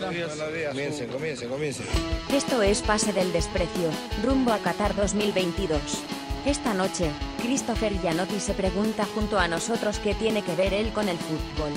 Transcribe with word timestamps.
Comiencen, 0.00 1.08
comiencen, 1.08 1.48
comiencen. 1.48 1.86
Esto 2.32 2.62
es 2.62 2.80
Pase 2.80 3.12
del 3.12 3.32
Desprecio, 3.32 3.90
rumbo 4.22 4.52
a 4.52 4.58
Qatar 4.58 4.94
2022. 4.96 5.80
Esta 6.46 6.72
noche, 6.72 7.10
Christopher 7.42 7.92
Gianotti 8.00 8.40
se 8.40 8.54
pregunta 8.54 9.04
junto 9.14 9.38
a 9.38 9.46
nosotros 9.46 9.98
qué 9.98 10.14
tiene 10.14 10.42
que 10.42 10.54
ver 10.56 10.72
él 10.72 10.90
con 10.92 11.08
el 11.08 11.18
fútbol. 11.18 11.72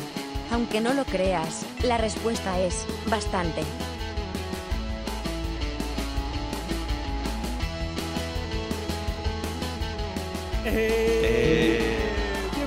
Aunque 0.51 0.79
no 0.79 0.93
lo 0.93 1.03
creas, 1.03 1.65
la 1.83 1.97
respuesta 1.97 2.59
es, 2.61 2.85
bastante. 3.07 3.61
Eh, 10.65 11.82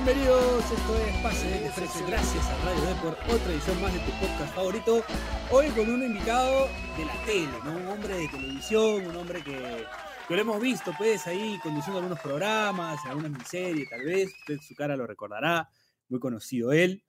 Bienvenidos, 0.07 0.63
esto 0.63 0.95
es 0.95 1.17
Pase 1.21 1.49
del 1.49 1.63
Desprecio. 1.63 2.07
Gracias 2.07 2.45
a 2.45 2.63
Radio 2.63 2.81
D 2.81 2.95
por 3.01 3.35
otra 3.35 3.51
edición 3.51 3.81
más 3.81 3.91
de 3.91 3.99
tu 3.99 4.11
podcast 4.11 4.55
favorito. 4.55 5.03
Hoy 5.51 5.67
con 5.71 5.89
un 5.89 6.01
invitado 6.01 6.69
de 6.97 7.03
la 7.03 7.25
tele, 7.25 7.77
un 7.77 7.87
hombre 7.89 8.17
de 8.17 8.29
televisión, 8.29 9.05
un 9.05 9.17
hombre 9.17 9.43
que, 9.43 9.85
que 10.25 10.33
lo 10.33 10.41
hemos 10.41 10.61
visto 10.61 10.93
pues 10.97 11.27
ahí 11.27 11.59
conduciendo 11.61 11.97
algunos 11.97 12.21
programas, 12.21 13.05
alguna 13.05 13.27
miniserie 13.27 13.85
tal 13.85 14.05
vez, 14.05 14.33
usted 14.39 14.59
su 14.65 14.75
cara 14.75 14.95
lo 14.95 15.05
recordará, 15.05 15.69
muy 16.07 16.21
conocido 16.21 16.71
él. 16.71 17.03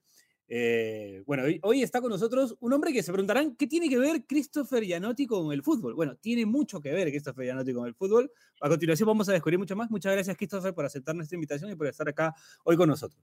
Eh, 0.50 1.22
bueno, 1.26 1.42
hoy, 1.44 1.60
hoy 1.62 1.82
está 1.82 2.00
con 2.00 2.10
nosotros 2.10 2.56
un 2.60 2.72
hombre 2.72 2.92
que 2.92 3.02
se 3.02 3.12
preguntarán 3.12 3.54
qué 3.54 3.66
tiene 3.66 3.90
que 3.90 3.98
ver 3.98 4.24
Christopher 4.26 4.82
Gianotti 4.82 5.26
con 5.26 5.52
el 5.52 5.62
fútbol. 5.62 5.94
Bueno, 5.94 6.16
tiene 6.16 6.46
mucho 6.46 6.80
que 6.80 6.90
ver 6.90 7.08
Christopher 7.08 7.44
Gianotti 7.44 7.74
con 7.74 7.86
el 7.86 7.94
fútbol. 7.94 8.32
A 8.60 8.68
continuación 8.68 9.06
vamos 9.06 9.28
a 9.28 9.32
descubrir 9.32 9.58
mucho 9.58 9.76
más. 9.76 9.90
Muchas 9.90 10.12
gracias 10.14 10.36
Christopher 10.36 10.72
por 10.72 10.86
aceptar 10.86 11.14
nuestra 11.14 11.36
invitación 11.36 11.70
y 11.70 11.76
por 11.76 11.86
estar 11.86 12.08
acá 12.08 12.34
hoy 12.64 12.76
con 12.76 12.88
nosotros. 12.88 13.22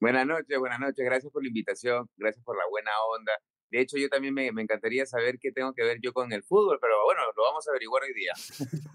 Buenas 0.00 0.26
noches, 0.26 0.58
buenas 0.58 0.80
noches. 0.80 1.04
Gracias 1.04 1.30
por 1.30 1.42
la 1.42 1.48
invitación, 1.48 2.08
gracias 2.16 2.42
por 2.42 2.56
la 2.56 2.64
buena 2.70 2.90
onda. 3.16 3.32
De 3.70 3.80
hecho, 3.80 3.96
yo 3.98 4.08
también 4.08 4.34
me, 4.34 4.50
me 4.52 4.62
encantaría 4.62 5.06
saber 5.06 5.38
qué 5.38 5.52
tengo 5.52 5.72
que 5.74 5.82
ver 5.82 5.98
yo 6.02 6.12
con 6.12 6.32
el 6.32 6.42
fútbol, 6.42 6.78
pero 6.80 7.04
bueno, 7.04 7.20
lo 7.36 7.42
vamos 7.42 7.66
a 7.66 7.70
averiguar 7.70 8.02
hoy 8.02 8.12
día. 8.14 8.32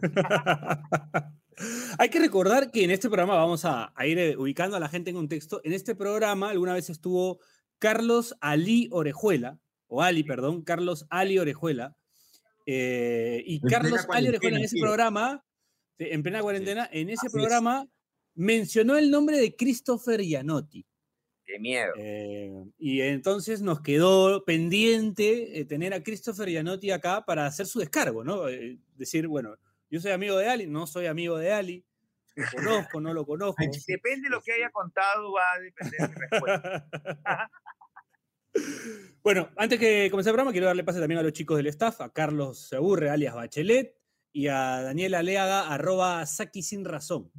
Hay 1.97 2.09
que 2.09 2.19
recordar 2.19 2.69
que 2.69 2.83
en 2.83 2.91
este 2.91 3.07
programa 3.07 3.35
vamos 3.35 3.65
a, 3.65 3.91
a 3.95 4.05
ir 4.05 4.19
eh, 4.19 4.37
ubicando 4.37 4.77
a 4.77 4.79
la 4.79 4.89
gente 4.89 5.09
en 5.09 5.15
contexto. 5.15 5.61
En 5.63 5.73
este 5.73 5.95
programa 5.95 6.51
alguna 6.51 6.73
vez 6.73 6.91
estuvo 6.91 7.39
Carlos 7.79 8.35
Ali 8.41 8.89
Orejuela, 8.91 9.59
o 9.87 10.01
Ali, 10.01 10.23
perdón, 10.23 10.63
Carlos 10.63 11.05
Ali 11.09 11.39
Orejuela. 11.39 11.95
eh, 12.65 13.43
y 13.45 13.61
En 13.63 13.69
Carlos 13.69 14.05
Ali 14.09 14.27
Orejuela 14.29 14.57
en 14.57 14.65
ese 14.65 14.75
sí. 14.75 14.81
programa, 14.81 15.45
en 15.99 16.21
plena 16.23 16.41
cuarentena, 16.41 16.89
en 16.91 17.09
ese 17.09 17.27
Así 17.27 17.27
es. 17.27 17.33
programa 17.33 17.87
mencionó 18.35 18.97
el 18.97 19.09
nombre 19.09 19.37
de 19.37 19.55
Christopher 19.55 20.21
Gianotti. 20.21 20.85
Qué 21.45 21.59
miedo. 21.59 21.93
Eh, 21.97 22.65
y 22.77 23.01
entonces 23.01 23.61
nos 23.61 23.81
quedó 23.81 24.43
pendiente 24.43 25.59
eh, 25.59 25.65
tener 25.65 25.93
a 25.93 26.03
Christopher 26.03 26.49
Gianotti 26.49 26.91
acá 26.91 27.23
para 27.25 27.45
hacer 27.45 27.65
su 27.67 27.79
descargo, 27.79 28.23
¿no? 28.23 28.43
Decir, 28.95 29.27
bueno, 29.27 29.55
yo 29.89 30.01
soy 30.01 30.11
amigo 30.11 30.37
de 30.37 30.49
Ali, 30.49 30.67
no 30.67 30.85
soy 30.87 31.05
amigo 31.05 31.37
de 31.37 31.53
Ali, 31.53 31.85
lo 32.35 32.45
conozco, 32.91 32.99
no 32.99 33.13
lo 33.13 33.25
conozco. 33.25 33.63
Depende 33.87 34.23
de 34.27 34.29
lo 34.29 34.41
que 34.41 34.51
haya 34.51 34.69
contado, 34.71 35.31
va 35.31 35.53
a 35.53 35.59
depender 35.59 36.01
de 36.01 36.07
mi 36.09 36.15
respuesta. 36.15 36.87
bueno, 39.23 39.49
antes 39.57 39.79
que 39.79 40.09
comenzar 40.09 40.31
el 40.31 40.35
programa, 40.35 40.51
quiero 40.51 40.67
darle 40.67 40.83
pase 40.83 40.99
también 40.99 41.19
a 41.19 41.23
los 41.23 41.33
chicos 41.33 41.57
del 41.57 41.67
staff, 41.67 42.01
a 42.01 42.13
Carlos 42.13 42.67
Seburre, 42.69 43.09
alias 43.09 43.35
Bachelet, 43.35 43.95
y 44.31 44.47
a 44.47 44.81
Daniela 44.81 45.19
Aleaga, 45.19 45.67
arroba 45.73 46.25
Saki 46.25 46.61
sin 46.61 46.85
razón. 46.85 47.31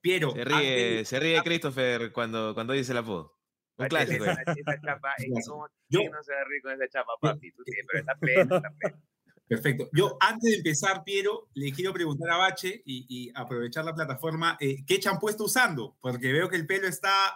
Piero, 0.00 0.32
Se 0.32 0.44
ríe, 0.44 1.04
se 1.06 1.18
ríe 1.18 1.42
Christopher 1.42 2.12
cuando, 2.12 2.52
cuando 2.52 2.74
dice 2.74 2.92
el 2.92 2.98
apodo. 2.98 3.38
Un 3.78 3.86
clásico. 3.88 4.24
Esa, 4.24 4.42
esa 4.42 4.80
chapa, 4.82 5.14
es 5.16 5.24
que 5.24 5.48
como 5.48 5.66
Yo- 5.88 6.00
¿quién 6.00 6.12
no 6.12 6.22
se 6.22 6.34
va 6.34 6.40
a 6.40 6.44
reír 6.44 6.62
con 6.62 6.72
esa 6.72 6.88
chapa, 6.88 7.12
papi? 7.20 7.50
Tú 7.52 7.62
sí, 7.64 7.72
pero 7.86 8.00
está 8.00 8.14
plena, 8.16 8.56
está 8.56 8.70
plena. 8.78 9.02
Perfecto. 9.48 9.88
Yo, 9.92 10.16
antes 10.20 10.50
de 10.50 10.56
empezar, 10.58 11.04
Piero, 11.04 11.48
le 11.54 11.72
quiero 11.72 11.92
preguntar 11.92 12.30
a 12.30 12.36
Bache 12.36 12.82
y, 12.84 13.06
y 13.08 13.32
aprovechar 13.34 13.84
la 13.84 13.94
plataforma, 13.94 14.56
eh, 14.60 14.84
¿qué 14.86 15.00
champú 15.00 15.28
está 15.28 15.44
usando? 15.44 15.96
Porque 16.00 16.32
veo 16.32 16.48
que 16.48 16.56
el 16.56 16.66
pelo 16.66 16.86
está 16.86 17.26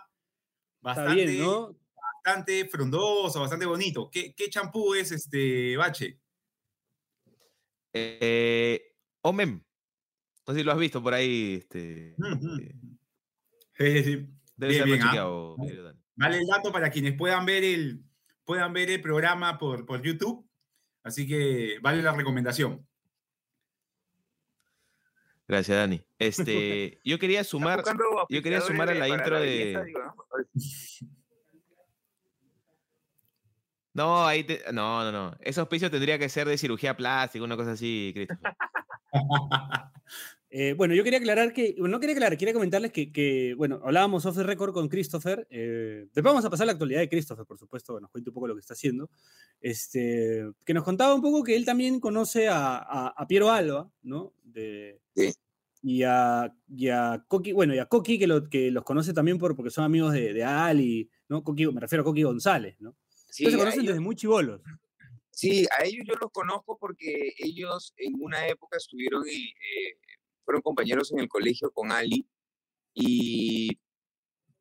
Está 0.77 0.81
bastante, 0.81 1.25
bien, 1.25 1.39
¿no? 1.41 1.75
Bastante 2.25 2.69
frondoso, 2.69 3.41
bastante 3.41 3.67
bonito. 3.67 4.11
¿Qué, 4.11 4.35
qué 4.35 4.49
champú 4.49 4.95
es 4.95 5.13
este, 5.13 5.77
Bache? 5.77 6.21
Eh, 7.93 8.95
Omem. 9.23 9.63
No 10.47 10.55
sé 10.55 10.61
si 10.61 10.65
lo 10.65 10.73
has 10.73 10.79
visto 10.79 11.03
por 11.03 11.15
ahí. 11.15 11.57
Este, 11.61 12.15
eh, 13.79 14.03
sí. 14.03 14.27
debe 14.57 14.73
Bien, 14.73 14.79
ser 14.79 14.85
bien, 14.87 15.03
ah. 15.03 15.05
chequeado. 15.07 15.57
Vale 16.17 16.39
el 16.39 16.47
dato 16.47 16.73
para 16.73 16.91
quienes 16.91 17.15
puedan 17.17 17.47
ver 17.47 17.63
el, 17.65 18.03
puedan 18.45 18.73
ver 18.73 18.91
el 18.91 19.01
programa 19.01 19.59
por, 19.59 19.87
por 19.87 20.03
YouTube. 20.03 20.49
Así 21.03 21.27
que 21.27 21.79
vale 21.81 22.03
la 22.03 22.13
recomendación. 22.13 22.87
Gracias, 25.47 25.79
Dani. 25.79 26.05
Este, 26.19 27.01
yo 27.05 27.19
quería 27.19 27.43
sumar. 27.45 27.83
yo 28.29 28.43
quería 28.43 28.61
sumar 28.61 28.91
a 28.91 28.95
la 28.95 29.09
intro 29.09 29.41
de- 29.41 29.95
¿no? 33.99 34.05
No, 34.21 34.27
ahí 34.27 34.45
te- 34.45 34.63
no, 34.73 35.03
no, 35.05 35.13
no. 35.13 35.37
Ese 35.41 35.61
auspicio 35.61 35.91
tendría 35.91 36.19
que 36.19 36.29
ser 36.29 36.49
de 36.49 36.57
cirugía 36.57 36.97
plástica, 36.97 37.45
una 37.45 37.57
cosa 37.57 37.73
así, 37.73 38.13
Christopher. 38.15 38.53
Eh, 40.51 40.73
bueno, 40.73 40.95
yo 40.95 41.05
quería 41.05 41.19
aclarar 41.19 41.53
que, 41.53 41.75
bueno, 41.79 41.97
no 41.97 42.01
quería 42.01 42.15
aclarar, 42.17 42.39
quería 42.39 42.55
comentarles 42.55 42.91
que, 42.91 43.13
que, 43.13 43.53
bueno, 43.59 43.83
hablábamos 43.85 44.25
off 44.25 44.35
the 44.35 44.43
record 44.43 44.73
con 44.73 44.89
Christopher. 44.89 45.47
eh, 45.51 46.05
después 46.07 46.25
vamos 46.25 46.43
a 46.47 46.49
pasar 46.49 46.65
la 46.67 46.73
actualidad 46.73 47.01
de 47.01 47.09
Christopher, 47.11 47.45
por 47.45 47.59
supuesto, 47.59 47.95
que 47.95 48.01
nos 48.01 48.11
cuente 48.11 48.31
un 48.31 48.35
poco 48.35 48.49
lo 48.49 48.55
que 48.55 48.61
está 48.61 48.73
haciendo. 48.73 49.11
Este, 49.61 50.51
que 50.65 50.73
nos 50.73 50.85
contaba 50.85 51.15
un 51.15 51.21
poco 51.21 51.45
que 51.45 51.55
él 51.55 51.67
también 51.67 52.01
conoce 52.01 52.49
a, 52.49 52.79
a- 52.79 53.09
a 53.15 53.27
Piero 53.27 53.51
Alba, 53.51 53.91
¿no? 54.03 54.33
De, 54.43 54.99
Sí. 55.15 55.35
Y 55.83 56.03
a, 56.05 56.51
y 56.67 56.89
a 56.89 57.23
Coqui, 57.29 57.53
bueno, 57.53 57.75
y 57.75 57.79
a 57.79 57.85
Coqui, 57.87 58.19
que, 58.19 58.27
lo- 58.27 58.49
que 58.49 58.71
los 58.71 58.85
conoce 58.85 59.13
también 59.13 59.37
por, 59.39 59.55
porque 59.55 59.71
son 59.71 59.85
amigos 59.85 60.15
de, 60.15 60.33
de 60.33 60.45
Ali, 60.45 61.11
¿no? 61.29 61.45
Coqui, 61.45 61.67
me 61.67 61.81
refiero 61.83 62.01
a 62.01 62.05
Coqui 62.05 62.23
González, 62.23 62.75
¿no? 62.81 62.97
Sí, 63.29 63.45
Entonces 63.45 63.53
se 63.53 63.57
a 63.57 63.59
conocen 63.59 63.81
ellos- 63.81 63.87
desde 63.93 64.01
muy 64.01 64.17
chivolos. 64.17 64.61
Sí, 65.31 65.67
a 65.79 65.85
ellos 65.85 66.05
yo 66.07 66.15
los 66.21 66.33
conozco 66.33 66.77
porque 66.79 67.33
ellos 67.39 67.93
en 67.97 68.15
una 68.21 68.47
época 68.49 68.77
estuvieron 68.77 69.23
y 69.29 69.51
eh, 69.51 69.99
fueron 70.45 70.63
compañeros 70.63 71.13
en 71.13 71.21
el 71.21 71.29
colegio 71.29 71.71
con 71.71 71.93
Ali 71.93 72.27
y, 72.93 73.79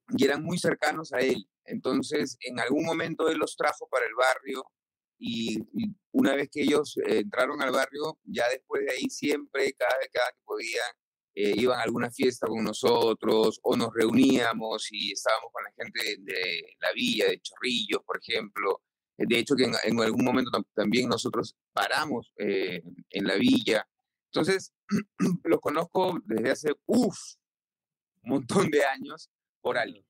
y 0.10 0.24
eran 0.24 0.44
muy 0.44 0.60
cercanos 0.60 1.14
a 1.14 1.20
él. 1.20 1.50
Entonces, 1.66 2.38
en 2.42 2.60
algún 2.60 2.86
momento 2.86 3.28
él 3.30 3.38
los 3.40 3.56
trajo 3.58 3.88
para 3.90 4.06
el 4.06 4.14
barrio 4.14 4.66
y, 5.18 5.60
y 5.74 5.96
una 6.12 6.36
vez 6.36 6.50
que 6.52 6.62
ellos 6.62 6.96
eh, 7.08 7.20
entraron 7.20 7.60
al 7.62 7.72
barrio, 7.72 8.20
ya 8.24 8.48
después 8.50 8.86
de 8.86 8.92
ahí 8.92 9.10
siempre, 9.10 9.74
cada 9.74 9.98
vez 9.98 10.10
cada 10.14 10.30
que 10.32 10.42
podían, 10.46 10.92
eh, 11.40 11.54
iban 11.56 11.80
a 11.80 11.84
alguna 11.84 12.10
fiesta 12.10 12.48
con 12.48 12.64
nosotros 12.64 13.60
o 13.64 13.76
nos 13.78 13.90
reuníamos 13.94 14.88
y 14.92 15.12
estábamos 15.12 15.52
con 15.54 15.64
la 15.64 15.72
gente 15.78 16.00
de, 16.04 16.34
de 16.34 16.62
la 16.80 16.92
villa, 16.94 17.26
de 17.28 17.40
Chorrillos, 17.40 18.02
por 18.06 18.20
ejemplo. 18.22 18.82
De 19.18 19.40
hecho, 19.40 19.56
que 19.56 19.66
en, 19.66 19.74
en 19.84 20.00
algún 20.02 20.26
momento 20.26 20.50
tam- 20.52 20.66
también 20.74 21.10
nosotros 21.10 21.56
paramos 21.74 22.32
eh, 22.38 22.82
en 23.10 23.26
la 23.26 23.36
villa. 23.36 23.88
Entonces, 24.32 24.74
los 25.44 25.60
conozco 25.60 26.20
desde 26.26 26.52
hace, 26.52 26.74
uff, 26.86 27.18
un 28.24 28.30
montón 28.32 28.70
de 28.70 28.84
años 28.86 29.30
por 29.62 29.78
Ali. 29.78 30.04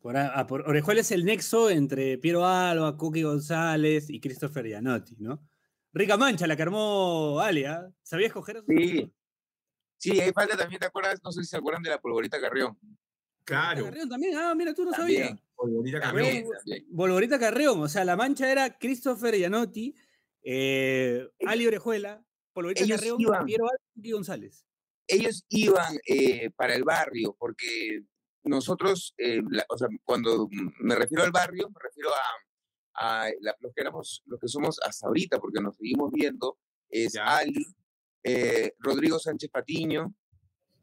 Por, 0.00 0.16
a- 0.16 0.38
a- 0.38 0.46
por 0.46 0.62
Orejuela 0.68 1.00
es 1.00 1.10
el 1.12 1.24
nexo 1.24 1.70
entre 1.70 2.18
Piero 2.18 2.44
Alba, 2.46 2.96
Coqui 2.96 3.22
González 3.22 4.10
y 4.10 4.20
Christopher 4.20 4.66
Gianotti, 4.66 5.16
¿no? 5.18 5.46
Rica 5.92 6.16
mancha 6.16 6.46
la 6.46 6.56
que 6.56 6.62
armó 6.62 7.40
Alia. 7.40 7.88
¿Sabías 8.02 8.32
coger 8.32 8.56
eso? 8.56 8.66
Sí. 8.68 9.10
Sí, 10.12 10.20
ahí 10.20 10.32
falta 10.32 10.56
también, 10.56 10.78
¿te 10.80 10.86
acuerdas? 10.86 11.18
No 11.24 11.32
sé 11.32 11.42
si 11.42 11.48
se 11.48 11.56
acuerdan 11.56 11.82
de 11.82 11.90
la 11.90 11.98
polvorita 12.00 12.38
Carrión. 12.40 12.78
Claro. 13.44 13.84
Carrión 13.84 14.08
también. 14.08 14.36
Ah, 14.36 14.54
mira, 14.54 14.74
tú 14.74 14.84
no 14.84 14.90
También, 14.92 15.22
sabías. 15.28 15.40
Polvorita 15.54 16.00
Carrión. 16.00 16.44
también. 16.56 16.86
Volvorita 16.90 17.38
Carrión. 17.38 17.80
O 17.80 17.88
sea, 17.88 18.04
la 18.04 18.16
mancha 18.16 18.50
era 18.50 18.78
Christopher 18.78 19.34
Gianotti, 19.34 19.94
eh, 20.42 21.26
Ali 21.46 21.66
Orejuela, 21.66 22.22
Polvorita 22.52 22.84
ellos 22.84 22.98
Carrión, 23.00 23.20
iban. 23.20 23.46
Piero 23.46 23.64
y 23.96 24.10
González. 24.12 24.66
ellos 25.06 25.44
iban 25.48 25.96
eh, 26.06 26.50
para 26.50 26.74
el 26.74 26.84
barrio, 26.84 27.34
porque 27.38 28.02
nosotros, 28.44 29.14
eh, 29.18 29.40
la- 29.50 29.64
o 29.68 29.76
sea, 29.78 29.88
cuando 30.04 30.48
me 30.80 30.94
refiero 30.94 31.24
al 31.24 31.30
barrio, 31.32 31.68
me 31.70 31.80
refiero 31.82 32.10
a, 32.94 33.24
a 33.24 33.30
la- 33.40 33.56
los 33.60 33.72
que 33.74 33.80
éramos, 33.80 34.22
los 34.26 34.38
que 34.38 34.48
somos 34.48 34.78
hasta 34.82 35.06
ahorita, 35.06 35.38
porque 35.40 35.60
nos 35.62 35.76
seguimos 35.76 36.10
viendo, 36.12 36.58
es 36.90 37.14
Ya. 37.14 37.38
Ali, 37.38 37.66
eh, 38.24 38.72
Rodrigo 38.78 39.18
Sánchez 39.18 39.50
Patiño, 39.50 40.14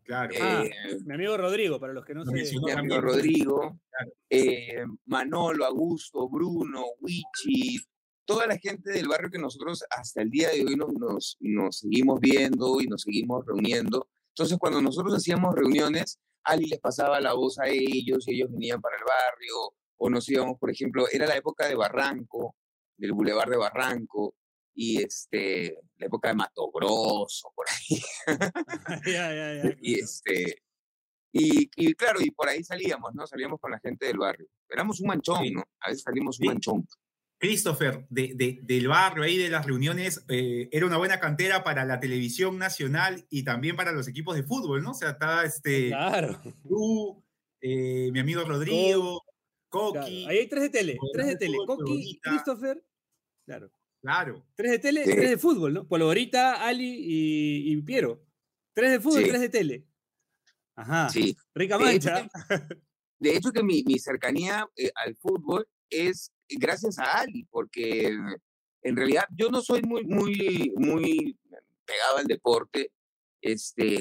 Claro. 0.04 0.34
Ah, 0.42 0.64
eh, 0.66 0.98
Mi 1.06 1.14
amigo 1.14 1.38
Rodrigo, 1.38 1.80
para 1.80 1.94
los 1.94 2.04
que 2.04 2.14
no 2.16 2.26
se. 2.26 2.32
mi 2.32 2.42
amigo 2.42 2.68
también. 2.68 3.02
Rodrigo, 3.02 3.80
Claro. 3.90 4.12
eh, 4.30 4.84
Manolo, 5.06 5.64
Augusto, 5.66 6.28
Bruno, 6.28 6.84
Wichi, 7.00 7.78
toda 8.26 8.48
la 8.48 8.58
gente 8.58 8.92
del 8.92 9.08
barrio 9.08 9.30
que 9.30 9.38
nosotros 9.38 9.84
hasta 9.90 10.22
el 10.24 10.30
día 10.30 10.50
de 10.50 10.66
hoy 10.66 10.76
nos, 10.76 10.92
nos, 10.94 11.38
nos 11.40 11.78
seguimos 11.78 12.20
viendo 12.20 12.82
y 12.82 12.88
nos 12.88 13.04
seguimos 13.04 13.46
reuniendo. 13.46 14.10
Entonces, 14.36 14.58
cuando 14.58 14.82
nosotros 14.82 15.14
hacíamos 15.14 15.54
reuniones, 15.56 16.20
Ali 16.44 16.66
les 16.66 16.80
pasaba 16.80 17.22
la 17.22 17.34
voz 17.34 17.60
a 17.60 17.68
ellos 17.68 18.28
y 18.28 18.36
ellos 18.36 18.52
venían 18.52 18.82
para 18.82 18.98
el 18.98 19.04
barrio, 19.04 19.56
o 19.98 20.10
nos 20.10 20.28
íbamos, 20.30 20.58
por 20.60 20.72
ejemplo, 20.72 21.06
era 21.12 21.28
la 21.28 21.38
época 21.38 21.68
de 21.68 21.76
Barranco, 21.76 22.56
del 22.98 23.14
Boulevard 23.14 23.52
de 23.52 23.58
Barranco 23.58 24.34
y 24.74 25.02
este, 25.04 25.78
la 25.98 26.06
época 26.08 26.30
de 26.30 26.36
Mato 26.36 26.72
Grosso, 26.72 27.52
por 27.56 27.66
ahí. 27.70 28.02
ya, 29.06 29.34
ya, 29.34 29.64
ya. 29.64 29.76
y 29.82 30.00
este, 30.00 30.64
y, 31.34 31.70
y, 31.76 31.94
claro, 31.94 32.20
y 32.22 32.32
por 32.32 32.50
ahí 32.50 32.64
salíamos, 32.64 33.14
¿no? 33.14 33.26
Salíamos 33.28 33.60
con 33.60 33.72
la 33.72 33.80
gente 33.80 34.06
del 34.08 34.18
barrio. 34.18 34.48
Éramos 34.70 35.00
un 35.00 35.08
manchón, 35.08 35.44
Sí. 35.44 35.52
¿no? 35.52 35.64
A 35.80 35.90
veces 35.90 36.04
salimos 36.04 36.40
un 36.40 36.44
Sí. 36.44 36.48
manchón. 36.48 36.88
Christopher, 37.40 38.06
de, 38.10 38.34
de- 38.36 38.60
del 38.62 38.88
barrio 38.88 39.24
ahí, 39.24 39.36
de 39.38 39.50
las 39.50 39.66
reuniones, 39.66 40.24
eh, 40.30 40.70
era 40.72 40.86
una 40.86 40.98
buena 40.98 41.20
cantera 41.20 41.64
para 41.64 41.86
la 41.86 42.00
televisión 42.00 42.60
nacional 42.60 43.26
y 43.32 43.44
también 43.44 43.76
para 43.76 43.92
los 43.92 44.08
equipos 44.08 44.36
de 44.36 44.44
fútbol, 44.44 44.84
¿no? 44.84 44.92
O 44.92 44.94
sea, 44.94 45.12
está 45.12 45.44
este, 45.44 45.88
Claro. 45.88 46.40
tú, 46.68 47.24
eh, 47.62 48.12
mi 48.12 48.20
amigo 48.20 48.44
Rodrigo, 48.44 49.22
claro. 49.72 49.94
Coqui, 49.94 50.26
Ahí 50.28 50.38
hay 50.40 50.50
tres 50.50 50.64
de 50.64 50.70
tele. 50.70 50.98
Tres 51.14 51.28
de 51.28 51.36
tele. 51.38 51.58
Coqui. 51.66 52.20
Christopher. 52.22 52.84
Claro. 53.46 53.72
Claro. 54.02 54.46
Tres 54.56 54.72
de 54.72 54.80
tele, 54.80 55.06
Sí. 55.06 55.12
tres 55.12 55.30
de 55.30 55.38
fútbol, 55.38 55.74
¿no? 55.74 55.88
Polvorita, 55.88 56.66
Ali 56.66 56.96
y, 57.00 57.72
y 57.74 57.82
Piero. 57.82 58.24
Tres 58.74 58.92
de 58.92 59.00
fútbol, 59.00 59.24
Sí. 59.24 59.30
tres 59.30 59.42
de 59.42 59.50
tele. 59.50 59.88
Ajá. 60.76 61.10
Sí. 61.10 61.36
Rica 61.54 61.78
De 61.78 61.94
hecho, 61.96 62.10
mancha. 62.10 62.30
De 63.20 63.36
hecho, 63.36 63.52
que 63.52 63.62
mi, 63.62 63.84
mi 63.86 64.00
cercanía 64.00 64.68
eh, 64.76 64.90
al 64.96 65.16
fútbol 65.16 65.68
es 65.90 66.32
gracias 66.50 66.98
a 66.98 67.20
Ali, 67.20 67.44
porque 67.52 68.08
en 68.82 68.96
realidad 68.96 69.26
yo 69.38 69.50
no 69.52 69.62
soy 69.62 69.82
muy, 69.84 70.04
muy, 70.06 70.74
muy 70.76 71.38
pegado 71.86 72.18
al 72.18 72.26
deporte. 72.26 72.92
Este, 73.40 74.00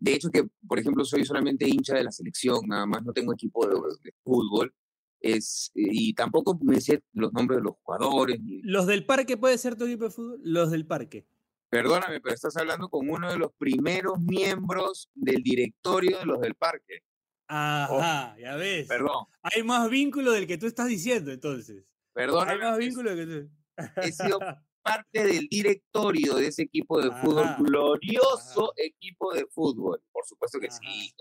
de 0.00 0.12
hecho, 0.14 0.28
que 0.30 0.44
por 0.66 0.78
ejemplo 0.78 1.04
soy 1.04 1.24
solamente 1.24 1.66
hincha 1.68 1.94
de 1.94 2.04
la 2.04 2.10
selección, 2.12 2.66
nada 2.66 2.84
más 2.86 3.02
no 3.04 3.12
tengo 3.12 3.32
equipo 3.32 3.66
de, 3.66 3.74
de 4.02 4.12
fútbol. 4.22 4.74
Es, 5.20 5.70
y 5.74 6.14
tampoco 6.14 6.58
me 6.62 6.80
sé 6.80 7.02
los 7.12 7.32
nombres 7.32 7.58
de 7.58 7.64
los 7.64 7.74
jugadores. 7.82 8.40
ni- 8.40 8.62
Los 8.62 8.86
del 8.86 9.04
parque 9.04 9.36
puede 9.36 9.58
ser 9.58 9.76
tu 9.76 9.84
equipo 9.86 10.04
de 10.04 10.10
fútbol. 10.10 10.40
Los 10.42 10.70
del 10.70 10.86
parque. 10.86 11.26
Perdóname, 11.70 12.20
pero 12.20 12.34
estás 12.34 12.56
hablando 12.56 12.88
con 12.88 13.10
uno 13.10 13.30
de 13.30 13.36
los 13.38 13.52
primeros 13.58 14.18
miembros 14.20 15.10
del 15.14 15.42
directorio 15.42 16.18
de 16.18 16.24
los 16.26 16.40
del 16.40 16.54
parque. 16.54 17.02
Ajá, 17.46 18.36
ya 18.38 18.56
ves. 18.56 18.86
Perdón, 18.88 19.26
Hay 19.42 19.62
más 19.62 19.88
vínculo 19.90 20.32
del 20.32 20.46
que 20.46 20.58
tú 20.58 20.66
estás 20.66 20.86
diciendo, 20.88 21.30
entonces. 21.32 21.76
Hay 21.78 21.84
perdóname. 22.14 22.58
más 22.58 22.76
pero 22.76 22.86
vínculo 22.86 23.14
del 23.14 23.28
que 23.28 23.34
tú. 23.34 24.00
he 24.02 24.12
sido 24.12 24.38
parte 24.88 25.26
del 25.26 25.48
directorio 25.48 26.34
de 26.36 26.48
ese 26.48 26.62
equipo 26.62 27.00
de 27.00 27.10
fútbol, 27.10 27.44
Ajá. 27.44 27.62
glorioso 27.62 28.72
equipo 28.76 29.32
de 29.34 29.46
fútbol. 29.46 30.02
Por 30.12 30.24
supuesto 30.26 30.58
que 30.60 30.70
sí. 30.70 31.12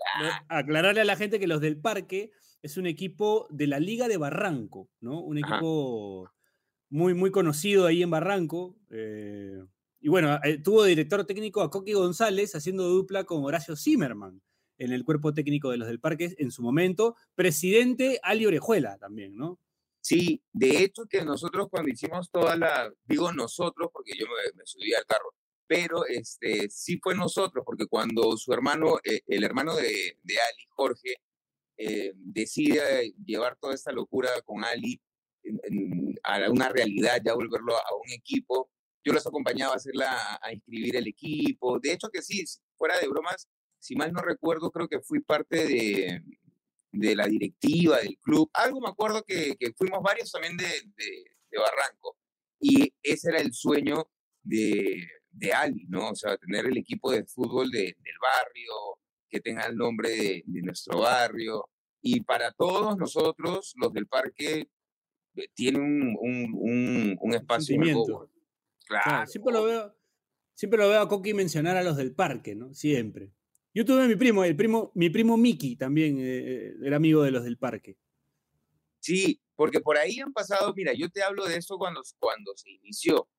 Aclararle 0.47 1.01
a 1.01 1.05
la 1.05 1.15
gente 1.15 1.39
que 1.39 1.47
los 1.47 1.61
del 1.61 1.79
parque 1.79 2.31
es 2.61 2.77
un 2.77 2.85
equipo 2.87 3.47
de 3.49 3.67
la 3.67 3.79
Liga 3.79 4.07
de 4.07 4.17
Barranco, 4.17 4.89
¿no? 5.01 5.21
Un 5.21 5.37
equipo 5.37 6.29
muy, 6.89 7.13
muy 7.13 7.31
conocido 7.31 7.85
ahí 7.85 8.03
en 8.03 8.09
Barranco. 8.09 8.75
eh, 8.89 9.61
y 9.99 10.09
bueno, 10.09 10.39
eh, 10.43 10.59
tuvo 10.59 10.83
de 10.83 10.89
director 10.89 11.25
técnico 11.25 11.61
a 11.61 11.71
Coqui 11.71 11.93
González 11.93 12.53
haciendo 12.55 12.87
dupla 12.87 13.23
con 13.23 13.43
Horacio 13.43 13.75
Zimmerman 13.75 14.41
en 14.77 14.91
el 14.91 15.03
cuerpo 15.03 15.33
técnico 15.33 15.71
de 15.71 15.77
los 15.77 15.87
del 15.87 15.99
parque 15.99 16.35
en 16.37 16.51
su 16.51 16.61
momento. 16.61 17.15
Presidente 17.33 18.19
Ali 18.21 18.45
Orejuela 18.45 18.97
también, 18.99 19.35
¿no? 19.35 19.59
Sí, 20.07 20.41
de 20.53 20.83
hecho 20.83 21.05
que 21.05 21.25
nosotros 21.25 21.67
cuando 21.69 21.89
hicimos 21.89 22.31
toda 22.31 22.55
la, 22.55 22.89
digo 23.03 23.33
nosotros 23.33 23.89
porque 23.91 24.13
yo 24.17 24.25
me, 24.25 24.57
me 24.57 24.65
subí 24.65 24.93
al 24.93 25.05
carro, 25.05 25.33
pero 25.67 26.05
este 26.05 26.69
sí 26.69 26.97
fue 27.03 27.13
nosotros 27.13 27.65
porque 27.65 27.87
cuando 27.87 28.37
su 28.37 28.53
hermano, 28.53 28.99
eh, 29.03 29.19
el 29.27 29.43
hermano 29.43 29.75
de, 29.75 30.17
de 30.23 30.39
Ali, 30.39 30.65
Jorge, 30.69 31.15
eh, 31.77 32.13
decide 32.15 33.15
llevar 33.25 33.57
toda 33.59 33.73
esta 33.75 33.91
locura 33.91 34.29
con 34.45 34.63
Ali 34.63 35.01
a 36.23 36.49
una 36.51 36.69
realidad, 36.69 37.21
ya 37.21 37.33
volverlo 37.33 37.75
a 37.75 37.93
un 38.01 38.09
equipo, 38.13 38.71
yo 39.03 39.11
los 39.11 39.27
acompañaba 39.27 39.73
a 39.73 39.75
hacerla, 39.75 40.39
a 40.41 40.53
inscribir 40.53 40.95
el 40.95 41.07
equipo. 41.07 41.79
De 41.81 41.91
hecho 41.91 42.07
que 42.09 42.21
sí, 42.21 42.45
fuera 42.77 42.97
de 42.97 43.09
bromas, 43.09 43.49
si 43.77 43.93
mal 43.97 44.13
no 44.13 44.21
recuerdo, 44.21 44.71
creo 44.71 44.87
que 44.87 45.01
fui 45.01 45.19
parte 45.19 45.65
de, 45.67 46.23
de 46.91 47.15
la 47.15 47.27
directiva 47.27 47.97
del 47.99 48.17
club. 48.19 48.49
Algo 48.53 48.79
me 48.81 48.89
acuerdo 48.89 49.23
que, 49.23 49.55
que 49.59 49.73
fuimos 49.73 50.01
varios 50.01 50.31
también 50.31 50.57
de, 50.57 50.65
de- 50.65 51.25
de 51.49 51.57
Barranco. 51.59 52.17
Y 52.59 52.93
ese 53.01 53.29
era 53.29 53.39
el 53.39 53.53
sueño 53.53 54.09
de, 54.43 55.07
de 55.29 55.53
Ali, 55.53 55.85
¿no? 55.87 56.09
O 56.09 56.15
sea, 56.15 56.37
tener 56.37 56.65
el 56.65 56.77
equipo 56.77 57.11
de 57.11 57.25
fútbol 57.25 57.69
de- 57.71 57.95
del 57.97 58.15
barrio, 58.21 58.71
que 59.29 59.39
tenga 59.39 59.65
el 59.65 59.75
nombre 59.75 60.09
de, 60.09 60.43
nuestro 60.63 60.99
barrio. 60.99 61.69
Y 62.01 62.21
para 62.21 62.51
todos 62.51 62.97
nosotros, 62.97 63.73
los 63.77 63.93
del 63.93 64.07
parque, 64.07 64.69
eh, 65.35 65.47
tiene 65.53 65.79
un, 65.79 66.15
un, 66.19 66.51
un, 66.53 67.17
un 67.19 67.33
espacio. 67.33 67.75
Claro. 68.85 69.27
siempre 69.27 69.53
lo 69.53 69.63
veo, 69.63 69.97
siempre 70.53 70.79
lo 70.79 70.89
veo 70.89 71.01
a 71.01 71.09
Coqui 71.09 71.33
mencionar 71.33 71.75
a 71.77 71.83
los 71.83 71.97
del 71.97 72.13
parque, 72.15 72.55
¿no? 72.55 72.73
Siempre. 72.73 73.31
Yo 73.77 73.85
tuve 73.85 74.05
a 74.05 74.07
mi 74.07 74.15
primo, 74.15 74.43
el 74.43 74.55
primo, 74.55 74.91
mi 74.95 75.11
primo 75.11 75.37
Miki 75.37 75.75
también 75.75 76.17
eh, 76.19 76.73
era 76.83 76.95
amigo 76.95 77.21
de 77.21 77.29
los 77.29 77.43
del 77.43 77.59
parque. 77.59 77.95
Sí, 78.99 79.39
porque 79.55 79.81
por 79.81 79.97
ahí 79.97 80.19
han 80.19 80.33
pasado, 80.33 80.73
mira, 80.73 80.93
yo 80.93 81.11
te 81.11 81.21
hablo 81.21 81.45
de 81.45 81.57
eso 81.57 81.77
cuando, 81.77 82.01
cuando 82.17 82.53
se 82.55 82.71
inició. 82.71 83.29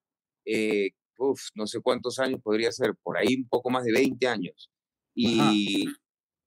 Eh, 0.44 0.90
uf, 1.18 1.40
no 1.56 1.66
sé 1.66 1.80
cuántos 1.80 2.20
años 2.20 2.40
podría 2.40 2.70
ser, 2.70 2.94
por 3.02 3.18
ahí 3.18 3.34
un 3.34 3.48
poco 3.48 3.68
más 3.68 3.82
de 3.82 3.90
20 3.90 4.28
años. 4.28 4.70
Y 5.12 5.86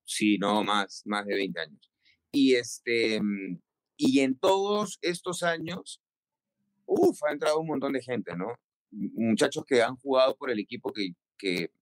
sí, 0.06 0.38
no, 0.38 0.64
más, 0.64 1.02
más 1.04 1.26
de 1.26 1.36
20 1.36 1.60
años. 1.60 1.92
Y 2.32 2.54
este, 2.54 3.20
y 3.98 4.22
en 4.22 4.40
todos 4.40 5.00
estos 5.02 5.44
años, 5.44 6.02
uf, 6.86 7.22
ha 7.26 7.34
entrado 7.34 7.60
un 7.60 7.68
montón 7.68 7.92
de 7.92 8.02
gente, 8.02 8.38
¿no? 8.38 8.56
Muchachos 8.90 9.66
que 9.66 9.82
han 9.82 9.98
jugado 9.98 10.38
por 10.38 10.50
el 10.50 10.60
equipo 10.60 10.94
que, 10.94 11.14
que, 11.38 11.74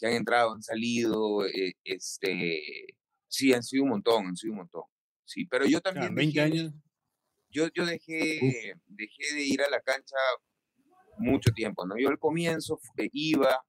que 0.00 0.06
han 0.06 0.14
entrado, 0.14 0.54
han 0.54 0.62
salido, 0.62 1.46
eh, 1.46 1.74
este, 1.84 2.60
sí, 3.28 3.52
han 3.52 3.62
sido 3.62 3.84
un 3.84 3.90
montón, 3.90 4.26
han 4.28 4.36
sido 4.36 4.52
un 4.54 4.58
montón. 4.60 4.82
Sí, 5.24 5.44
pero 5.46 5.66
yo 5.66 5.80
también 5.80 6.14
20 6.14 6.40
dejé- 6.40 6.44
años. 6.44 6.72
yo, 7.50 7.68
yo 7.74 7.86
dejé, 7.86 8.74
dejé 8.86 9.34
de 9.34 9.44
ir 9.44 9.62
a 9.62 9.70
la 9.70 9.80
cancha 9.80 10.16
mucho 11.18 11.52
tiempo, 11.52 11.86
¿no? 11.86 11.96
Yo 11.98 12.08
al 12.08 12.18
comienzo 12.18 12.80
eh, 12.96 13.08
iba, 13.12 13.62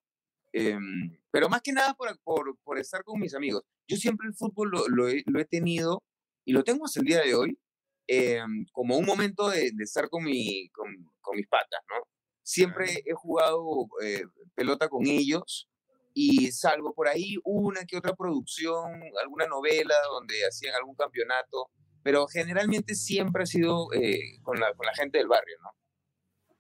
em, 0.54 1.18
pero 1.32 1.50
más 1.50 1.62
que 1.62 1.74
nada 1.74 1.94
por, 1.94 2.18
por, 2.24 2.58
por 2.64 2.80
estar 2.80 3.04
con 3.04 3.20
mis 3.20 3.36
amigos. 3.36 3.64
Yo 3.88 3.98
siempre 3.98 4.28
el 4.28 4.34
fútbol 4.36 4.70
lo, 4.72 4.88
lo 4.88 5.10
he, 5.10 5.24
lo 5.26 5.40
he 5.40 5.46
tenido 5.46 6.02
y 6.46 6.54
lo 6.54 6.64
tengo 6.64 6.86
hasta 6.86 7.00
el 7.02 7.06
día 7.06 7.22
de 7.22 7.36
hoy 7.36 7.60
em, 8.08 8.66
como 8.72 8.98
un 8.98 9.06
momento 9.06 9.50
de, 9.50 9.72
de 9.74 9.84
estar 9.84 10.10
con, 10.10 10.24
mi, 10.24 10.70
con, 10.70 10.88
con 11.20 11.36
mis 11.38 11.48
patas, 11.48 11.82
¿no? 11.90 12.04
Siempre 12.44 13.04
he 13.06 13.14
jugado 13.14 13.88
eh, 14.04 14.24
pelota 14.56 14.90
con 14.90 15.06
ellos 15.06 15.68
y 16.14 16.52
salvo 16.52 16.94
por 16.94 17.08
ahí 17.08 17.36
una 17.44 17.86
que 17.86 17.98
otra 17.98 18.16
producción, 18.16 19.02
alguna 19.22 19.46
novela 19.48 19.96
donde 20.12 20.46
hacían 20.46 20.76
algún 20.76 20.96
campeonato, 20.96 21.70
pero 22.04 22.28
generalmente 22.28 22.96
siempre 22.96 23.44
ha 23.44 23.46
sido 23.46 23.92
eh, 23.94 24.40
con, 24.42 24.60
la, 24.60 24.74
con 24.74 24.86
la 24.86 24.94
gente 24.94 25.18
del 25.20 25.28
barrio, 25.28 25.58
¿no? 25.62 25.70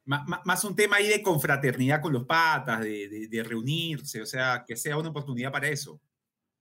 Ma- 0.05 0.41
Más 0.45 0.63
un 0.63 0.75
tema 0.75 0.97
ahí 0.97 1.07
de 1.07 1.21
confraternidad 1.21 2.01
con 2.01 2.13
los 2.13 2.25
patas, 2.25 2.81
de, 2.81 3.07
de- 3.07 3.27
de 3.27 3.43
reunirse, 3.43 4.21
o 4.21 4.25
sea, 4.25 4.63
que 4.67 4.75
sea 4.75 4.97
una 4.97 5.09
oportunidad 5.09 5.51
para 5.51 5.69
eso. 5.69 5.99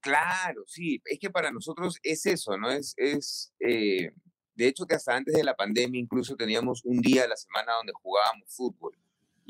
Claro, 0.00 0.64
sí, 0.66 1.00
es 1.04 1.18
que 1.18 1.28
para 1.30 1.50
nosotros 1.50 1.98
es 2.02 2.24
eso, 2.26 2.56
¿no? 2.56 2.70
Es, 2.70 2.94
es 2.96 3.52
eh, 3.60 4.12
de 4.54 4.66
hecho 4.66 4.86
que 4.86 4.94
hasta 4.94 5.14
antes 5.14 5.34
de 5.34 5.44
la 5.44 5.54
pandemia 5.54 6.00
incluso 6.00 6.36
teníamos 6.36 6.82
un 6.84 7.00
día 7.00 7.24
a 7.24 7.28
la 7.28 7.36
semana 7.36 7.74
donde 7.74 7.92
jugábamos 7.94 8.44
fútbol 8.48 8.96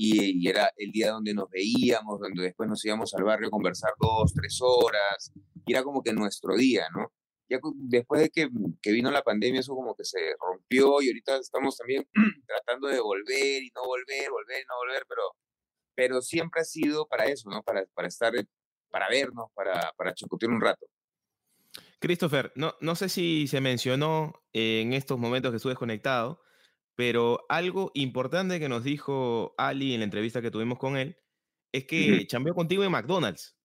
y, 0.03 0.43
y 0.43 0.49
era 0.49 0.73
el 0.79 0.91
día 0.93 1.11
donde 1.11 1.35
nos 1.35 1.51
veíamos, 1.51 2.19
donde 2.19 2.43
después 2.43 2.67
nos 2.71 2.83
íbamos 2.87 3.13
al 3.13 3.23
barrio 3.23 3.49
a 3.49 3.51
conversar 3.51 3.93
dos, 4.01 4.33
tres 4.33 4.59
horas, 4.63 5.31
y 5.67 5.75
era 5.75 5.83
como 5.83 6.03
que 6.03 6.15
nuestro 6.15 6.57
día, 6.57 6.87
¿no? 6.97 7.13
Ya 7.51 7.59
después 7.75 8.23
de 8.23 8.31
que, 8.31 8.49
que 8.81 8.93
vino 8.93 9.11
la 9.11 9.23
pandemia 9.23 9.61
eso 9.61 9.75
como 9.75 9.95
que 9.95 10.05
se 10.05 10.19
rompió 10.41 11.03
y 11.03 11.09
ahorita 11.09 11.37
estamos 11.37 11.77
también 11.77 12.09
tratando 12.47 12.89
de 12.89 12.99
volver 12.99 13.63
y 13.63 13.71
no 13.75 13.83
volver, 13.85 14.31
volver 14.31 14.63
y 14.63 14.67
no 14.67 14.77
volver, 14.79 15.05
pero, 15.07 15.23
pero 15.95 16.23
siempre 16.23 16.63
ha 16.63 16.65
sido 16.65 17.07
para 17.07 17.27
eso, 17.27 17.51
¿no? 17.51 17.63
Para, 17.63 17.85
para 17.93 18.09
estar 18.09 18.33
para 18.91 19.07
vernos, 19.11 19.51
para, 19.55 19.93
para 19.99 20.15
chocotear 20.15 20.51
un 20.51 20.63
rato. 20.63 20.87
Christopher, 21.99 22.53
no, 22.55 22.75
no 22.81 22.95
sé 22.95 23.11
si 23.11 23.47
se 23.49 23.61
mencionó 23.61 24.33
en 24.55 24.95
estos 24.95 25.19
momentos 25.19 25.51
que 25.51 25.57
estuve 25.57 25.73
desconectado, 25.73 26.41
pero 27.01 27.47
algo 27.49 27.91
importante 27.95 28.61
que 28.61 28.69
nos 28.69 28.85
dijo 28.85 29.55
Ali 29.57 29.95
en 29.95 30.01
la 30.01 30.05
entrevista 30.05 30.43
que 30.43 30.51
tuvimos 30.51 30.79
con 30.79 30.99
él 30.99 31.17
es 31.73 31.87
que 31.87 32.27
chambeó 32.27 32.55
contigo 32.55 32.85
en 32.85 32.93
McDonald's. 32.93 33.57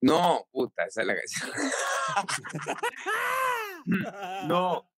No, 0.00 0.46
puta, 0.52 0.84
esa 0.84 1.00
es 1.00 1.06
la 1.08 1.16
canción. 1.16 1.50
No, 4.48 4.88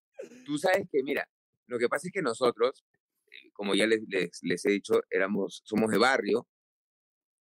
tú 0.45 0.59
sabes 0.59 0.87
que, 0.91 1.01
mira, 1.01 1.27
lo 1.65 1.79
que 1.79 1.89
pasa 1.89 2.09
es 2.09 2.13
que 2.13 2.21
nosotros, 2.21 2.85
eh, 3.25 3.49
como 3.53 3.73
ya 3.73 3.87
les, 3.87 4.01
les, 4.07 4.37
les 4.43 4.63
he 4.65 4.69
dicho, 4.69 5.01
éramos, 5.09 5.63
somos 5.65 5.89
de 5.89 5.97
barrio. 5.97 6.47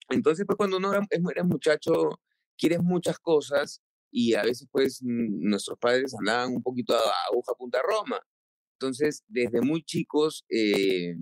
Entonces, 0.09 0.47
pues 0.47 0.57
cuando 0.57 0.79
uno 0.79 0.95
era, 0.95 1.07
eres 1.11 1.45
muchacho, 1.45 2.19
quieres 2.57 2.83
muchas 2.83 3.19
cosas 3.19 3.83
y 4.11 4.33
a 4.33 4.45
veces, 4.45 4.67
pues, 4.71 5.03
nuestros 5.03 5.79
padres 5.79 6.15
andaban 6.19 6.55
un 6.55 6.63
poquito 6.63 6.95
a 6.95 7.03
aguja 7.31 7.53
punta 7.53 7.83
Roma. 7.83 8.19
Entonces, 8.81 9.25
desde 9.27 9.61
muy 9.61 9.83
chicos, 9.83 10.45
eh, 10.49 11.17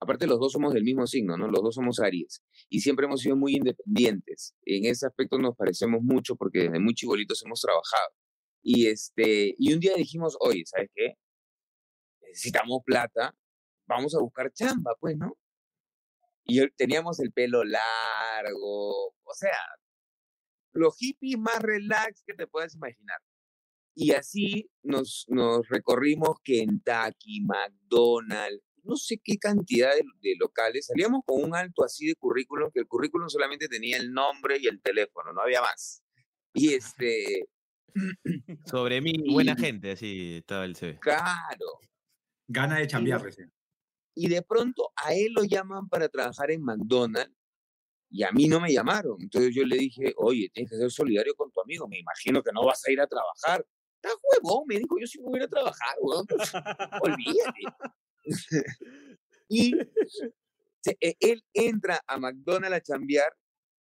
aparte 0.00 0.26
los 0.26 0.40
dos 0.40 0.52
somos 0.52 0.72
del 0.72 0.84
mismo 0.84 1.06
signo, 1.06 1.36
¿no? 1.36 1.48
Los 1.48 1.62
dos 1.62 1.74
somos 1.74 2.00
Aries 2.00 2.42
y 2.70 2.80
siempre 2.80 3.04
hemos 3.04 3.20
sido 3.20 3.36
muy 3.36 3.56
independientes. 3.56 4.54
En 4.64 4.86
ese 4.86 5.06
aspecto 5.06 5.38
nos 5.38 5.54
parecemos 5.54 6.00
mucho 6.02 6.34
porque 6.36 6.60
desde 6.60 6.80
muy 6.80 6.94
chibolitos 6.94 7.44
hemos 7.44 7.60
trabajado. 7.60 8.10
Y, 8.62 8.86
este, 8.86 9.54
y 9.58 9.74
un 9.74 9.80
día 9.80 9.94
dijimos, 9.96 10.36
oye, 10.40 10.62
¿sabes 10.64 10.88
qué? 10.94 11.14
Necesitamos 12.22 12.80
plata, 12.86 13.34
vamos 13.86 14.14
a 14.14 14.20
buscar 14.20 14.50
chamba, 14.52 14.92
pues, 14.98 15.16
¿no? 15.18 15.36
Y 16.44 16.66
teníamos 16.70 17.20
el 17.20 17.32
pelo 17.32 17.64
largo, 17.64 19.08
o 19.08 19.34
sea, 19.34 19.58
los 20.72 20.96
hippies 20.96 21.38
más 21.38 21.60
relax 21.60 22.22
que 22.26 22.32
te 22.32 22.46
puedas 22.46 22.74
imaginar. 22.74 23.18
Y 24.00 24.12
así 24.12 24.70
nos, 24.84 25.24
nos 25.26 25.68
recorrimos 25.68 26.36
Kentucky, 26.44 27.40
McDonald's, 27.40 28.62
no 28.84 28.94
sé 28.94 29.20
qué 29.22 29.38
cantidad 29.38 29.90
de, 29.90 30.36
locales. 30.38 30.86
Salíamos 30.86 31.22
con 31.26 31.42
un 31.42 31.52
alto 31.56 31.82
así 31.82 32.06
de 32.06 32.14
currículum, 32.14 32.70
que 32.72 32.78
el 32.78 32.86
currículum 32.86 33.28
solamente 33.28 33.66
tenía 33.66 33.96
el 33.96 34.12
nombre 34.12 34.58
y 34.60 34.68
el 34.68 34.80
teléfono, 34.80 35.32
no 35.32 35.42
había 35.42 35.60
más. 35.62 36.00
Y 36.54 36.74
este... 36.74 37.48
Sobre 38.66 39.00
mí, 39.00 39.14
buena 39.32 39.56
gente, 39.56 39.90
así 39.90 40.36
estaba 40.36 40.64
el 40.64 40.76
CV. 40.76 41.00
Claro. 41.00 41.80
Gana 42.46 42.78
de 42.78 42.86
chambear 42.86 43.20
recién. 43.20 43.52
Y 44.14 44.28
de 44.28 44.42
pronto 44.42 44.92
a 44.94 45.12
él 45.12 45.32
lo 45.32 45.42
llaman 45.42 45.88
para 45.88 46.08
trabajar 46.08 46.52
en 46.52 46.62
McDonald's 46.62 47.34
y 48.10 48.22
a 48.22 48.30
mí 48.30 48.46
no 48.46 48.60
me 48.60 48.72
llamaron. 48.72 49.16
Entonces 49.20 49.52
yo 49.52 49.64
le 49.64 49.76
dije, 49.76 50.14
oye, 50.18 50.50
tienes 50.52 50.70
que 50.70 50.76
ser 50.76 50.90
solidario 50.92 51.34
con 51.34 51.50
tu 51.50 51.60
amigo. 51.60 51.88
Me 51.88 51.98
imagino 51.98 52.44
que 52.44 52.52
no 52.52 52.64
vas 52.64 52.86
a 52.86 52.92
ir 52.92 53.00
a 53.00 53.08
trabajar. 53.08 53.66
Está 54.00 54.14
huevón, 54.22 54.64
me 54.66 54.78
dijo, 54.78 54.96
yo 55.00 55.06
sí 55.06 55.18
me 55.18 55.26
voy 55.26 55.40
a 55.40 55.42
ir 55.42 55.44
a 55.44 55.48
trabajar, 55.48 55.96
huevón. 56.00 56.26
Pues, 56.26 56.52
olvídate. 57.00 57.60
y 59.48 59.74
e, 61.00 61.16
él 61.20 61.44
entra 61.52 62.00
a 62.06 62.18
McDonald's 62.18 62.76
a 62.76 62.80
chambear 62.80 63.32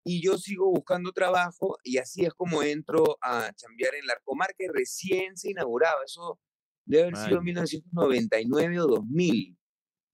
y 0.03 0.21
yo 0.21 0.38
sigo 0.38 0.71
buscando 0.71 1.12
trabajo 1.12 1.77
y 1.83 1.97
así 1.97 2.25
es 2.25 2.33
como 2.33 2.63
entro 2.63 3.17
a 3.21 3.51
chambear 3.53 3.95
en 3.95 4.07
Larcomar 4.07 4.55
que 4.57 4.67
recién 4.74 5.38
se 5.38 5.51
inauguraba. 5.51 6.01
Eso 6.05 6.39
debe 6.86 7.09
haber 7.09 7.17
sido 7.17 7.41
1999 7.41 8.79
o 8.79 8.88
2000. 8.88 9.57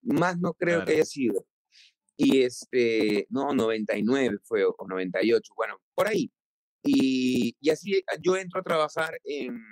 Más 0.01 0.39
no 0.39 0.53
creo 0.53 0.83
que 0.83 0.93
haya 0.93 1.05
sido. 1.05 1.45
Y 2.17 2.41
este, 2.41 3.27
no, 3.29 3.53
99 3.53 4.37
fue, 4.43 4.65
o 4.65 4.75
98, 4.87 5.53
bueno, 5.55 5.79
por 5.93 6.07
ahí. 6.07 6.31
Y, 6.83 7.55
y 7.59 7.69
así 7.69 8.03
yo 8.21 8.35
entro 8.35 8.59
a 8.59 8.63
trabajar 8.63 9.19
en, 9.23 9.63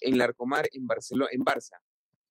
en 0.00 0.18
Larcomar, 0.18 0.68
en 0.72 0.86
Barcelona, 0.86 1.30
en 1.32 1.42
Barça, 1.42 1.78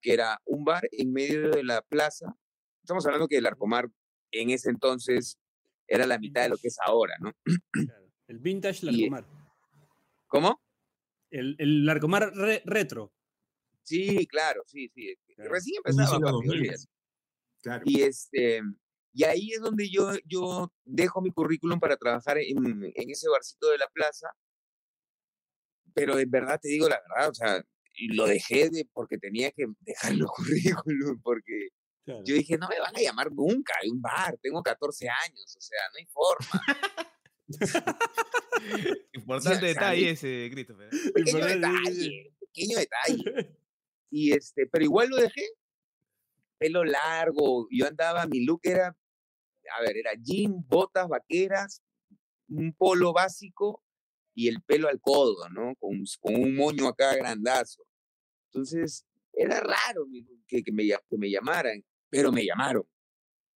que 0.01 0.13
era 0.13 0.39
un 0.45 0.63
bar 0.63 0.87
en 0.91 1.11
medio 1.11 1.49
de 1.49 1.63
la 1.63 1.81
plaza. 1.81 2.35
Estamos 2.83 3.05
hablando 3.05 3.27
que 3.27 3.37
el 3.37 3.43
Larcomar 3.43 3.89
en 4.31 4.49
ese 4.49 4.69
entonces 4.69 5.37
era 5.87 6.05
la 6.05 6.19
mitad 6.19 6.43
de 6.43 6.49
lo 6.49 6.57
que 6.57 6.67
es 6.67 6.77
ahora, 6.85 7.15
¿no? 7.19 7.33
El 8.27 8.37
vintage 8.37 8.85
Larcomar. 8.85 9.25
¿Cómo? 10.27 10.61
El, 11.31 11.55
el 11.57 11.85
Larcomar 11.85 12.31
retro. 12.65 13.11
Sí, 13.81 14.27
claro, 14.27 14.61
sí, 14.67 14.87
sí. 14.93 15.15
Recién 15.35 15.81
empezaba. 15.83 16.19
Claro. 17.61 17.83
Y 17.85 18.03
este, 18.03 18.61
y 19.13 19.23
ahí 19.23 19.51
es 19.51 19.61
donde 19.61 19.89
yo, 19.89 20.11
yo 20.25 20.71
dejo 20.85 21.21
mi 21.21 21.31
currículum 21.31 21.79
para 21.79 21.97
trabajar 21.97 22.37
en, 22.37 22.57
en 22.83 23.09
ese 23.09 23.27
barcito 23.29 23.69
de 23.71 23.79
la 23.79 23.87
plaza. 23.87 24.29
Pero 25.93 26.19
en 26.19 26.29
verdad 26.29 26.59
te 26.61 26.69
digo 26.69 26.87
la 26.87 26.99
verdad, 27.07 27.29
o 27.29 27.33
sea, 27.33 27.63
lo 28.09 28.27
dejé 28.27 28.69
de, 28.69 28.87
porque 28.93 29.17
tenía 29.17 29.51
que 29.51 29.65
dejar 29.81 30.13
el 30.13 30.25
currículum, 30.25 31.21
porque 31.21 31.69
yo 32.05 32.33
dije, 32.33 32.57
no 32.57 32.67
me 32.67 32.79
van 32.79 32.95
a 32.95 33.01
llamar 33.01 33.31
nunca 33.31 33.73
de 33.83 33.91
un 33.91 34.01
bar, 34.01 34.35
tengo 34.41 34.63
14 34.63 35.07
años, 35.09 35.55
o 35.55 35.61
sea, 35.61 35.79
no 35.91 35.97
hay 35.99 36.07
forma. 36.07 36.63
Importante 39.13 39.65
detalle 39.65 40.11
ese, 40.11 40.49
Christopher. 40.51 40.89
¿eh? 40.91 41.11
Pequeño 41.13 41.45
detalle, 41.45 42.33
pequeño 42.39 42.77
detalle. 42.77 43.55
Y 44.11 44.31
este, 44.31 44.65
pero 44.65 44.83
igual 44.83 45.07
lo 45.09 45.17
dejé 45.17 45.45
pelo 46.57 46.83
largo, 46.83 47.67
yo 47.69 47.85
andaba, 47.85 48.25
mi 48.25 48.43
look 48.43 48.61
era, 48.63 48.87
a 48.87 49.81
ver, 49.81 49.97
era 49.97 50.13
jean, 50.19 50.65
botas 50.67 51.07
vaqueras, 51.07 51.83
un 52.47 52.73
polo 52.73 53.13
básico 53.13 53.83
y 54.39 54.47
el 54.47 54.61
pelo 54.61 54.87
al 54.87 55.01
codo, 55.01 55.49
¿no? 55.49 55.75
Con, 55.75 56.01
con 56.21 56.35
un 56.35 56.55
moño 56.55 56.87
acá 56.87 57.13
grandazo. 57.13 57.83
Entonces, 58.45 59.05
era 59.33 59.59
raro 59.59 60.07
que, 60.47 60.63
que, 60.63 60.71
me, 60.71 60.87
que 60.87 61.17
me 61.17 61.29
llamaran, 61.29 61.83
pero 62.09 62.31
me 62.31 62.45
llamaron. 62.45 62.83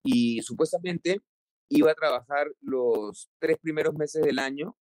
Y 0.04 0.42
supuestamente 0.42 1.22
iba 1.70 1.90
a 1.90 1.96
trabajar 1.96 2.52
los 2.60 3.30
tres 3.40 3.58
primeros 3.60 3.96
meses 3.96 4.24
del 4.24 4.40
año, 4.40 4.75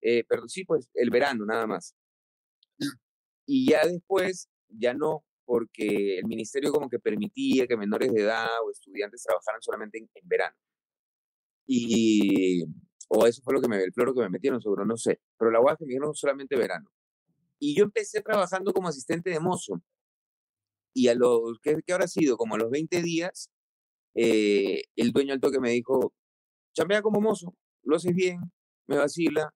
eh, 0.00 0.22
pero 0.28 0.46
sí, 0.46 0.64
pues 0.64 0.88
el 0.94 1.10
verano 1.10 1.44
nada 1.44 1.66
más. 1.66 1.96
Y 3.44 3.68
ya 3.70 3.84
después, 3.84 4.48
ya 4.68 4.94
no, 4.94 5.24
porque 5.44 6.18
el 6.18 6.26
ministerio 6.26 6.70
como 6.70 6.88
que 6.88 7.00
permitía 7.00 7.66
que 7.66 7.76
menores 7.76 8.12
de 8.12 8.22
edad 8.22 8.46
o 8.64 8.70
estudiantes 8.70 9.24
trabajaran 9.24 9.60
solamente 9.60 9.98
en, 9.98 10.08
verano. 10.22 10.54
Y, 11.66 12.64
o 13.08 13.26
eso 13.26 13.42
fue 13.42 13.54
lo 13.54 13.60
que 13.60 13.68
me, 13.68 13.82
el 13.82 13.92
floro 13.92 14.14
que 14.14 14.20
me 14.20 14.28
metieron, 14.28 14.60
seguro, 14.60 14.84
no 14.84 14.96
sé. 14.96 15.20
Pero 15.38 15.50
la 15.50 15.60
UAS 15.60 15.80
me 15.80 15.86
dijeron 15.86 16.14
solamente 16.14 16.56
verano. 16.56 16.90
Y 17.58 17.76
yo 17.76 17.84
empecé 17.84 18.22
trabajando 18.22 18.72
como 18.72 18.88
asistente 18.88 19.30
de 19.30 19.40
mozo. 19.40 19.82
Y 20.94 21.08
a 21.08 21.14
los, 21.14 21.58
¿qué, 21.62 21.76
qué 21.86 21.92
habrá 21.92 22.06
sido? 22.06 22.36
Como 22.36 22.54
a 22.54 22.58
los 22.58 22.70
20 22.70 23.02
días, 23.02 23.50
eh, 24.14 24.82
el 24.96 25.12
dueño 25.12 25.32
al 25.32 25.40
toque 25.40 25.60
me 25.60 25.70
dijo, 25.70 26.12
chambea 26.74 27.02
como 27.02 27.20
mozo, 27.20 27.54
lo 27.82 27.96
haces 27.96 28.14
bien, 28.14 28.40
me 28.86 28.96
vacila, 28.96 29.52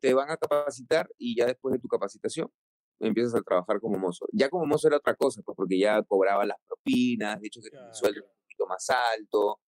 te 0.00 0.14
van 0.14 0.30
a 0.30 0.36
capacitar 0.36 1.08
y 1.18 1.36
ya 1.36 1.46
después 1.46 1.72
de 1.72 1.80
tu 1.80 1.88
capacitación 1.88 2.50
empiezas 3.00 3.34
a 3.34 3.42
trabajar 3.42 3.80
como 3.80 3.98
mozo. 3.98 4.26
Ya 4.32 4.48
como 4.48 4.66
mozo 4.66 4.88
era 4.88 4.98
otra 4.98 5.14
cosa, 5.14 5.42
pues 5.42 5.56
porque 5.56 5.78
ya 5.78 6.02
cobraba 6.02 6.44
las 6.46 6.58
propinas, 6.66 7.40
de 7.40 7.46
hecho 7.46 7.60
que 7.60 7.68
el 7.68 7.94
sueldo 7.94 8.20
era 8.20 8.28
un 8.28 8.40
poquito 8.42 8.66
más 8.66 8.90
alto. 8.90 9.60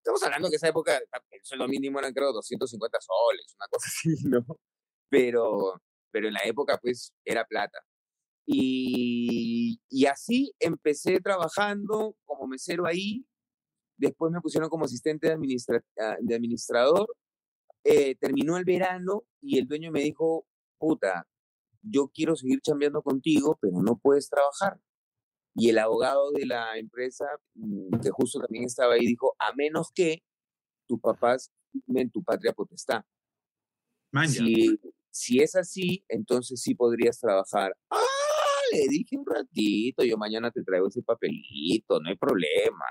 Estamos 0.00 0.22
hablando 0.22 0.48
que 0.48 0.56
esa 0.56 0.68
época 0.68 0.98
el 0.98 1.40
sueldo 1.42 1.68
mínimo 1.68 1.98
eran 1.98 2.14
creo 2.14 2.32
250 2.32 2.98
soles, 3.00 3.54
una 3.56 3.68
cosa 3.68 3.86
así, 3.88 4.14
¿no? 4.28 4.46
Pero, 5.10 5.82
pero 6.10 6.28
en 6.28 6.34
la 6.34 6.40
época 6.44 6.78
pues 6.80 7.12
era 7.24 7.44
plata. 7.44 7.78
Y, 8.46 9.78
y 9.90 10.06
así 10.06 10.52
empecé 10.58 11.20
trabajando 11.20 12.16
como 12.24 12.46
mesero 12.46 12.86
ahí, 12.86 13.26
después 13.98 14.32
me 14.32 14.40
pusieron 14.40 14.70
como 14.70 14.86
asistente 14.86 15.28
de, 15.28 15.34
administra 15.34 15.84
ah, 16.00 16.16
de 16.18 16.34
administrador, 16.34 17.06
eh, 17.84 18.14
terminó 18.16 18.56
el 18.56 18.64
verano 18.64 19.24
y 19.42 19.58
el 19.58 19.68
dueño 19.68 19.92
me 19.92 20.00
dijo, 20.00 20.46
puta, 20.78 21.26
yo 21.82 22.08
quiero 22.08 22.36
seguir 22.36 22.60
chambeando 22.62 23.02
contigo, 23.02 23.58
pero 23.60 23.82
no 23.82 23.98
puedes 23.98 24.30
trabajar. 24.30 24.80
Y 25.54 25.68
el 25.70 25.78
abogado 25.78 26.30
de 26.32 26.46
la 26.46 26.78
empresa, 26.78 27.26
mm, 27.54 28.00
que 28.02 28.10
justo 28.10 28.40
también 28.40 28.64
estaba 28.64 28.94
ahí, 28.94 29.06
dijo, 29.06 29.34
a 29.38 29.52
menos 29.54 29.90
que 29.94 30.22
tus 30.86 31.00
papás 31.00 31.50
en 31.88 32.10
tu 32.10 32.22
patria 32.22 32.52
potestad. 32.52 33.02
Si, 34.26 34.78
si 35.10 35.40
es 35.40 35.54
así, 35.54 36.04
entonces 36.08 36.60
sí 36.60 36.74
podrías 36.74 37.18
trabajar. 37.18 37.76
Ah, 37.90 37.98
le 38.72 38.88
dije 38.88 39.16
un 39.16 39.26
ratito, 39.26 40.04
yo 40.04 40.16
mañana 40.16 40.50
te 40.50 40.62
traigo 40.62 40.88
ese 40.88 41.02
papelito, 41.02 42.00
no 42.00 42.08
hay 42.08 42.16
problema. 42.16 42.86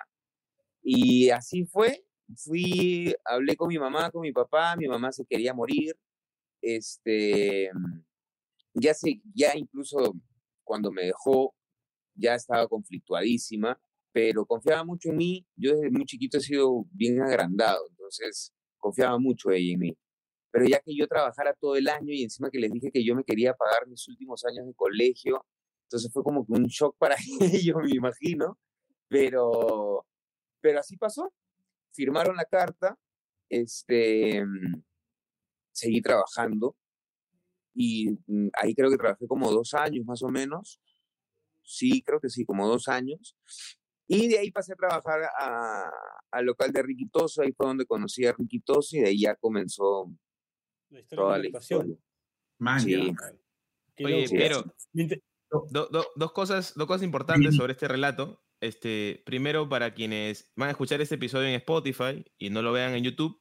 Y 0.82 1.30
así 1.30 1.66
fue. 1.66 2.06
Fui, 2.36 3.14
hablé 3.26 3.56
con 3.56 3.70
mi 3.70 3.80
mamá, 3.80 4.12
con 4.12 4.22
mi 4.22 4.32
papá, 4.32 4.76
mi 4.76 4.88
mamá 4.88 5.12
se 5.12 5.26
quería 5.26 5.54
morir. 5.54 5.96
Este, 6.62 7.72
ya, 8.74 8.94
se, 8.94 9.22
ya 9.34 9.56
incluso 9.56 10.16
cuando 10.64 10.92
me 10.92 11.06
dejó, 11.06 11.56
ya 12.20 12.36
estaba 12.36 12.68
conflictuadísima, 12.68 13.80
pero 14.12 14.46
confiaba 14.46 14.84
mucho 14.84 15.10
en 15.10 15.18
mí. 15.18 15.48
Yo 15.56 15.76
desde 15.76 15.92
muy 15.92 16.06
chiquito 16.06 16.38
he 16.38 16.42
sido 16.42 16.86
bien 16.92 17.22
agrandado, 17.22 17.88
entonces 17.90 18.54
confiaba 18.78 19.18
mucho 19.20 19.52
ella 19.52 19.74
en 19.74 19.80
mí. 19.80 19.98
Pero 20.52 20.66
ya 20.66 20.80
que 20.80 20.96
yo 20.96 21.08
trabajara 21.08 21.54
todo 21.54 21.76
el 21.76 21.88
año 21.88 22.14
y 22.14 22.24
encima 22.24 22.50
que 22.50 22.60
les 22.60 22.72
dije 22.72 22.92
que 22.92 23.06
yo 23.06 23.16
me 23.16 23.24
quería 23.24 23.54
pagar 23.54 23.88
mis 23.88 24.08
últimos 24.08 24.44
años 24.46 24.66
de 24.66 24.74
colegio, 24.74 25.46
entonces 25.84 26.12
fue 26.12 26.24
como 26.24 26.46
que 26.46 26.54
un 26.54 26.66
shock 26.66 26.96
para 26.98 27.16
ellos, 27.42 27.78
me 27.84 27.96
imagino. 27.96 28.58
Pero, 29.08 30.06
pero 30.62 30.80
así 30.80 30.98
pasó. 30.98 31.34
Firmaron 31.94 32.36
la 32.36 32.46
carta, 32.46 32.98
este, 33.50 34.44
seguí 35.72 36.02
trabajando 36.02 36.76
y 37.74 38.10
mm, 38.28 38.50
ahí 38.62 38.76
creo 38.76 38.90
que 38.90 38.98
trabajé 38.98 39.28
como 39.28 39.50
dos 39.52 39.74
años 39.74 40.06
más 40.06 40.22
o 40.22 40.30
menos. 40.30 40.80
Sí, 41.70 42.02
creo 42.02 42.20
que 42.20 42.30
sí, 42.30 42.46
como 42.46 42.68
dos 42.68 42.88
años. 42.88 43.38
Y 44.08 44.28
de 44.28 44.40
ahí 44.40 44.50
pasé 44.50 44.74
a 44.74 44.76
trabajar 44.76 45.22
al 46.32 46.46
local 46.46 46.72
de 46.72 46.82
Riquitoso, 46.82 47.44
ahí 47.44 47.54
fue 47.54 47.68
donde 47.68 47.86
conocí 47.86 48.26
a 48.26 48.34
Riquitoso 48.34 48.98
y 48.98 49.02
de 49.02 49.10
ahí 49.10 49.22
ya 49.22 49.36
comenzó 49.36 50.12
toda 51.10 51.38
la 51.38 51.48
historia. 51.48 51.96
Oye, 54.04 54.26
pero 54.32 54.64
dos, 55.70 56.32
cosas, 56.32 56.74
dos 56.76 56.88
cosas 56.88 57.04
importantes 57.04 57.56
sobre 57.56 57.74
este 57.74 57.88
relato. 57.88 58.42
Este, 58.62 59.22
primero, 59.28 59.70
para 59.70 59.94
quienes 59.94 60.52
van 60.56 60.70
a 60.70 60.72
escuchar 60.72 61.02
este 61.02 61.16
episodio 61.16 61.48
en 61.48 61.54
Spotify 61.56 62.26
y 62.40 62.50
no 62.50 62.64
lo 62.64 62.72
vean 62.72 62.96
en 62.96 63.04
YouTube, 63.04 63.40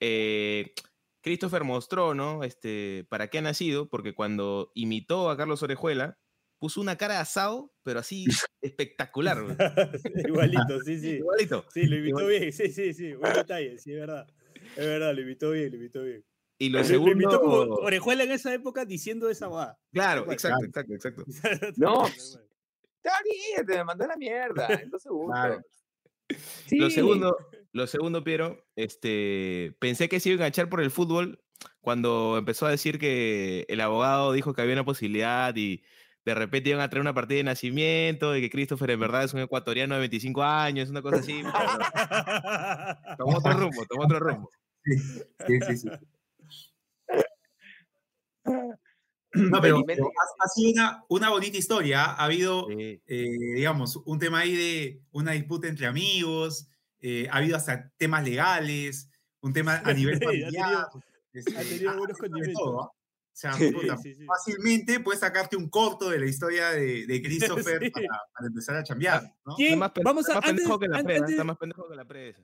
eh, 0.00 0.74
Christopher 1.22 1.62
mostró, 1.62 2.14
¿no? 2.14 2.42
Este, 2.42 3.06
para 3.08 3.28
qué 3.28 3.38
ha 3.38 3.42
nacido, 3.42 3.88
porque 3.88 4.12
cuando 4.12 4.72
imitó 4.74 5.30
a 5.30 5.36
Carlos 5.36 5.62
Orejuela, 5.62 6.18
puso 6.60 6.80
una 6.80 6.96
cara 6.96 7.14
de 7.14 7.20
asado, 7.20 7.72
pero 7.82 7.98
así 7.98 8.26
espectacular. 8.62 9.38
Igualito, 10.28 10.80
sí, 10.84 11.00
sí. 11.00 11.10
Igualito. 11.16 11.64
Sí, 11.74 11.86
lo 11.86 11.96
imitó 11.96 12.26
bien, 12.26 12.52
sí, 12.52 12.70
sí, 12.70 12.94
sí. 12.94 13.14
Buen 13.14 13.32
detalle, 13.32 13.78
sí, 13.78 13.92
es 13.92 13.98
verdad. 13.98 14.28
Es 14.76 14.86
verdad, 14.86 15.14
lo 15.14 15.22
imitó 15.22 15.50
bien, 15.50 15.70
lo 15.70 15.76
imitó 15.78 16.04
bien. 16.04 16.24
Y 16.58 16.68
lo 16.68 16.84
segundo... 16.84 17.14
Lo 17.14 17.16
imitó 17.16 17.40
como 17.40 17.74
Orejuela 17.76 18.22
en 18.24 18.32
esa 18.32 18.52
época 18.52 18.84
diciendo 18.84 19.30
esa 19.30 19.46
guada. 19.46 19.80
Claro, 19.92 20.30
exacto, 20.30 20.66
exacto, 20.66 20.92
exacto. 20.94 21.72
no, 21.76 22.06
está 22.06 23.18
bien, 23.24 23.66
te 23.66 23.82
mandó 23.82 24.06
la 24.06 24.16
mierda 24.16 24.68
en 24.68 24.90
dos 24.90 25.02
segundos. 25.02 25.62
Lo 26.70 26.90
segundo, 26.90 27.36
lo 27.72 27.86
segundo, 27.86 28.22
Piero, 28.22 28.68
este, 28.76 29.74
pensé 29.80 30.08
que 30.08 30.20
se 30.20 30.28
iba 30.28 30.34
a 30.34 30.38
enganchar 30.40 30.68
por 30.68 30.82
el 30.82 30.90
fútbol 30.90 31.42
cuando 31.80 32.36
empezó 32.38 32.66
a 32.66 32.70
decir 32.70 32.98
que 32.98 33.64
el 33.68 33.80
abogado 33.80 34.32
dijo 34.32 34.54
que 34.54 34.62
había 34.62 34.74
una 34.74 34.84
posibilidad 34.84 35.56
y 35.56 35.82
de 36.24 36.34
repente 36.34 36.70
iban 36.70 36.82
a 36.82 36.88
traer 36.88 37.00
una 37.00 37.14
partida 37.14 37.38
de 37.38 37.44
nacimiento 37.44 38.36
y 38.36 38.40
que 38.40 38.50
Christopher 38.50 38.90
en 38.90 39.00
verdad 39.00 39.24
es 39.24 39.34
un 39.34 39.40
ecuatoriano 39.40 39.94
de 39.94 40.00
25 40.00 40.42
años, 40.42 40.90
una 40.90 41.02
cosa 41.02 41.16
así. 41.16 41.42
tomó 43.18 43.38
otro 43.38 43.52
rumbo, 43.52 43.86
tomó 43.86 44.04
otro 44.04 44.20
rumbo. 44.20 44.50
Sí, 44.84 45.60
sí, 45.66 45.76
sí. 45.76 45.88
No, 49.32 49.60
pero, 49.60 49.78
ha, 49.78 50.48
sido 50.48 50.72
una, 50.72 51.04
una, 51.08 51.30
bonita 51.30 51.56
historia. 51.56 52.04
Ha 52.04 52.24
habido, 52.24 52.66
eh, 52.70 53.00
digamos, 53.06 53.96
un 54.04 54.18
tema 54.18 54.40
ahí 54.40 54.56
de 54.56 55.02
una 55.12 55.32
disputa 55.32 55.68
entre 55.68 55.86
amigos, 55.86 56.68
eh, 57.00 57.28
ha 57.30 57.36
habido 57.36 57.56
hasta 57.56 57.90
temas 57.96 58.24
legales, 58.24 59.08
un 59.40 59.52
tema 59.52 59.80
a 59.84 59.92
nivel 59.92 60.18
familiar. 60.22 60.88
ha 60.88 61.62
tenido, 61.62 61.96
buenos 61.96 62.18
condimentos. 62.18 62.76
¿ah? 62.82 62.90
O 63.32 63.36
sea, 63.40 63.52
fácilmente 64.26 65.00
puedes 65.00 65.20
sacarte 65.20 65.56
un 65.56 65.70
corto 65.70 66.10
de 66.10 66.18
la 66.18 66.26
historia 66.26 66.70
de, 66.70 67.06
de 67.06 67.22
Christopher 67.22 67.80
para, 67.92 68.08
para, 68.34 68.46
empezar 68.46 68.76
a 68.76 68.82
chambear. 68.82 69.34
¿no? 69.46 69.56
Vamos 70.04 70.28
a, 70.28 70.32
está 70.32 70.40
más 70.40 70.44
pendejo 70.44 70.78
que 70.78 70.88
la 70.88 71.02
presa. 71.02 71.26
Está 71.26 71.44
más 71.44 71.56
pendejo 71.56 71.88
que 71.88 71.96
la 71.96 72.04
presa. 72.06 72.42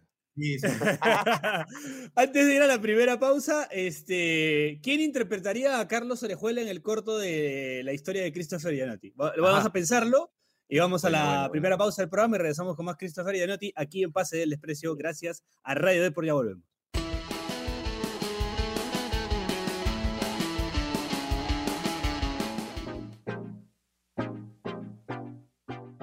Antes 2.14 2.46
de 2.46 2.54
ir 2.54 2.62
a 2.62 2.66
la 2.66 2.80
primera 2.80 3.18
pausa, 3.18 3.64
este, 3.70 4.80
¿quién 4.82 5.00
interpretaría 5.00 5.80
a 5.80 5.88
Carlos 5.88 6.22
Orejuela 6.22 6.60
en 6.60 6.68
el 6.68 6.82
corto 6.82 7.18
de 7.18 7.82
la 7.84 7.92
historia 7.92 8.22
de 8.22 8.32
Christopher 8.32 8.74
Gianotti? 8.74 9.12
Vamos 9.16 9.64
a 9.64 9.72
pensarlo 9.72 10.30
y 10.68 10.78
vamos 10.78 11.04
a 11.04 11.10
la 11.10 11.48
primera 11.50 11.78
pausa 11.78 12.02
del 12.02 12.10
programa 12.10 12.36
y 12.36 12.38
regresamos 12.40 12.76
con 12.76 12.84
más 12.84 12.96
Christopher 12.96 13.34
Gianotti 13.34 13.72
aquí 13.76 14.02
en 14.02 14.12
Pase 14.12 14.36
del 14.36 14.50
Desprecio. 14.50 14.94
Gracias 14.94 15.42
a 15.62 15.74
Radio 15.74 16.02
Depor, 16.02 16.26
ya 16.26 16.34
volvemos. 16.34 16.75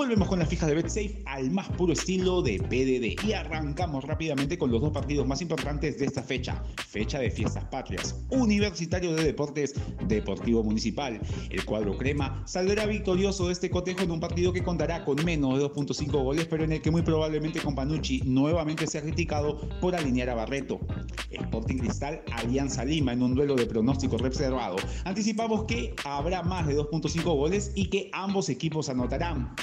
Volvemos 0.00 0.28
con 0.28 0.38
la 0.38 0.46
fija 0.46 0.66
de 0.66 0.74
BetSafe 0.76 1.22
al 1.26 1.50
más 1.50 1.68
puro 1.68 1.92
estilo 1.92 2.40
de 2.40 2.58
PDD 2.58 3.22
y 3.22 3.34
arrancamos 3.34 4.02
rápidamente 4.02 4.56
con 4.56 4.70
los 4.70 4.80
dos 4.80 4.92
partidos 4.92 5.26
más 5.26 5.42
importantes 5.42 5.98
de 5.98 6.06
esta 6.06 6.22
fecha, 6.22 6.64
fecha 6.88 7.18
de 7.18 7.30
fiestas 7.30 7.64
patrias, 7.64 8.18
Universitario 8.30 9.12
de 9.14 9.24
Deportes, 9.24 9.74
Deportivo 10.08 10.64
Municipal. 10.64 11.20
El 11.50 11.66
cuadro 11.66 11.98
crema 11.98 12.42
saldrá 12.46 12.86
victorioso 12.86 13.48
de 13.48 13.52
este 13.52 13.68
cotejo 13.68 14.00
en 14.00 14.10
un 14.10 14.20
partido 14.20 14.54
que 14.54 14.64
contará 14.64 15.04
con 15.04 15.22
menos 15.22 15.58
de 15.58 15.66
2.5 15.66 16.10
goles, 16.10 16.46
pero 16.48 16.64
en 16.64 16.72
el 16.72 16.80
que 16.80 16.90
muy 16.90 17.02
probablemente 17.02 17.60
Companucci 17.60 18.22
nuevamente 18.24 18.86
sea 18.86 19.02
criticado 19.02 19.68
por 19.82 19.94
alinear 19.94 20.30
a 20.30 20.34
Barreto. 20.34 20.80
Sporting 21.30 21.76
Cristal 21.76 22.22
Alianza 22.32 22.86
Lima 22.86 23.12
en 23.12 23.22
un 23.22 23.34
duelo 23.34 23.54
de 23.54 23.66
pronóstico 23.66 24.16
reservado. 24.16 24.76
Anticipamos 25.04 25.64
que 25.64 25.94
habrá 26.04 26.42
más 26.42 26.66
de 26.66 26.76
2.5 26.76 27.22
goles 27.22 27.72
y 27.74 27.90
que 27.90 28.08
ambos 28.14 28.48
equipos 28.48 28.88
anotarán. 28.88 29.54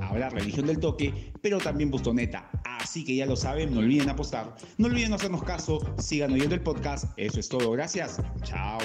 Habrá 0.00 0.28
religión 0.30 0.66
del 0.66 0.78
toque, 0.78 1.32
pero 1.40 1.58
también 1.58 1.90
bustoneta. 1.90 2.48
Así 2.64 3.04
que 3.04 3.14
ya 3.16 3.26
lo 3.26 3.36
saben, 3.36 3.72
no 3.72 3.80
olviden 3.80 4.10
apostar. 4.10 4.54
No 4.78 4.86
olviden 4.86 5.12
hacernos 5.12 5.42
caso, 5.44 5.80
sigan 5.98 6.32
oyendo 6.32 6.54
el 6.54 6.62
podcast. 6.62 7.06
Eso 7.16 7.40
es 7.40 7.48
todo, 7.48 7.70
gracias. 7.70 8.20
Chao. 8.42 8.78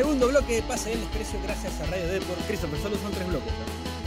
Segundo 0.00 0.28
bloque 0.28 0.54
de 0.54 0.62
Pase 0.62 0.88
del 0.88 1.00
Desprecio 1.00 1.38
gracias 1.42 1.78
a 1.78 1.84
Radio 1.84 2.08
Depor. 2.08 2.38
Christopher, 2.48 2.80
solo 2.80 2.96
son 2.96 3.12
tres 3.12 3.28
bloques. 3.28 3.52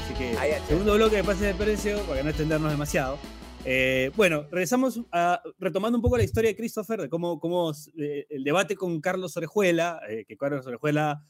Así 0.03 0.13
que 0.15 0.36
segundo 0.67 0.95
bloque 0.95 1.17
de 1.17 1.23
Pase 1.23 1.45
del 1.45 1.56
Desprecio, 1.56 1.99
para 2.08 2.23
no 2.23 2.29
extendernos 2.29 2.71
demasiado. 2.71 3.19
Eh, 3.63 4.10
bueno, 4.15 4.47
regresamos 4.49 5.01
a, 5.12 5.39
retomando 5.60 5.99
un 5.99 6.01
poco 6.01 6.17
la 6.17 6.23
historia 6.23 6.49
de 6.49 6.56
Christopher, 6.56 7.01
de 7.01 7.10
cómo, 7.10 7.39
cómo 7.39 7.71
eh, 7.95 8.25
el 8.27 8.43
debate 8.43 8.75
con 8.75 8.99
Carlos 9.01 9.38
Orejuela, 9.38 10.01
eh, 10.10 10.25
que 10.27 10.36
Carlos 10.36 10.65
Orejuela 10.65 11.23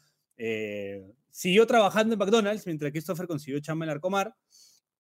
siguió 1.30 1.68
trabajando 1.68 2.14
en 2.14 2.20
McDonald's 2.20 2.66
mientras 2.66 2.94
Christopher 2.94 3.28
consiguió 3.28 3.60
chamba 3.60 3.84
en 3.84 3.92
Arcomar. 3.92 4.34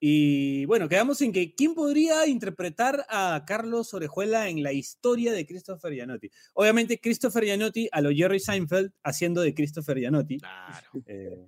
Y 0.05 0.65
bueno, 0.65 0.89
quedamos 0.89 1.21
en 1.21 1.31
que 1.31 1.55
¿quién 1.55 1.73
podría 1.73 2.27
interpretar 2.27 3.05
a 3.07 3.41
Carlos 3.47 3.93
Orejuela 3.93 4.49
en 4.49 4.61
la 4.61 4.73
historia 4.73 5.31
de 5.31 5.45
Christopher 5.45 5.93
Gianotti? 5.93 6.29
Obviamente, 6.55 6.99
Christopher 6.99 7.45
Gianotti 7.45 7.87
a 7.89 8.01
lo 8.01 8.11
Jerry 8.11 8.41
Seinfeld 8.41 8.91
haciendo 9.01 9.39
de 9.39 9.53
Christopher 9.53 9.97
Gianotti. 9.97 10.39
Claro. 10.39 10.89
Eh, 11.05 11.47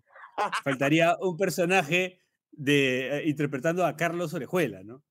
faltaría 0.63 1.17
un 1.19 1.35
personaje 1.35 2.21
de, 2.49 3.17
eh, 3.17 3.27
interpretando 3.27 3.85
a 3.85 3.97
Carlos 3.97 4.33
Orejuela, 4.33 4.83
¿no? 4.83 5.03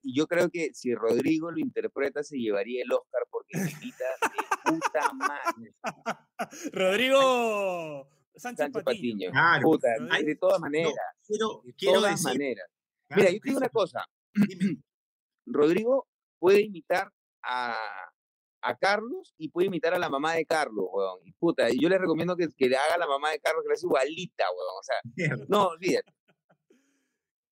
y 0.00 0.16
yo 0.16 0.28
creo 0.28 0.50
que 0.50 0.70
si 0.74 0.94
Rodrigo 0.94 1.50
lo 1.50 1.58
interpreta, 1.58 2.22
se 2.22 2.38
llevaría 2.38 2.84
el 2.84 2.92
Oscar 2.92 3.22
porque 3.28 3.58
invita 3.58 4.04
de 4.22 4.70
puta 4.70 5.12
madre. 5.12 5.74
Rodrigo 6.72 8.13
Sánchez, 8.36 8.70
Patiño. 8.84 9.30
Puta, 9.62 9.88
de 10.24 10.36
todas 10.36 10.60
maneras. 10.60 10.92
de 11.28 11.74
todas 11.78 12.22
maneras. 12.22 12.66
Mira, 13.10 13.30
yo 13.30 13.38
te 13.40 13.48
digo 13.48 13.58
una 13.58 13.68
cosa. 13.68 14.04
Rodrigo 15.46 16.08
puede 16.38 16.62
imitar 16.62 17.12
a, 17.42 17.76
a, 18.62 18.76
Carlos 18.78 19.34
y 19.36 19.50
puede 19.50 19.68
imitar 19.68 19.94
a 19.94 19.98
la 19.98 20.08
mamá 20.08 20.34
de 20.34 20.46
Carlos, 20.46 20.86
weón. 20.90 21.20
Y 21.24 21.32
puta, 21.32 21.68
yo 21.68 21.88
le 21.88 21.98
recomiendo 21.98 22.34
que, 22.36 22.48
que 22.56 22.68
le 22.68 22.76
haga 22.76 22.94
a 22.94 22.98
la 22.98 23.06
mamá 23.06 23.30
de 23.30 23.40
Carlos 23.40 23.62
que 23.62 23.68
le 23.68 23.74
hace 23.74 23.86
igualita, 23.86 24.44
weón. 24.50 24.74
O 24.78 24.82
sea, 24.82 25.46
no, 25.48 25.68
olvídate. 25.68 26.12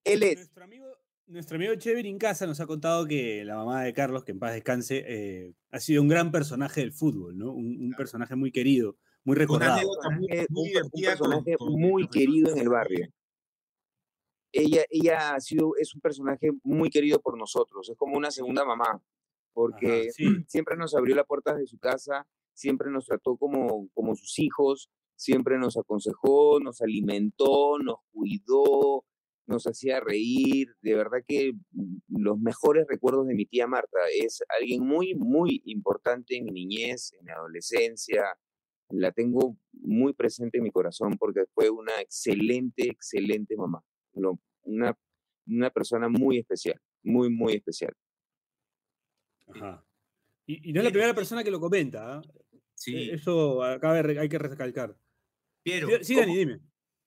Él 0.04 0.22
es. 0.22 0.36
Nuestro 0.36 0.64
amigo, 0.64 0.86
nuestro 1.26 1.56
amigo 1.56 1.74
Cheverin 1.76 2.18
Casa 2.18 2.46
nos 2.46 2.60
ha 2.60 2.66
contado 2.66 3.06
que 3.06 3.44
la 3.44 3.56
mamá 3.56 3.82
de 3.82 3.92
Carlos, 3.92 4.24
que 4.24 4.32
en 4.32 4.38
paz 4.38 4.52
descanse, 4.52 5.04
eh, 5.06 5.54
ha 5.70 5.80
sido 5.80 6.02
un 6.02 6.08
gran 6.08 6.30
personaje 6.32 6.80
del 6.80 6.92
fútbol, 6.92 7.38
¿no? 7.38 7.52
Un, 7.52 7.92
personaje 7.96 8.34
muy 8.36 8.50
querido 8.50 8.96
muy 9.24 9.36
recordado. 9.36 9.80
Muy, 10.50 10.74
un, 10.74 10.90
personaje 10.90 11.56
muy 11.60 12.08
querido 12.08 12.52
en 12.52 12.58
el 12.58 12.68
barrio. 12.68 13.08
Ella, 14.52 14.84
ella 14.90 15.34
ha 15.34 15.40
sido, 15.40 15.72
es 15.78 15.94
un 15.94 16.00
personaje 16.00 16.50
muy 16.62 16.90
querido 16.90 17.20
por 17.20 17.38
nosotros, 17.38 17.88
es 17.88 17.96
como 17.96 18.18
una 18.18 18.30
segunda 18.30 18.64
mamá, 18.66 19.02
porque 19.54 20.10
siempre 20.46 20.76
nos 20.76 20.94
abrió 20.94 21.16
la 21.16 21.24
puerta 21.24 21.54
de 21.54 21.66
su 21.66 21.78
casa, 21.78 22.26
siempre 22.52 22.90
nos 22.90 23.06
trató 23.06 23.36
como, 23.36 23.88
como 23.94 24.14
sus 24.14 24.38
hijos, 24.38 24.90
siempre 25.16 25.58
nos 25.58 25.78
aconsejó, 25.78 26.60
nos 26.60 26.82
alimentó, 26.82 27.78
nos 27.78 28.00
cuidó, 28.12 29.04
nos 29.46 29.66
hacía 29.66 30.00
reír. 30.00 30.68
De 30.82 30.94
verdad 30.94 31.18
que 31.26 31.52
los 32.08 32.38
mejores 32.38 32.86
recuerdos 32.88 33.26
de 33.26 33.34
mi 33.34 33.46
tía 33.46 33.66
Marta 33.66 33.98
es 34.14 34.42
alguien 34.60 34.84
muy, 34.84 35.14
muy 35.14 35.62
importante 35.66 36.36
en 36.36 36.44
mi 36.44 36.52
niñez, 36.52 37.12
en 37.18 37.24
mi 37.24 37.32
adolescencia, 37.32 38.24
la 38.92 39.12
tengo 39.12 39.56
muy 39.72 40.12
presente 40.12 40.58
en 40.58 40.64
mi 40.64 40.70
corazón 40.70 41.16
porque 41.18 41.44
fue 41.54 41.70
una 41.70 42.00
excelente, 42.00 42.88
excelente 42.88 43.56
mamá. 43.56 43.82
una, 44.64 44.96
una 45.46 45.70
persona 45.70 46.08
muy 46.08 46.38
especial, 46.38 46.80
muy, 47.02 47.30
muy 47.30 47.54
especial. 47.54 47.94
Ajá. 49.48 49.84
Y, 50.46 50.72
no 50.72 50.80
es 50.80 50.84
la 50.84 50.90
primera 50.90 51.14
persona 51.14 51.44
que 51.44 51.50
lo 51.50 51.60
comenta. 51.60 52.16
¿ah? 52.16 52.22
Sí. 52.74 53.10
Eso 53.10 53.62
acá 53.62 53.92
hay 53.92 54.28
que 54.28 54.38
recalcar. 54.38 54.96
Pero, 55.62 55.88
sí, 56.02 56.16
Dani, 56.16 56.36
dime. 56.36 56.60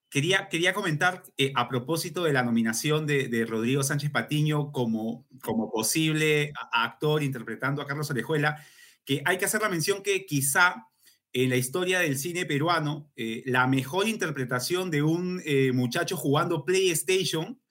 quería, 0.10 0.48
quería 0.48 0.74
comentar 0.74 1.24
eh, 1.38 1.52
a 1.56 1.68
propósito 1.68 2.24
de 2.24 2.34
la 2.34 2.44
nominación 2.44 3.06
de, 3.06 3.46
Rodrigo 3.48 3.84
Sánchez 3.84 4.12
Patiño 4.12 4.72
como, 4.72 5.28
como 5.44 5.70
posible 5.70 6.54
actor 6.72 7.22
interpretando 7.22 7.82
a 7.82 7.88
Carlos 7.88 8.10
Orejuela, 8.10 8.64
que 9.04 9.22
hay 9.26 9.38
que 9.38 9.46
hacer 9.46 9.62
la 9.62 9.70
mención 9.70 10.02
que 10.02 10.26
quizá 10.26 10.88
en 11.36 11.50
la 11.50 11.58
historia 11.58 12.00
del 12.00 12.18
cine 12.18 12.46
peruano, 12.46 13.12
eh, 13.18 13.44
la 13.46 13.68
mejor 13.68 14.08
interpretación 14.08 14.90
de 14.90 15.04
un 15.04 15.42
eh, 15.46 15.74
muchacho 15.74 16.16
jugando 16.16 16.64
PlayStation 16.64 17.62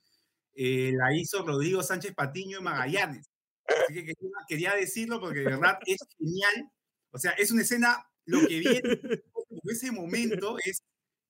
la 0.57 1.13
hizo 1.13 1.45
Rodrigo 1.45 1.83
Sánchez 1.83 2.15
Patiño 2.15 2.59
en 2.59 2.65
Magallanes. 2.65 3.29
Así 3.67 4.05
que 4.05 4.15
quería, 4.47 4.75
decirlo 4.75 5.19
porque 5.19 5.41
de 5.41 5.47
verdad 5.47 5.79
es 5.87 5.99
genial. 6.19 6.71
O 7.11 7.19
sea, 7.19 7.33
es 7.33 7.51
una 7.51 7.63
escena, 7.63 8.07
lo 8.27 8.47
que 8.47 8.59
viene 8.61 8.81
en 8.85 9.71
ese 9.71 9.91
momento 9.91 10.57
es, 10.65 10.83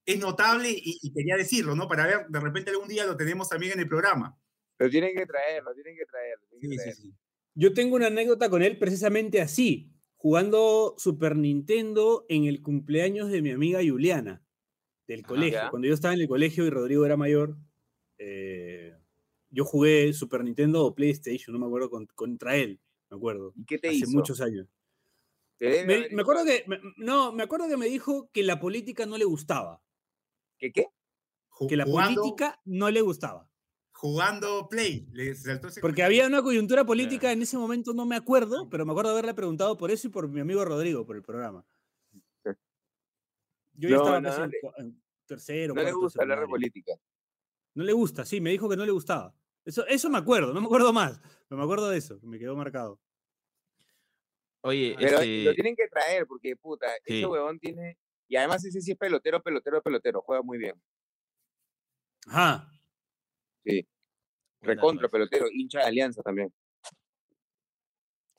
es 0.05 0.19
notable 0.19 0.69
y, 0.71 1.13
quería 1.13 1.37
decirlo, 1.37 1.75
¿no? 1.75 1.89
Para 1.89 2.07
ver, 2.07 2.27
de 2.29 2.41
repente 2.41 2.71
algún 2.71 2.89
día 2.89 3.07
lo 3.07 3.17
tenemos 3.17 3.49
también 3.49 3.73
en 3.73 3.81
el 3.81 3.89
programa. 3.89 4.37
Lo 4.79 4.91
tienen 4.91 5.15
que 5.15 5.25
traer, 5.25 5.63
lo 5.63 5.73
tienen 5.73 5.97
que 5.97 6.05
traer. 6.05 6.39
sí, 6.61 6.79
Sí, 6.79 7.03
sí. 7.03 7.15
Yo 7.55 7.73
tengo 7.73 7.95
una 7.95 8.09
anécdota 8.09 8.51
con 8.51 8.63
él 8.63 8.79
precisamente 8.79 9.41
así, 9.41 9.94
jugando 10.25 10.95
Super 10.97 11.37
Nintendo 11.37 12.25
en 12.31 12.47
el 12.47 12.63
cumpleaños 12.63 13.29
de 13.29 13.43
mi 13.43 13.51
amiga 13.51 13.81
Juliana, 13.87 14.43
del 15.07 15.21
ah, 15.23 15.29
colegio. 15.29 15.61
Cuando 15.69 15.87
yo 15.87 15.93
estaba 15.93 16.15
en 16.15 16.23
el 16.23 16.29
colegio 16.29 16.65
y 16.65 16.71
Rodrigo 16.71 17.05
era 17.05 17.19
mayor, 17.19 17.59
eh, 18.17 18.95
yo 19.51 19.67
jugué 19.67 20.15
Super 20.15 20.43
Nintendo 20.43 20.83
o 20.83 20.95
PlayStation, 20.95 21.53
no 21.53 21.59
me 21.59 21.67
acuerdo, 21.67 21.91
contra 22.15 22.57
él, 22.57 22.81
me 23.11 23.19
acuerdo. 23.19 23.53
¿Y 23.55 23.67
qué 23.67 23.77
te 23.77 23.91
hace 23.91 24.07
muchos 24.07 24.41
años. 24.41 24.67
Me, 25.61 26.09
acuerdo 26.19 26.47
que, 26.47 26.65
no, 26.97 27.31
me 27.33 27.43
acuerdo 27.43 27.69
que 27.69 27.77
me 27.77 27.87
dijo 27.87 28.31
que 28.33 28.45
la 28.45 28.59
política 28.59 29.05
no 29.05 29.19
le 29.19 29.27
gustaba. 29.27 29.83
¿Qué 30.57 30.73
qué? 30.73 30.87
Que 31.69 31.77
la 31.77 31.85
política 31.85 32.63
no 32.65 32.91
le 32.91 33.03
gustaba. 33.03 33.51
Jugando 33.95 34.69
Play. 34.69 35.09
Porque 35.81 36.03
había 36.03 36.27
una 36.27 36.43
coyuntura 36.43 36.85
política 36.85 37.31
en 37.31 37.43
ese 37.43 37.57
momento, 37.57 37.95
no 37.95 38.05
me 38.05 38.17
acuerdo, 38.17 38.69
pero 38.69 38.85
me 38.85 38.93
acuerdo 38.93 39.13
haberle 39.13 39.35
preguntado 39.35 39.77
por 39.77 39.91
eso 39.91 40.09
y 40.09 40.11
por 40.11 40.29
mi 40.29 40.41
amigo 40.41 40.65
Rodrigo, 40.65 41.07
por 41.07 41.17
el 41.17 41.23
programa. 41.23 41.65
Yo 43.77 43.89
ya 43.89 43.97
estaba 43.97 44.19
en, 44.79 45.03
tercero. 45.27 45.75
No 45.75 45.83
le 45.83 45.93
gusta 45.93 46.23
hablar 46.23 46.41
de 46.41 46.47
política. 46.47 46.93
No 47.75 47.85
le 47.85 47.93
gusta, 47.93 48.25
sí, 48.25 48.41
me 48.41 48.51
dijo 48.51 48.69
que 48.69 48.77
no 48.77 48.85
le 48.85 48.93
gustaba. 48.93 49.35
Eso, 49.65 49.87
eso 49.87 50.11
me 50.11 50.19
acuerdo, 50.19 50.53
no 50.53 50.61
me 50.61 50.67
acuerdo 50.67 50.93
más, 50.93 51.21
pero 51.49 51.57
me 51.59 51.65
acuerdo 51.65 51.89
de 51.89 51.99
eso, 51.99 52.19
me 52.23 52.39
quedó 52.39 52.55
marcado. 52.57 53.01
Oye, 54.63 54.97
pero 54.99 55.19
lo 55.19 55.55
tienen 55.55 55.77
que 55.77 55.89
traer 55.89 56.27
porque, 56.27 56.57
puta, 56.57 56.87
ese 57.05 57.27
huevón 57.27 57.59
tiene... 57.59 57.97
Y 58.27 58.37
además 58.37 58.65
ese 58.65 58.81
sí 58.81 58.93
es 58.93 58.99
pelotero, 58.99 59.43
pelotero, 59.43 59.83
pelotero, 59.83 60.21
juega 60.23 60.43
muy 60.43 60.59
bien. 60.59 60.75
Ajá. 62.27 62.74
Sí. 63.65 63.87
Recontra 64.61 65.09
pelotero, 65.09 65.47
hincha 65.53 65.81
de 65.81 65.85
Alianza 65.87 66.23
también. 66.23 66.53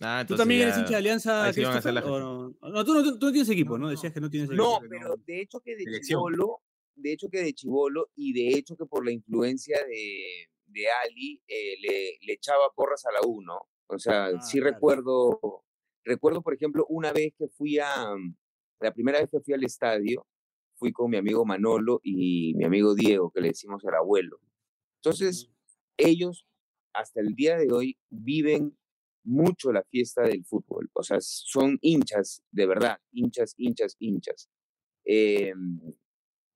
Ah, 0.01 0.25
¿Tú 0.27 0.35
también 0.35 0.61
eres 0.61 0.77
hincha 0.77 0.91
de 0.91 0.95
Alianza? 0.95 1.51
no? 1.51 2.49
No, 2.61 2.85
tú, 2.85 2.93
no, 2.93 3.03
tú 3.17 3.25
no 3.25 3.31
tienes 3.31 3.49
equipo, 3.49 3.77
¿no? 3.77 3.89
Decías 3.89 4.13
que 4.13 4.19
no 4.19 4.29
tienes 4.29 4.49
equipo. 4.49 4.63
No, 4.63 4.79
pero 4.89 5.15
de 5.25 5.41
hecho 5.41 5.59
que 5.61 5.75
de 5.75 6.01
chivolo, 6.01 6.61
de 6.95 7.13
hecho 7.13 7.29
que 7.29 7.41
de 7.41 7.53
chivolo 7.53 8.09
y 8.15 8.33
de 8.33 8.57
hecho 8.57 8.75
que 8.75 8.85
por 8.85 9.05
la 9.05 9.11
influencia 9.11 9.77
de, 9.85 10.49
de 10.67 10.85
Ali 11.03 11.41
eh, 11.47 11.75
le, 11.81 12.17
le, 12.21 12.33
echaba 12.33 12.69
porras 12.75 13.05
a 13.05 13.11
la 13.11 13.19
U, 13.27 13.41
¿no? 13.41 13.59
O 13.87 13.99
sea, 13.99 14.25
ah, 14.25 14.41
sí 14.41 14.59
recuerdo, 14.59 15.63
recuerdo, 16.03 16.41
por 16.41 16.53
ejemplo, 16.53 16.85
una 16.89 17.13
vez 17.13 17.33
que 17.37 17.47
fui 17.49 17.79
a, 17.79 18.15
la 18.79 18.93
primera 18.93 19.19
vez 19.19 19.29
que 19.29 19.39
fui 19.39 19.53
al 19.53 19.63
estadio, 19.63 20.25
fui 20.75 20.91
con 20.91 21.09
mi 21.09 21.17
amigo 21.17 21.45
Manolo 21.45 21.99
y 22.03 22.53
mi 22.55 22.65
amigo 22.65 22.95
Diego, 22.95 23.31
que 23.31 23.41
le 23.41 23.49
decimos 23.49 23.83
el 23.85 23.93
abuelo. 23.93 24.39
Entonces, 25.05 25.51
ellos 25.97 26.47
hasta 26.91 27.21
el 27.21 27.35
día 27.35 27.57
de 27.57 27.71
hoy 27.71 27.95
viven 28.09 28.75
mucho 29.23 29.71
la 29.71 29.83
fiesta 29.83 30.23
del 30.23 30.43
fútbol. 30.43 30.89
O 30.93 31.03
sea, 31.03 31.17
son 31.19 31.77
hinchas, 31.81 32.41
de 32.49 32.65
verdad, 32.65 32.97
hinchas, 33.11 33.53
hinchas, 33.55 33.95
hinchas. 33.99 34.49
Em, 35.03 35.79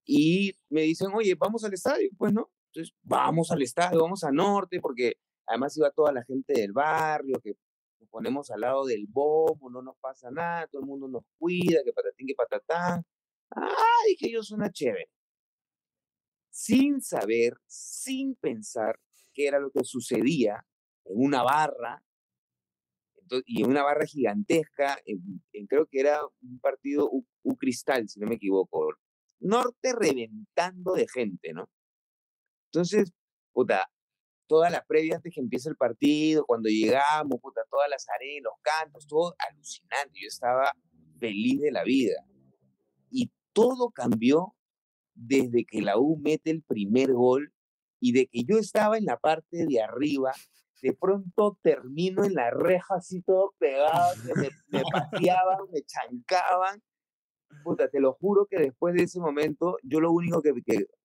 y 0.03 0.51
me 0.69 0.81
dicen, 0.81 1.09
oye, 1.13 1.35
vamos 1.35 1.63
al 1.63 1.75
estadio, 1.75 2.09
pues 2.17 2.33
no. 2.33 2.49
Entonces, 2.71 2.95
vamos 3.03 3.51
al 3.51 3.61
estadio, 3.61 4.01
vamos 4.01 4.23
a 4.23 4.31
Norte, 4.31 4.79
porque 4.81 5.13
además 5.45 5.77
iba 5.77 5.91
toda 5.91 6.11
la 6.11 6.23
gente 6.23 6.53
del 6.53 6.71
barrio, 6.71 7.39
que 7.43 7.53
nos 7.99 8.09
ponemos 8.09 8.49
al 8.49 8.61
lado 8.61 8.83
del 8.85 9.05
bombo, 9.07 9.69
no 9.69 9.83
nos 9.83 9.95
pasa 9.99 10.31
nada, 10.31 10.65
todo 10.67 10.81
el 10.81 10.87
mundo 10.87 11.07
nos 11.07 11.23
cuida, 11.37 11.83
que 11.85 11.93
patatín, 11.93 12.25
que 12.25 12.35
patatán. 12.35 13.03
Ay, 13.51 14.15
que 14.17 14.27
ellos 14.27 14.47
suena 14.47 14.71
chévere. 14.71 15.07
Sin 16.49 17.01
saber, 17.01 17.57
sin 17.67 18.35
pensar 18.35 18.99
qué 19.33 19.47
era 19.47 19.59
lo 19.59 19.71
que 19.71 19.83
sucedía 19.83 20.65
en 21.05 21.23
una 21.23 21.43
barra, 21.43 22.03
y 23.45 23.61
en 23.61 23.69
una 23.69 23.83
barra 23.83 24.05
gigantesca, 24.05 24.97
creo 25.67 25.85
que 25.85 25.99
era 25.99 26.19
un 26.41 26.59
partido 26.59 27.09
U 27.11 27.57
Cristal, 27.57 28.09
si 28.09 28.19
no 28.19 28.27
me 28.27 28.35
equivoco, 28.35 28.87
norte 29.39 29.93
reventando 29.93 30.93
de 30.93 31.07
gente, 31.07 31.53
¿no? 31.53 31.69
Entonces, 32.71 33.13
puta, 33.51 33.89
toda 34.47 34.69
la 34.69 34.83
previa 34.83 35.17
antes 35.17 35.33
que 35.33 35.41
empiece 35.41 35.69
el 35.69 35.75
partido, 35.75 36.45
cuando 36.45 36.69
llegamos, 36.69 37.39
puta, 37.39 37.61
todas 37.69 37.89
las 37.89 38.07
arenas, 38.09 38.51
los 38.51 38.61
cantos, 38.61 39.07
todo 39.07 39.35
alucinante. 39.47 40.19
Yo 40.19 40.27
estaba 40.27 40.71
feliz 41.19 41.61
de 41.61 41.71
la 41.71 41.83
vida. 41.83 42.25
Y 43.11 43.31
todo 43.53 43.91
cambió 43.91 44.55
desde 45.19 45.65
que 45.65 45.81
la 45.81 45.97
U 45.97 46.17
mete 46.17 46.51
el 46.51 46.61
primer 46.63 47.13
gol 47.13 47.53
y 47.99 48.13
de 48.13 48.27
que 48.27 48.43
yo 48.43 48.57
estaba 48.57 48.97
en 48.97 49.05
la 49.05 49.17
parte 49.17 49.65
de 49.65 49.81
arriba, 49.81 50.31
de 50.81 50.93
pronto 50.93 51.57
termino 51.61 52.23
en 52.23 52.33
la 52.35 52.51
reja 52.51 52.95
así 52.95 53.21
todo 53.21 53.53
pegado, 53.59 54.15
me, 54.23 54.49
me 54.67 54.83
pateaban, 54.91 55.57
me 55.71 55.81
chancaban 55.81 56.81
puta, 57.63 57.89
te 57.89 57.99
lo 57.99 58.13
juro 58.13 58.45
que 58.45 58.57
después 58.57 58.93
de 58.93 59.03
ese 59.03 59.19
momento, 59.19 59.77
yo 59.83 59.99
lo 59.99 60.11
único 60.11 60.41
que, 60.41 60.53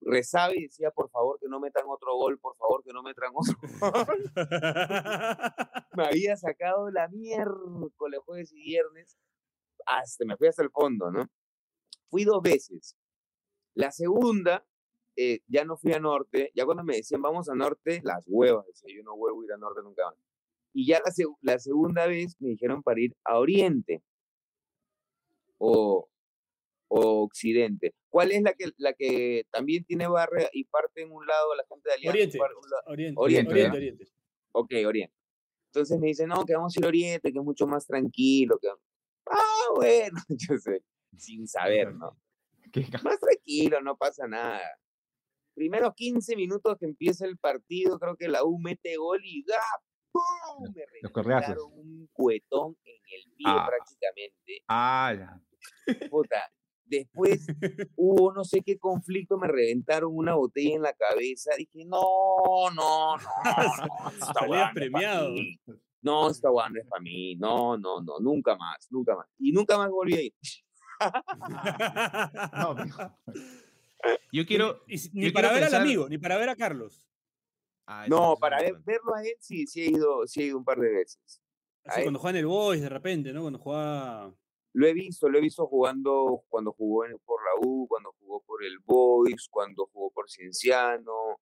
rezaba 0.00 0.54
y 0.54 0.62
decía, 0.62 0.90
por 0.90 1.10
favor, 1.10 1.38
que 1.40 1.48
no 1.48 1.60
metan 1.60 1.84
otro 1.88 2.14
gol, 2.16 2.38
por 2.38 2.56
favor, 2.56 2.82
que 2.84 2.92
no 2.92 3.02
metan 3.02 3.32
otro 3.34 3.54
gol. 3.80 4.32
me 5.96 6.04
había 6.06 6.36
sacado 6.36 6.90
la 6.90 7.08
miércoles, 7.08 8.20
jueves 8.24 8.52
y 8.52 8.62
viernes, 8.62 9.16
hasta 9.86 10.24
me 10.24 10.36
fui 10.36 10.48
hasta 10.48 10.62
el 10.62 10.70
fondo, 10.70 11.10
¿no? 11.10 11.26
Fui 12.08 12.24
dos 12.24 12.42
veces. 12.42 12.96
La 13.74 13.90
segunda, 13.90 14.64
eh, 15.16 15.40
ya 15.46 15.64
no 15.64 15.76
fui 15.76 15.92
a 15.92 16.00
norte, 16.00 16.50
ya 16.54 16.64
cuando 16.64 16.84
me 16.84 16.96
decían, 16.96 17.22
vamos 17.22 17.48
a 17.48 17.54
norte, 17.54 18.00
las 18.02 18.24
huevas, 18.26 18.66
decía, 18.66 18.94
yo 18.96 19.02
no 19.02 19.16
vuelvo 19.16 19.44
ir 19.44 19.52
a 19.52 19.56
norte 19.56 19.80
nunca 19.82 20.06
más. 20.06 20.14
Y 20.72 20.86
ya 20.86 21.00
la, 21.04 21.12
la 21.40 21.58
segunda 21.58 22.06
vez 22.06 22.36
me 22.40 22.50
dijeron 22.50 22.82
para 22.82 23.00
ir 23.00 23.14
a 23.24 23.38
oriente. 23.38 24.02
O, 25.58 26.08
occidente. 26.88 27.94
¿Cuál 28.08 28.30
es 28.30 28.42
la 28.42 28.52
que, 28.52 28.70
la 28.76 28.92
que 28.92 29.46
también 29.50 29.84
tiene 29.84 30.06
barra 30.06 30.48
y 30.52 30.64
parte 30.64 31.02
en 31.02 31.10
un 31.10 31.26
lado 31.26 31.54
la 31.56 31.64
gente 31.68 31.88
de 31.88 31.94
Alianza? 31.94 32.38
Oriente. 32.86 33.14
Oriente, 33.16 33.68
oriente, 33.70 34.06
Ok, 34.52 34.72
Oriente. 34.86 35.14
Entonces 35.72 35.98
me 35.98 36.08
dicen, 36.08 36.28
no, 36.28 36.44
que 36.44 36.54
vamos 36.54 36.76
a 36.76 36.80
ir 36.80 36.84
a 36.84 36.88
Oriente, 36.88 37.32
que 37.32 37.38
es 37.38 37.44
mucho 37.44 37.66
más 37.66 37.86
tranquilo. 37.86 38.58
Que... 38.60 38.68
Ah, 39.26 39.72
bueno, 39.74 40.16
yo 40.28 40.56
sé, 40.58 40.82
sin 41.16 41.48
saber, 41.48 41.92
¿no? 41.94 42.16
Más 43.02 43.20
tranquilo, 43.20 43.80
no 43.80 43.96
pasa 43.96 44.26
nada. 44.26 44.60
Primeros 45.54 45.94
15 45.94 46.36
minutos 46.36 46.76
que 46.78 46.86
empieza 46.86 47.26
el 47.26 47.38
partido, 47.38 47.98
creo 47.98 48.16
que 48.16 48.28
la 48.28 48.44
U 48.44 48.58
mete 48.58 48.96
gol 48.96 49.20
y 49.24 49.44
¡da! 49.44 49.60
¡Pum! 50.10 50.72
Me 50.74 51.22
reventaron 51.22 51.72
un 51.72 52.08
cuetón 52.12 52.76
en 52.84 52.94
el 52.94 53.32
pie 53.36 53.46
ah. 53.46 53.66
prácticamente. 53.68 54.62
Ah, 54.68 55.14
ya. 55.16 56.08
Puta, 56.08 56.50
Después 56.86 57.46
hubo 57.96 58.32
no 58.32 58.44
sé 58.44 58.60
qué 58.60 58.78
conflicto, 58.78 59.38
me 59.38 59.48
reventaron 59.48 60.10
una 60.14 60.34
botella 60.34 60.76
en 60.76 60.82
la 60.82 60.92
cabeza. 60.92 61.52
Dije, 61.56 61.84
no, 61.86 62.02
no, 62.74 63.16
no. 63.16 64.46
no 64.46 64.70
premiado. 64.74 65.34
No, 66.02 66.28
esta 66.28 66.50
guay 66.50 66.72
no 66.72 66.80
es 66.80 66.86
para 66.86 67.00
mí. 67.00 67.36
No, 67.36 67.78
no, 67.78 68.02
no, 68.02 68.20
nunca 68.20 68.56
más, 68.56 68.86
nunca 68.90 69.16
más. 69.16 69.26
Y 69.38 69.52
nunca 69.52 69.78
más 69.78 69.90
volví 69.90 70.14
a 70.14 70.22
ir. 70.22 70.34
Yo 74.32 74.46
quiero. 74.46 74.84
ni 75.12 75.30
para 75.30 75.52
ver 75.52 75.64
al 75.64 75.74
amigo, 75.74 76.08
ni 76.08 76.18
para 76.18 76.36
ver 76.36 76.48
a 76.48 76.56
Carlos. 76.56 77.08
Ah, 77.86 78.06
no, 78.08 78.36
para 78.36 78.58
verlo 78.58 79.14
a 79.14 79.22
él 79.22 79.36
sí, 79.40 79.66
sí 79.66 79.82
he 79.82 79.90
ido, 79.90 80.26
sí 80.26 80.42
he 80.42 80.46
ido 80.46 80.58
un 80.58 80.64
par 80.64 80.78
de 80.78 80.90
veces. 80.90 81.42
Así 81.84 82.02
cuando 82.02 82.18
juega 82.18 82.38
en 82.38 82.44
el 82.44 82.46
Boys 82.46 82.80
de 82.80 82.88
repente, 82.88 83.32
¿no? 83.32 83.42
Cuando 83.42 83.58
juega 83.58 84.32
lo 84.74 84.88
he 84.88 84.92
visto, 84.92 85.28
lo 85.28 85.38
he 85.38 85.40
visto 85.40 85.66
jugando 85.68 86.42
cuando 86.48 86.72
jugó 86.72 87.04
por 87.24 87.40
la 87.42 87.66
U, 87.66 87.86
cuando 87.88 88.12
jugó 88.18 88.42
por 88.44 88.64
el 88.64 88.80
Boys, 88.80 89.48
cuando 89.48 89.88
jugó 89.92 90.10
por 90.10 90.28
Cienciano. 90.28 91.38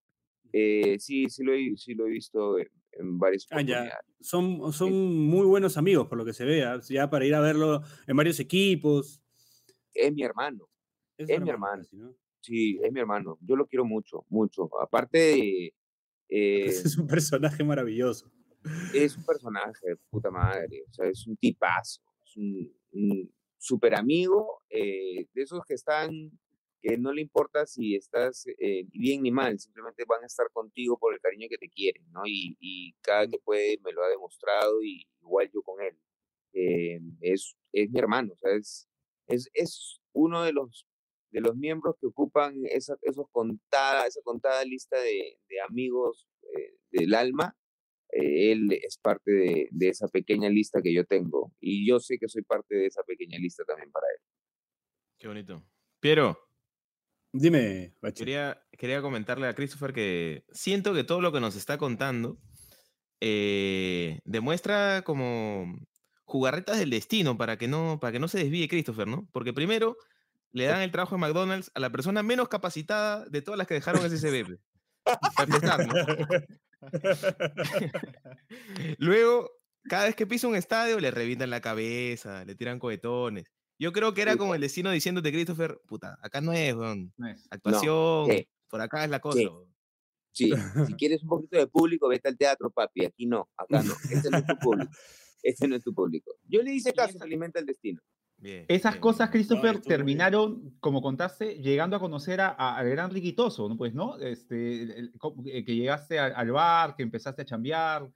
Eh, 0.52 0.98
sí, 1.00 1.30
sí 1.30 1.42
lo 1.42 1.54
he, 1.54 1.74
sí 1.76 1.94
lo 1.94 2.06
he 2.06 2.10
visto 2.10 2.58
en, 2.58 3.18
varias 3.18 3.44
ah, 3.44 3.54
oportunidades. 3.54 3.94
Son, 4.20 4.70
son 4.74 4.92
muy 5.16 5.46
buenos 5.46 5.78
amigos, 5.78 6.08
por 6.08 6.18
lo 6.18 6.26
que 6.26 6.34
se 6.34 6.44
vea, 6.44 6.78
ya 6.86 7.08
para 7.08 7.24
ir 7.24 7.34
a 7.34 7.40
verlo 7.40 7.80
en 8.06 8.16
varios 8.16 8.38
equipos. 8.38 9.21
Es 9.94 10.12
mi 10.12 10.22
hermano. 10.22 10.68
Es, 11.16 11.28
mi 11.40 11.50
hermano. 11.50 11.84
Sí, 12.40 12.80
es 12.82 12.92
mi 12.92 13.00
hermano. 13.00 13.38
Yo 13.40 13.56
lo 13.56 13.66
quiero 13.66 13.84
mucho, 13.84 14.24
mucho. 14.28 14.68
Aparte, 14.80 15.66
eh, 16.28 16.64
es 16.64 16.96
un 16.98 17.06
personaje 17.06 17.62
maravilloso. 17.62 18.30
Es 18.94 19.16
un 19.16 19.24
personaje, 19.24 19.96
puta 20.10 20.30
madre. 20.30 20.84
O 20.88 20.92
sea, 20.92 21.06
es 21.08 21.26
un 21.26 21.36
tipazo. 21.36 22.00
Es 22.24 22.36
un, 22.36 22.72
un 22.92 23.32
super 23.62 23.94
amigo 23.94 24.62
eh, 24.70 25.26
de 25.32 25.42
esos 25.42 25.64
que 25.64 25.74
están, 25.74 26.10
que 26.80 26.98
no 26.98 27.12
le 27.12 27.22
importa 27.22 27.64
si 27.64 27.94
estás 27.94 28.44
eh, 28.58 28.84
bien 28.92 29.22
ni 29.22 29.30
mal, 29.30 29.58
simplemente 29.60 30.04
van 30.04 30.24
a 30.24 30.26
estar 30.26 30.50
contigo 30.52 30.98
por 30.98 31.14
el 31.14 31.20
cariño 31.20 31.46
que 31.48 31.58
te 31.58 31.68
quieren, 31.68 32.04
¿no? 32.10 32.22
Y, 32.26 32.56
y 32.58 32.92
cada 33.00 33.28
que 33.28 33.38
puede 33.38 33.78
me 33.84 33.92
lo 33.92 34.02
ha 34.02 34.08
demostrado 34.08 34.82
y 34.82 35.06
igual 35.20 35.48
yo 35.54 35.62
con 35.62 35.80
él. 35.80 35.96
Eh, 36.54 37.00
es, 37.20 37.56
es 37.72 37.88
mi 37.90 38.00
hermano, 38.00 38.32
o 38.32 38.36
sea, 38.36 38.52
es, 38.56 38.88
es, 39.26 39.50
es 39.54 40.00
uno 40.12 40.42
de 40.42 40.52
los 40.52 40.86
de 41.30 41.40
los 41.40 41.56
miembros 41.56 41.96
que 41.98 42.06
ocupan 42.06 42.54
esa, 42.66 42.94
esos 43.00 43.24
contada, 43.32 44.06
esa 44.06 44.20
contada 44.22 44.62
lista 44.66 44.98
de, 44.98 45.38
de 45.48 45.60
amigos 45.62 46.28
del 46.90 47.14
alma, 47.14 47.56
eh, 48.12 48.52
él 48.52 48.68
es 48.70 48.98
parte 48.98 49.30
de, 49.30 49.68
de, 49.70 49.88
esa 49.88 50.08
pequeña 50.08 50.50
lista 50.50 50.82
que 50.82 50.94
yo 50.94 51.04
tengo. 51.04 51.52
Y 51.60 51.88
yo 51.88 51.98
sé 51.98 52.18
que 52.18 52.28
soy 52.28 52.42
parte 52.42 52.74
de 52.76 52.86
esa 52.86 53.02
pequeña 53.02 53.38
lista 53.38 53.64
también 53.64 53.90
para 53.90 54.06
él. 54.14 54.22
Qué 55.18 55.28
bonito. 55.28 55.64
Piero. 56.00 56.38
Dime, 57.34 57.94
quería, 58.14 58.62
quería 58.76 59.00
comentarle 59.00 59.46
a 59.46 59.54
Christopher 59.54 59.94
que 59.94 60.44
siento 60.52 60.92
que 60.92 61.02
todo 61.02 61.22
lo 61.22 61.32
que 61.32 61.40
nos 61.40 61.56
está 61.56 61.78
contando 61.78 62.38
eh, 63.22 64.18
demuestra 64.26 65.00
como 65.02 65.78
jugarretas 66.24 66.78
del 66.78 66.90
destino 66.90 67.36
para 67.36 67.58
que, 67.58 67.68
no, 67.68 67.98
para 68.00 68.12
que 68.12 68.18
no 68.18 68.28
se 68.28 68.38
desvíe 68.38 68.68
Christopher, 68.68 69.06
¿no? 69.06 69.28
Porque 69.32 69.52
primero 69.52 69.96
le 70.52 70.66
dan 70.66 70.82
el 70.82 70.90
trabajo 70.90 71.14
de 71.14 71.20
McDonald's 71.20 71.70
a 71.74 71.80
la 71.80 71.90
persona 71.90 72.22
menos 72.22 72.48
capacitada 72.48 73.24
de 73.26 73.42
todas 73.42 73.58
las 73.58 73.66
que 73.66 73.74
dejaron 73.74 74.04
ese 74.04 74.18
CBP. 74.44 74.60
Para 75.04 75.54
empezar, 75.54 75.86
¿no? 75.86 75.94
Luego, 78.98 79.50
cada 79.84 80.04
vez 80.04 80.14
que 80.14 80.26
pisa 80.26 80.48
un 80.48 80.56
estadio, 80.56 81.00
le 81.00 81.10
revientan 81.10 81.50
la 81.50 81.60
cabeza, 81.60 82.44
le 82.44 82.54
tiran 82.54 82.78
cohetones. 82.78 83.46
Yo 83.78 83.92
creo 83.92 84.14
que 84.14 84.22
era 84.22 84.36
como 84.36 84.54
el 84.54 84.60
destino 84.60 84.90
diciéndote, 84.90 85.32
Christopher, 85.32 85.80
puta, 85.86 86.18
acá 86.22 86.40
no 86.40 86.52
es, 86.52 86.74
actuación, 87.50 88.28
por 88.68 88.80
acá 88.80 89.04
es 89.04 89.10
la 89.10 89.20
cosa. 89.20 89.40
Sí. 90.34 90.50
si 90.86 90.94
quieres 90.94 91.22
un 91.24 91.28
poquito 91.28 91.58
de 91.58 91.66
público, 91.66 92.08
vete 92.08 92.28
al 92.28 92.38
teatro, 92.38 92.70
papi. 92.70 93.04
Aquí 93.04 93.26
no, 93.26 93.50
acá 93.56 93.82
no. 93.82 93.92
Este 94.08 94.30
no 94.30 94.38
es 94.38 94.46
tu 94.46 94.56
público. 94.58 94.90
Este 95.42 95.68
no 95.68 95.76
es 95.76 95.82
tu 95.82 95.92
público. 95.92 96.34
Yo 96.48 96.62
le 96.62 96.72
hice 96.72 96.92
caso, 96.92 97.18
se 97.18 97.24
alimenta 97.24 97.58
el 97.58 97.66
destino. 97.66 98.00
Esas 98.42 98.96
cosas, 98.96 99.30
Christopher, 99.30 99.80
terminaron, 99.80 100.76
como 100.80 101.00
contaste, 101.00 101.58
llegando 101.58 101.96
a 101.96 102.00
conocer 102.00 102.40
al 102.40 102.88
gran 102.90 103.10
Riquitoso, 103.10 103.68
¿no? 103.68 103.76
Pues, 103.76 103.94
¿no? 103.94 104.18
Este, 104.18 105.00
eh, 105.00 105.64
que 105.64 105.76
llegaste 105.76 106.18
al, 106.18 106.50
bar, 106.50 106.96
que 106.96 107.04
empezaste 107.04 107.42
a 107.42 107.44
chambear, 107.44 108.10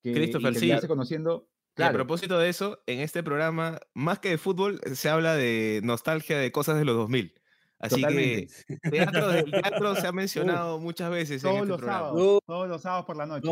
que 0.00 0.12
Christopher, 0.12 0.54
sí. 0.54 0.70
conociendo. 0.86 1.48
A 1.76 1.90
propósito 1.90 2.38
de 2.38 2.48
eso, 2.50 2.82
en 2.86 3.00
este 3.00 3.24
programa, 3.24 3.80
más 3.94 4.20
que 4.20 4.30
de 4.30 4.38
fútbol, 4.38 4.80
se 4.94 5.08
habla 5.08 5.34
de 5.34 5.80
nostalgia 5.82 6.38
de 6.38 6.52
cosas 6.52 6.78
de 6.78 6.84
los 6.84 6.94
2000. 6.94 7.34
Así 7.80 8.02
que 8.02 8.48
teatro 8.90 9.28
del 9.28 9.44
teatro 9.50 9.96
se 9.96 10.06
ha 10.06 10.12
mencionado 10.12 10.78
muchas 10.78 11.10
veces 11.10 11.42
todos 11.42 11.56
en 11.56 11.62
este 11.62 11.68
los 11.68 11.78
programa. 11.78 12.06
Sábados, 12.06 12.40
todos 12.46 12.68
los 12.68 12.82
sábados 12.82 13.06
por 13.06 13.16
la 13.16 13.26
noche. 13.26 13.48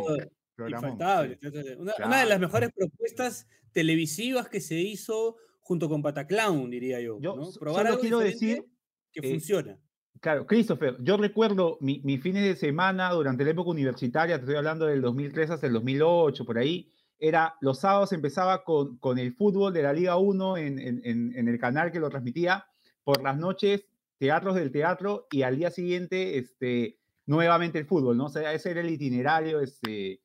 Infaltable. 0.68 1.38
Una, 1.78 1.92
una, 2.04 2.20
de 2.20 2.26
las 2.26 2.40
mejores 2.40 2.70
propuestas 2.74 3.46
televisivas 3.72 4.48
que 4.48 4.60
se 4.60 4.76
hizo 4.80 5.36
junto 5.60 5.88
con 5.88 6.02
Pataclown, 6.02 6.70
diría 6.70 7.00
yo. 7.00 7.18
yo 7.20 7.36
¿no? 7.36 7.50
Probar 7.58 7.86
algo 7.86 8.00
quiero 8.00 8.18
decir 8.18 8.64
que 9.12 9.20
eh, 9.26 9.30
funciona. 9.30 9.78
Claro, 10.20 10.46
Christopher, 10.46 10.96
yo 11.00 11.16
recuerdo 11.16 11.78
mis 11.80 12.04
mi 12.04 12.18
fines 12.18 12.44
de 12.44 12.54
semana 12.54 13.10
durante 13.10 13.44
la 13.44 13.50
época 13.50 13.70
universitaria, 13.70 14.36
te 14.36 14.42
estoy 14.42 14.56
hablando 14.56 14.86
del 14.86 15.00
2003 15.00 15.50
hasta 15.50 15.66
el 15.66 15.72
2008, 15.72 16.44
por 16.44 16.58
ahí, 16.58 16.92
era 17.18 17.56
los 17.60 17.80
sábados 17.80 18.12
empezaba 18.12 18.64
con, 18.64 18.98
con 18.98 19.18
el 19.18 19.34
fútbol 19.34 19.72
de 19.72 19.82
la 19.82 19.92
Liga 19.92 20.16
1 20.16 20.56
en, 20.58 20.78
en, 20.78 21.00
en, 21.04 21.48
el 21.48 21.58
canal 21.58 21.90
que 21.90 22.00
lo 22.00 22.08
transmitía, 22.08 22.66
por 23.04 23.22
las 23.22 23.36
noches 23.36 23.84
teatros 24.18 24.54
del 24.54 24.70
teatro 24.70 25.26
y 25.30 25.42
al 25.42 25.56
día 25.56 25.70
siguiente 25.70 26.38
este, 26.38 26.98
nuevamente 27.26 27.78
el 27.78 27.86
fútbol, 27.86 28.16
¿no? 28.16 28.26
O 28.26 28.28
sea, 28.28 28.52
ese 28.52 28.70
era 28.70 28.80
el 28.80 28.90
itinerario 28.90 29.60
este, 29.60 30.21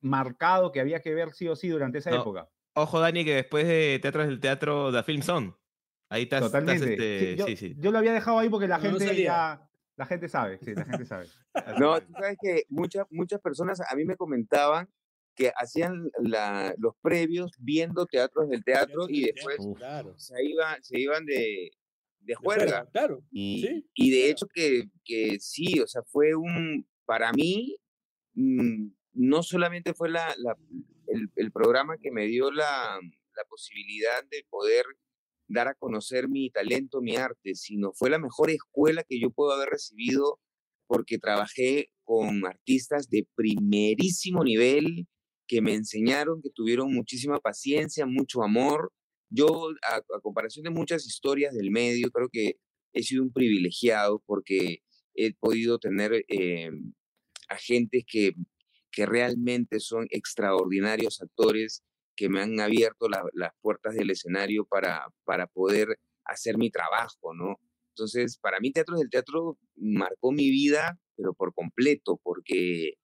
marcado 0.00 0.72
que 0.72 0.80
había 0.80 1.00
que 1.00 1.14
ver 1.14 1.32
sí 1.32 1.48
o 1.48 1.56
sí 1.56 1.68
durante 1.68 1.98
esa 1.98 2.10
época. 2.10 2.48
Ojo, 2.74 3.00
Dani, 3.00 3.24
que 3.24 3.34
después 3.34 3.66
de 3.66 3.98
Teatros 4.00 4.26
del 4.26 4.40
Teatro, 4.40 4.90
da 4.90 5.02
Film 5.02 5.22
Son. 5.22 5.56
Ahí 6.08 6.24
estás. 6.24 6.40
Totalmente. 6.40 6.92
este... 6.92 7.36
yo, 7.36 7.46
sí, 7.46 7.56
sí. 7.56 7.74
yo, 7.78 7.90
lo 7.90 7.98
había 7.98 8.12
dejado 8.12 8.38
ahí 8.38 8.48
porque 8.48 8.68
la 8.68 8.78
gente 8.78 9.22
ya. 9.22 9.68
La 9.96 10.06
gente 10.06 10.28
sabe, 10.28 10.58
sí, 10.62 10.74
la 10.74 10.86
gente 10.86 11.04
sabe. 11.04 11.26
no, 11.78 12.00
tú 12.00 12.12
sabes 12.14 12.38
que 12.40 12.64
muchas, 12.70 13.06
muchas 13.10 13.40
personas 13.40 13.80
a 13.80 13.94
mí 13.94 14.04
me 14.04 14.16
comentaban 14.16 14.88
que 15.34 15.52
hacían 15.54 16.10
la, 16.18 16.74
los 16.78 16.94
previos 17.02 17.52
viendo 17.58 18.06
teatros 18.06 18.48
del 18.48 18.64
teatro 18.64 19.06
y 19.08 19.26
después 19.26 19.58
claro. 19.76 20.14
se, 20.18 20.44
iba, 20.44 20.78
se 20.80 20.98
iban 20.98 21.24
de, 21.26 21.70
de 22.20 22.34
juerga. 22.34 22.86
Claro. 22.90 23.22
Y, 23.30 23.62
sí, 23.62 23.90
y 23.94 24.10
de 24.10 24.30
hecho 24.30 24.46
que, 24.52 24.84
que 25.04 25.38
sí, 25.40 25.80
o 25.80 25.86
sea, 25.86 26.02
fue 26.04 26.34
un, 26.34 26.86
para 27.04 27.32
mí, 27.32 27.76
mmm, 28.34 28.88
no 29.14 29.42
solamente 29.42 29.94
fue 29.94 30.10
la, 30.10 30.34
el, 31.36 31.52
programa 31.52 31.96
que 31.98 32.10
me 32.10 32.26
dio 32.26 32.50
la, 32.50 32.98
posibilidad 33.48 34.24
de 34.30 34.44
poder 34.50 34.84
dar 35.48 35.68
a 35.68 35.74
conocer 35.74 36.28
mi 36.28 36.50
talento, 36.50 37.00
mi 37.00 37.16
arte, 37.16 37.54
sino 37.54 37.92
fue 37.92 38.08
la 38.08 38.18
mejor 38.18 38.50
escuela 38.50 39.04
que 39.06 39.18
yo 39.20 39.30
puedo 39.30 39.52
haber 39.52 39.70
recibido 39.70 40.38
porque 40.86 41.18
trabajé 41.18 41.90
con 42.04 42.46
artistas 42.46 43.08
de 43.08 43.26
primerísimo 43.34 44.44
nivel 44.44 45.06
que 45.46 45.60
me 45.60 45.74
enseñaron, 45.74 46.40
que 46.40 46.50
tuvieron 46.50 46.92
muchísima 46.92 47.38
paciencia, 47.40 48.06
mucho 48.06 48.42
amor. 48.42 48.92
Yo, 49.28 49.70
a, 49.90 49.96
a 49.96 50.20
comparación 50.22 50.64
de 50.64 50.70
muchas 50.70 51.06
historias 51.06 51.54
del 51.54 51.70
medio, 51.70 52.10
creo 52.10 52.28
que 52.30 52.56
he 52.92 53.02
sido 53.02 53.22
un 53.22 53.32
privilegiado 53.32 54.22
porque 54.26 54.82
he 55.14 55.34
podido 55.34 55.78
tener 55.78 56.24
eh, 56.28 56.70
agentes 57.48 58.04
que 58.06 58.32
que 58.92 59.06
realmente 59.06 59.80
son 59.80 60.06
extraordinarios 60.10 61.20
actores 61.22 61.82
que 62.14 62.28
me 62.28 62.42
han 62.42 62.60
abierto 62.60 63.08
la, 63.08 63.24
las 63.32 63.52
puertas 63.60 63.94
del 63.94 64.10
escenario 64.10 64.66
para, 64.66 65.06
para 65.24 65.46
poder 65.46 65.98
hacer 66.24 66.58
mi 66.58 66.70
trabajo, 66.70 67.34
¿no? 67.34 67.58
Entonces, 67.94 68.38
para 68.38 68.60
mí 68.60 68.70
Teatro 68.70 68.96
del 68.98 69.10
Teatro 69.10 69.58
marcó 69.76 70.30
mi 70.30 70.50
vida, 70.50 70.98
pero 71.16 71.34
por 71.34 71.52
completo, 71.54 72.20
porque, 72.22 72.94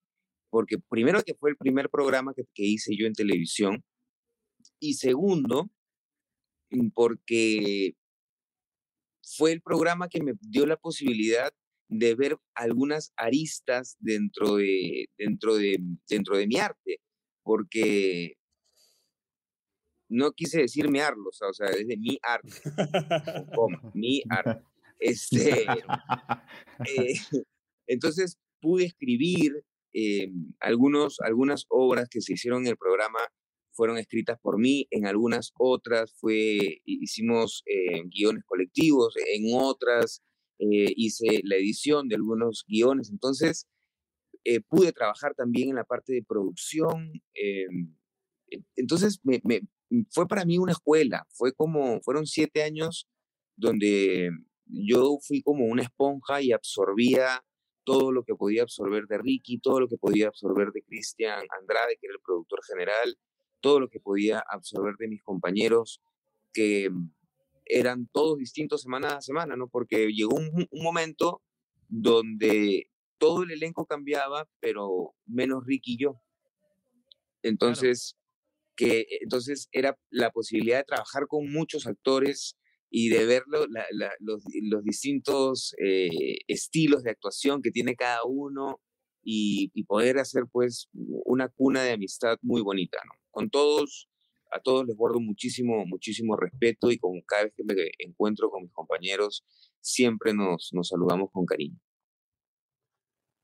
porque 0.50 0.76
primero 0.88 1.22
que 1.22 1.34
fue 1.34 1.50
el 1.50 1.56
primer 1.56 1.90
programa 1.90 2.32
que, 2.34 2.44
que 2.54 2.64
hice 2.64 2.96
yo 2.96 3.06
en 3.06 3.14
televisión, 3.14 3.82
y 4.78 4.94
segundo, 4.94 5.70
porque 6.94 7.94
fue 9.22 9.52
el 9.52 9.60
programa 9.60 10.08
que 10.08 10.22
me 10.22 10.34
dio 10.40 10.66
la 10.66 10.76
posibilidad 10.76 11.52
de 11.88 12.14
ver 12.14 12.36
algunas 12.54 13.12
aristas 13.16 13.96
dentro 13.98 14.56
de, 14.56 15.08
dentro 15.16 15.56
de, 15.56 15.78
dentro 16.08 16.36
de 16.36 16.46
mi 16.46 16.56
arte, 16.56 17.00
porque 17.42 18.34
no 20.10 20.32
quise 20.32 20.60
decir 20.60 20.90
mi 20.90 21.00
arlos, 21.00 21.40
o 21.42 21.52
sea, 21.52 21.68
es 21.68 21.86
de 21.86 21.96
mi 21.96 22.18
arte, 22.22 22.50
mi 23.94 24.22
arte. 24.28 24.62
Este, 25.00 25.62
eh, 25.62 27.14
entonces 27.86 28.36
pude 28.60 28.84
escribir 28.84 29.64
eh, 29.92 30.28
algunos, 30.58 31.20
algunas 31.20 31.66
obras 31.68 32.08
que 32.08 32.20
se 32.20 32.32
hicieron 32.32 32.62
en 32.62 32.70
el 32.70 32.76
programa 32.76 33.20
fueron 33.78 33.96
escritas 33.96 34.40
por 34.42 34.58
mí, 34.58 34.88
en 34.90 35.06
algunas 35.06 35.52
otras 35.56 36.12
fue, 36.18 36.80
hicimos 36.84 37.62
eh, 37.66 38.02
guiones 38.06 38.42
colectivos, 38.44 39.14
en 39.16 39.54
otras 39.54 40.20
eh, 40.58 40.92
hice 40.96 41.40
la 41.44 41.56
edición 41.56 42.08
de 42.08 42.16
algunos 42.16 42.64
guiones, 42.66 43.10
entonces 43.10 43.68
eh, 44.44 44.60
pude 44.60 44.92
trabajar 44.92 45.34
también 45.34 45.70
en 45.70 45.76
la 45.76 45.84
parte 45.84 46.12
de 46.12 46.22
producción. 46.22 47.12
Eh, 47.34 47.66
entonces 48.76 49.20
fue 50.10 50.26
para 50.26 50.44
mí 50.44 50.58
una 50.58 50.72
escuela, 50.72 51.26
fue 51.30 51.52
como, 51.52 52.00
fueron 52.00 52.26
siete 52.26 52.62
años 52.62 53.08
donde 53.56 54.30
yo 54.66 55.18
fui 55.22 55.42
como 55.42 55.66
una 55.66 55.82
esponja 55.82 56.40
y 56.42 56.52
absorbía 56.52 57.44
todo 57.84 58.12
lo 58.12 58.22
que 58.22 58.34
podía 58.34 58.62
absorber 58.62 59.06
de 59.06 59.18
Ricky, 59.18 59.58
todo 59.58 59.80
lo 59.80 59.88
que 59.88 59.96
podía 59.96 60.28
absorber 60.28 60.72
de 60.72 60.82
Cristian 60.82 61.40
Andrade, 61.58 61.96
que 62.00 62.06
era 62.06 62.14
el 62.14 62.20
productor 62.22 62.60
general, 62.64 63.16
todo 63.60 63.80
lo 63.80 63.88
que 63.88 64.00
podía 64.00 64.42
absorber 64.50 64.96
de 64.98 65.08
mis 65.08 65.22
compañeros 65.22 66.00
que 66.52 66.90
eran 67.68 68.08
todos 68.12 68.38
distintos 68.38 68.82
semana 68.82 69.16
a 69.16 69.20
semana, 69.20 69.56
¿no? 69.56 69.68
Porque 69.68 70.08
llegó 70.08 70.36
un, 70.36 70.66
un 70.70 70.82
momento 70.82 71.42
donde 71.88 72.90
todo 73.18 73.42
el 73.42 73.50
elenco 73.50 73.86
cambiaba, 73.86 74.48
pero 74.60 75.14
menos 75.26 75.64
Ricky 75.66 75.94
y 75.94 75.98
yo. 75.98 76.20
Entonces, 77.42 78.16
claro. 78.74 78.92
que, 78.92 79.06
entonces 79.20 79.68
era 79.72 79.98
la 80.10 80.30
posibilidad 80.30 80.78
de 80.78 80.84
trabajar 80.84 81.26
con 81.26 81.50
muchos 81.50 81.86
actores 81.86 82.56
y 82.90 83.10
de 83.10 83.26
ver 83.26 83.42
los, 83.46 83.66
los, 84.20 84.82
distintos 84.82 85.74
eh, 85.78 86.38
estilos 86.46 87.02
de 87.02 87.10
actuación 87.10 87.60
que 87.60 87.70
tiene 87.70 87.96
cada 87.96 88.20
uno 88.24 88.80
y, 89.22 89.70
y, 89.74 89.84
poder 89.84 90.18
hacer 90.18 90.44
pues 90.50 90.88
una 90.94 91.48
cuna 91.48 91.82
de 91.82 91.92
amistad 91.92 92.38
muy 92.40 92.62
bonita, 92.62 92.98
¿no? 93.04 93.12
Con 93.30 93.50
todos, 93.50 94.08
a 94.50 94.60
todos 94.60 94.86
les 94.86 94.96
guardo 94.96 95.20
muchísimo, 95.20 95.84
muchísimo 95.86 96.36
respeto 96.36 96.90
y 96.90 96.98
con 96.98 97.20
cada 97.22 97.44
vez 97.44 97.52
que 97.56 97.64
me 97.64 97.74
encuentro 97.98 98.50
con 98.50 98.62
mis 98.62 98.72
compañeros, 98.72 99.44
siempre 99.80 100.34
nos, 100.34 100.70
nos 100.72 100.88
saludamos 100.88 101.30
con 101.32 101.46
cariño. 101.46 101.78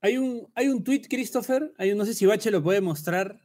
Hay 0.00 0.18
un, 0.18 0.50
hay 0.54 0.68
un 0.68 0.84
tweet, 0.84 1.02
Christopher, 1.08 1.72
hay 1.78 1.94
no 1.94 2.04
sé 2.04 2.14
si 2.14 2.26
Bache 2.26 2.50
lo 2.50 2.62
puede 2.62 2.80
mostrar. 2.80 3.40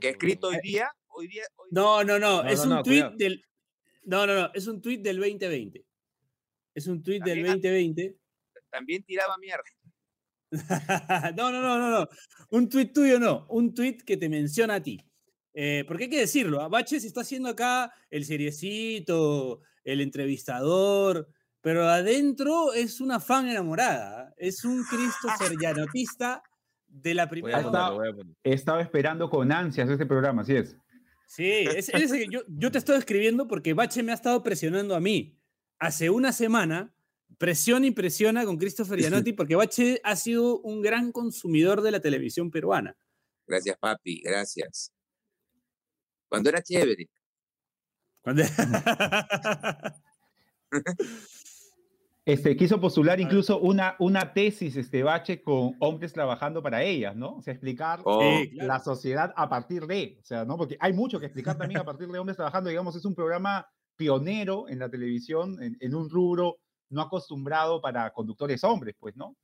¿Que 0.00 0.10
escrito 0.10 0.48
hoy 0.48 0.58
día? 0.62 0.90
Hoy 1.08 1.28
día, 1.28 1.44
No, 1.70 2.02
no, 2.02 2.18
no, 2.18 2.42
es 2.44 2.64
un 2.64 2.82
tweet 2.82 3.10
del... 3.16 3.44
No, 4.04 4.26
no, 4.26 4.34
no, 4.34 4.50
es 4.52 4.66
un 4.66 4.82
tweet 4.82 4.98
del 4.98 5.18
2020. 5.18 5.84
Es 6.74 6.86
un 6.86 7.02
tweet 7.02 7.20
del 7.20 7.44
2020. 7.44 8.18
También 8.70 9.04
tiraba 9.04 9.36
mierda. 9.38 9.62
no, 11.36 11.50
no, 11.50 11.62
no, 11.62 11.78
no, 11.78 11.90
no. 11.90 12.08
Un 12.50 12.68
tweet 12.68 12.92
tuyo 12.92 13.18
no, 13.18 13.46
un 13.48 13.74
tweet 13.74 13.98
que 13.98 14.16
te 14.16 14.28
menciona 14.28 14.76
a 14.76 14.82
ti. 14.82 15.00
Eh, 15.54 15.84
porque 15.86 16.04
hay 16.04 16.10
que 16.10 16.20
decirlo, 16.20 16.60
¿ah? 16.60 16.68
Baches 16.68 17.04
está 17.04 17.20
haciendo 17.20 17.48
acá 17.48 17.92
el 18.10 18.24
seriecito, 18.24 19.60
el 19.84 20.00
entrevistador, 20.00 21.28
pero 21.60 21.88
adentro 21.88 22.72
es 22.72 23.00
una 23.00 23.20
fan 23.20 23.48
enamorada. 23.48 24.20
¿ah? 24.20 24.34
Es 24.36 24.64
un 24.64 24.84
Cristo 24.84 25.28
serianotista 25.38 26.42
de 26.88 27.14
la 27.14 27.28
primera. 27.28 27.62
He 28.42 28.52
estado 28.52 28.80
esperando 28.80 29.30
con 29.30 29.50
ansias 29.52 29.88
este 29.88 30.06
programa, 30.06 30.42
así 30.42 30.56
es. 30.56 30.76
Sí, 31.26 31.64
es, 31.74 31.90
yo, 32.30 32.42
yo, 32.48 32.70
te 32.70 32.78
estoy 32.78 32.96
escribiendo 32.96 33.48
porque 33.48 33.74
Bache 33.74 34.02
me 34.02 34.12
ha 34.12 34.14
estado 34.14 34.42
presionando 34.42 34.94
a 34.94 35.00
mí. 35.00 35.38
Hace 35.78 36.10
una 36.10 36.32
semana, 36.32 36.94
presiona 37.38 37.86
y 37.86 37.90
presiona 37.92 38.44
con 38.44 38.58
Christopher 38.58 38.98
Gianotti 38.98 39.32
porque 39.34 39.56
Bache 39.56 40.00
ha 40.04 40.16
sido 40.16 40.60
un 40.60 40.82
gran 40.82 41.12
consumidor 41.12 41.80
de 41.80 41.92
la 41.92 42.00
televisión 42.00 42.50
peruana. 42.50 42.96
Gracias, 43.46 43.76
papi, 43.78 44.20
gracias. 44.22 44.93
Cuando 46.28 46.48
era 46.48 46.62
chévere. 46.62 47.08
Cuando... 48.22 48.42
Este, 52.26 52.56
quiso 52.56 52.80
postular 52.80 53.20
incluso 53.20 53.58
una, 53.60 53.96
una 53.98 54.32
tesis, 54.32 54.76
este 54.76 55.02
Bache, 55.02 55.42
con 55.42 55.76
hombres 55.78 56.14
trabajando 56.14 56.62
para 56.62 56.82
ellas, 56.82 57.14
¿no? 57.14 57.36
O 57.36 57.42
sea, 57.42 57.52
explicar 57.52 58.00
oh. 58.04 58.22
la 58.54 58.80
sociedad 58.80 59.34
a 59.36 59.46
partir 59.50 59.86
de, 59.86 60.16
o 60.22 60.24
sea, 60.24 60.46
¿no? 60.46 60.56
Porque 60.56 60.78
hay 60.80 60.94
mucho 60.94 61.20
que 61.20 61.26
explicar 61.26 61.58
también 61.58 61.82
a 61.82 61.84
partir 61.84 62.08
de 62.08 62.18
hombres 62.18 62.36
trabajando, 62.36 62.70
digamos, 62.70 62.96
es 62.96 63.04
un 63.04 63.14
programa 63.14 63.68
pionero 63.94 64.70
en 64.70 64.78
la 64.78 64.88
televisión, 64.88 65.58
en, 65.60 65.94
un 65.94 66.08
rubro 66.08 66.56
no 66.88 67.02
acostumbrado 67.02 67.82
para 67.82 68.10
conductores 68.10 68.64
hombres, 68.64 68.96
pues, 68.98 69.14
¿no? 69.16 69.36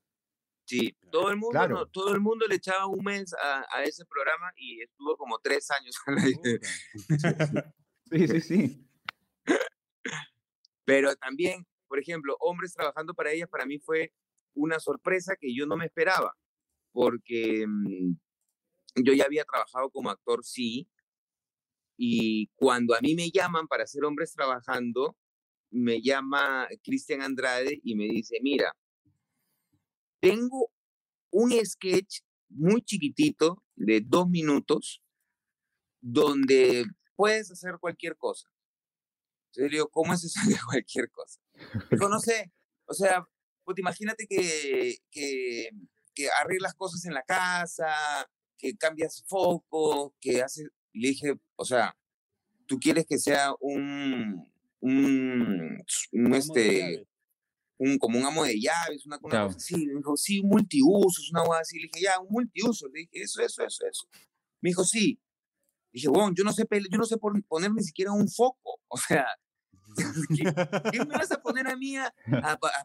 Sí, 0.71 0.97
todo 1.11 1.31
el 1.31 1.37
mundo, 1.37 1.89
todo 1.93 2.15
el 2.15 2.21
mundo 2.21 2.47
le 2.47 2.57
echaba 2.57 2.87
un 2.87 3.03
mes 3.05 3.35
a, 3.35 3.83
ese 3.85 4.05
programa 4.05 4.53
y 4.57 4.83
estuvo 4.83 5.17
como 5.17 5.39
tres 5.39 5.69
años. 5.71 5.97
sí, 8.11 8.29
sí, 8.29 8.41
sí. 8.41 8.87
Pero 10.85 11.15
también 11.17 11.67
por 11.91 11.99
ejemplo, 11.99 12.37
hombres 12.39 12.73
trabajando 12.73 13.15
para 13.15 13.33
ellas, 13.33 13.49
para 13.49 13.67
mí 13.67 13.81
fue 13.81 14.13
una 14.55 14.79
sorpresa 14.79 15.35
que 15.35 15.53
yo 15.53 15.67
no 15.67 15.77
me 15.77 15.87
esperaba, 15.87 16.37
porque 16.93 17.67
mm, 17.67 18.13
yo 19.03 19.13
ya 19.13 19.25
había 19.25 19.45
trabajado 19.45 19.91
como 19.91 20.09
actor, 20.09 20.45
sí, 20.45 20.89
y 21.97 22.47
cuando 22.55 22.95
a 22.95 23.01
mí 23.01 23.17
me 23.17 23.29
llaman 23.31 23.67
para 23.67 23.89
ser 23.89 24.05
hombres 24.05 24.33
trabajando, 24.33 25.17
me 25.73 26.01
llama 26.01 26.69
Cristian 26.85 27.23
Andrade 27.23 27.81
y 27.83 27.97
me 27.97 28.05
dice, 28.05 28.39
mira, 28.41 28.73
tengo 30.21 30.71
un 31.31 31.53
sketch 31.65 32.21
muy 32.49 32.83
chiquitito 32.83 33.63
de 33.77 34.01
dos 34.05 34.29
minutos 34.29 35.03
donde 36.01 36.85
puedes 37.17 37.51
hacer 37.51 37.79
cualquier 37.81 38.17
cosa. 38.17 38.49
Entonces 39.47 39.71
le 39.71 39.77
digo, 39.77 39.89
¿cómo 39.89 40.15
es 40.15 40.25
eso 40.25 40.41
de 40.49 40.57
cualquier 40.69 41.11
cosa? 41.11 41.41
Dijo, 41.91 42.09
no 42.09 42.19
sé, 42.21 42.53
o 42.87 42.95
sea, 42.95 43.27
pues 43.65 43.79
imagínate 43.79 44.27
que, 44.29 44.97
que, 45.11 45.71
que 46.15 46.29
arreglas 46.41 46.75
cosas 46.75 47.05
en 47.05 47.15
la 47.15 47.23
casa, 47.23 47.89
que 48.59 48.77
cambias 48.77 49.25
foco, 49.27 50.15
que 50.21 50.43
haces, 50.43 50.69
le 50.93 51.09
dije, 51.09 51.35
o 51.57 51.65
sea, 51.65 51.97
tú 52.67 52.79
quieres 52.79 53.07
que 53.07 53.19
sea 53.19 53.53
un, 53.61 54.51
un, 54.81 55.85
un 56.13 56.35
este, 56.35 57.07
un, 57.81 57.99
como 57.99 58.19
un 58.19 58.27
amo 58.27 58.45
de 58.45 58.61
llaves, 58.61 59.07
una, 59.07 59.19
cosa 59.19 59.45
así. 59.45 59.87
Me 59.87 59.95
dijo, 59.95 60.15
sí, 60.15 60.39
un 60.41 60.51
multiuso, 60.51 61.23
es 61.23 61.31
una 61.31 61.43
cosa 61.43 61.61
así. 61.61 61.79
Le 61.79 61.89
dije, 61.91 62.05
ya, 62.05 62.21
un 62.21 62.29
multiuso. 62.29 62.89
Le 62.89 63.01
dije, 63.01 63.23
eso, 63.23 63.41
eso, 63.41 63.65
eso, 63.65 63.87
eso. 63.87 64.07
Me 64.61 64.69
dijo, 64.69 64.85
sí. 64.85 65.19
Dije, 65.91 66.09
bueno, 66.09 66.33
yo 66.37 66.45
no 66.45 66.53
sé, 66.53 66.67
yo 66.71 66.99
no 66.99 67.05
sé 67.05 67.17
poner 67.17 67.73
ni 67.73 67.83
siquiera 67.83 68.13
un 68.13 68.29
foco. 68.29 68.81
O 68.93 68.97
sea, 68.97 69.25
¿qué, 70.93 70.99
me 70.99 71.17
vas 71.17 71.31
a 71.31 71.41
poner 71.41 71.69
a 71.69 71.77
mí 71.77 71.97
a, 71.97 72.13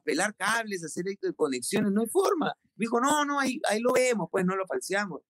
pelar 0.04 0.36
cables, 0.36 0.84
a 0.84 0.86
hacer 0.86 1.06
conexiones? 1.36 1.92
No 1.92 2.02
hay 2.02 2.08
forma. 2.08 2.54
Me 2.76 2.84
dijo, 2.84 3.02
no, 3.02 3.26
no, 3.26 3.40
ahí, 3.40 3.60
ahí 3.68 3.80
lo 3.80 3.92
vemos, 3.94 4.28
pues 4.32 4.46
no 4.46 4.56
lo 4.56 4.68
falseamos. 4.68 5.22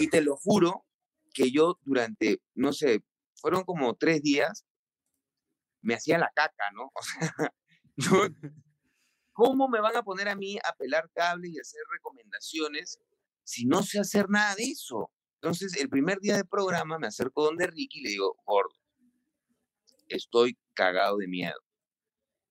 Y 0.00 0.08
te 0.08 0.20
lo 0.20 0.36
juro 0.36 0.84
que 1.32 1.52
yo 1.52 1.78
durante, 1.84 2.42
no 2.54 2.72
sé, 2.72 3.04
fueron 3.36 3.62
como 3.62 3.94
tres 3.94 4.20
días, 4.20 4.66
me 5.80 5.94
hacía 5.94 6.18
la 6.18 6.30
caca, 6.34 6.70
¿no? 6.74 6.90
O 6.96 7.02
sea, 7.02 8.30
¿cómo 9.40 9.68
me 9.68 9.80
van 9.80 9.96
a 9.96 10.02
poner 10.02 10.28
a 10.28 10.34
mí 10.34 10.58
a 10.58 10.74
pelar 10.74 11.10
cables 11.14 11.52
y 11.52 11.58
hacer 11.58 11.80
recomendaciones 11.90 13.00
si 13.42 13.64
no 13.64 13.82
sé 13.82 13.98
hacer 13.98 14.28
nada 14.28 14.54
de 14.54 14.64
eso? 14.64 15.10
Entonces, 15.36 15.74
el 15.80 15.88
primer 15.88 16.20
día 16.20 16.36
de 16.36 16.44
programa 16.44 16.98
me 16.98 17.06
acerco 17.06 17.44
donde 17.44 17.66
Ricky 17.66 18.00
y 18.00 18.02
le 18.02 18.10
digo, 18.10 18.36
gordo, 18.44 18.76
estoy 20.08 20.58
cagado 20.74 21.16
de 21.16 21.26
miedo. 21.26 21.58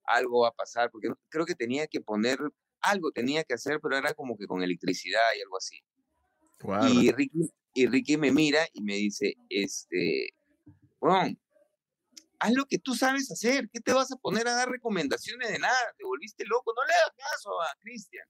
Algo 0.05 0.41
va 0.41 0.47
a 0.47 0.51
pasar, 0.51 0.89
porque 0.89 1.09
creo 1.29 1.45
que 1.45 1.53
tenía 1.53 1.85
que 1.85 2.01
poner, 2.01 2.39
algo 2.81 3.11
tenía 3.11 3.43
que 3.43 3.53
hacer, 3.53 3.79
pero 3.79 3.95
era 3.95 4.15
como 4.15 4.35
que 4.35 4.47
con 4.47 4.63
electricidad 4.63 5.21
y 5.37 5.41
algo 5.43 5.57
así. 5.57 5.79
Y, 6.91 7.11
Ricky, 7.11 7.51
y 7.75 7.85
Ricky 7.85 8.17
me 8.17 8.31
mira 8.31 8.67
y 8.73 8.81
me 8.81 8.95
dice, 8.95 9.35
este, 9.47 10.33
bueno, 10.99 11.37
haz 12.39 12.53
lo 12.53 12.65
que 12.65 12.79
tú 12.79 12.95
sabes 12.95 13.29
hacer, 13.31 13.69
¿qué 13.71 13.79
te 13.81 13.93
vas 13.93 14.11
a 14.11 14.15
poner 14.15 14.47
a 14.47 14.53
dar 14.53 14.69
recomendaciones 14.69 15.51
de 15.51 15.59
nada? 15.59 15.77
Te 15.97 16.05
volviste 16.05 16.45
loco, 16.45 16.73
no 16.75 16.85
le 16.87 16.93
hagas 16.93 17.31
caso 17.31 17.61
a 17.61 17.75
Cristian. 17.79 18.25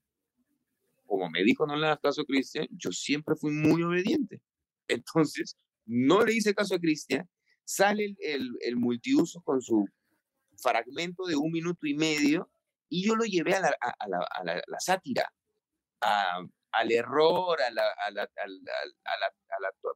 Como 1.05 1.29
me 1.29 1.43
dijo 1.43 1.65
no 1.65 1.75
le 1.75 1.87
hagas 1.87 1.99
caso 2.01 2.21
a 2.21 2.25
Cristian, 2.25 2.67
yo 2.71 2.91
siempre 2.91 3.35
fui 3.35 3.51
muy 3.51 3.83
obediente. 3.83 4.41
Entonces, 4.87 5.55
no 5.85 6.25
le 6.25 6.33
hice 6.33 6.55
caso 6.55 6.75
a 6.75 6.79
Cristian, 6.79 7.29
sale 7.63 8.15
el, 8.19 8.49
el, 8.61 8.75
multiuso 8.75 9.41
con 9.41 9.61
su 9.61 9.87
fragmento 10.57 11.25
de 11.25 11.35
un 11.35 11.51
minuto 11.51 11.85
y 11.85 11.93
medio 11.93 12.49
y 12.89 13.05
yo 13.05 13.15
lo 13.15 13.23
llevé 13.25 13.53
a 13.53 13.61
la, 13.61 13.69
a 13.79 14.07
la, 14.07 14.17
a 14.17 14.43
la, 14.43 14.79
sátira, 14.79 15.31
al 16.01 16.91
error, 16.91 17.61
a, 17.61 17.69
la, 17.69 17.83
a, 17.83 18.25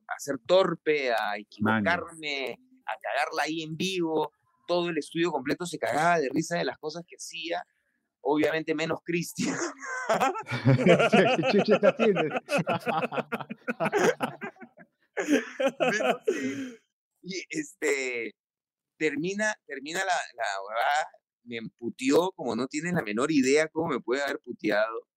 a, 0.07 0.19
ser 0.19 0.37
torpe, 0.45 1.11
a 1.11 1.37
equivocarme, 1.37 2.59
a 2.85 2.97
cagarla 3.01 3.43
ahí 3.43 3.63
en 3.63 3.77
vivo. 3.77 4.33
Todo 4.67 4.89
el 4.89 4.97
estudio 4.97 5.31
completo 5.31 5.65
se 5.65 5.77
cagaba 5.77 6.19
de 6.19 6.29
risa 6.29 6.57
de 6.57 6.65
las 6.65 6.77
cosas 6.77 7.03
que 7.07 7.15
hacía. 7.15 7.63
Obviamente 8.21 8.75
menos 8.75 8.99
Cristian. 9.03 9.57
Y 17.25 17.41
este, 17.49 18.35
termina, 18.97 19.55
termina 19.65 19.99
la, 19.99 20.13
la 20.35 20.43
me 21.45 21.57
emputió 21.57 22.31
como 22.35 22.55
no 22.55 22.67
tiene 22.67 22.91
la 22.91 23.01
menor 23.01 23.31
idea 23.31 23.67
cómo 23.67 23.89
me 23.89 23.99
puede 23.99 24.23
haber 24.23 24.39
puteado. 24.39 25.07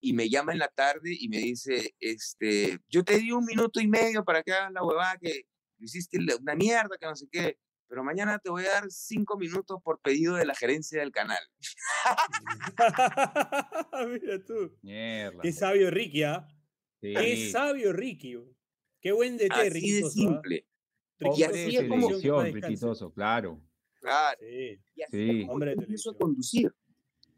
Y 0.00 0.14
me 0.14 0.28
llama 0.28 0.52
en 0.52 0.58
la 0.58 0.68
tarde 0.68 1.16
y 1.18 1.28
me 1.28 1.38
dice, 1.38 1.94
este, 2.00 2.78
yo 2.88 3.04
te 3.04 3.18
di 3.18 3.30
un 3.30 3.44
minuto 3.44 3.80
y 3.80 3.86
medio 3.86 4.24
para 4.24 4.42
que 4.42 4.52
hagas 4.52 4.72
la 4.72 4.82
huevada 4.82 5.16
que 5.20 5.42
hiciste 5.84 6.18
una 6.40 6.54
mierda, 6.54 6.96
que 6.98 7.06
no 7.06 7.16
sé 7.16 7.26
qué, 7.30 7.58
pero 7.88 8.02
mañana 8.02 8.38
te 8.38 8.48
voy 8.48 8.64
a 8.64 8.70
dar 8.70 8.90
cinco 8.90 9.36
minutos 9.36 9.78
por 9.84 10.00
pedido 10.00 10.36
de 10.36 10.46
la 10.46 10.54
gerencia 10.54 11.00
del 11.00 11.12
canal. 11.12 11.42
Mira 14.08 14.42
tú. 14.44 14.74
Qué 14.82 15.52
sabio 15.52 15.90
Ricky, 15.90 16.22
¿ah? 16.22 16.48
Qué 17.00 17.50
sabio 17.50 17.92
Ricky. 17.92 18.38
Qué 19.00 19.12
buen 19.12 19.36
DT, 19.36 19.52
Así 19.52 19.68
Ricky. 19.68 19.92
de 19.92 20.06
¿ah? 20.06 20.10
simple. 20.10 20.66
Y 21.36 21.42
así 21.42 21.76
es 21.76 21.88
como... 21.88 22.08
claro. 23.12 23.60
Claro. 24.00 24.38
Sí. 24.40 24.80
Y 24.94 25.02
así 25.02 25.12
sí. 25.12 25.46
Hombre 25.48 25.72
empiezo 25.72 26.12
a 26.12 26.16
conducir. 26.16 26.72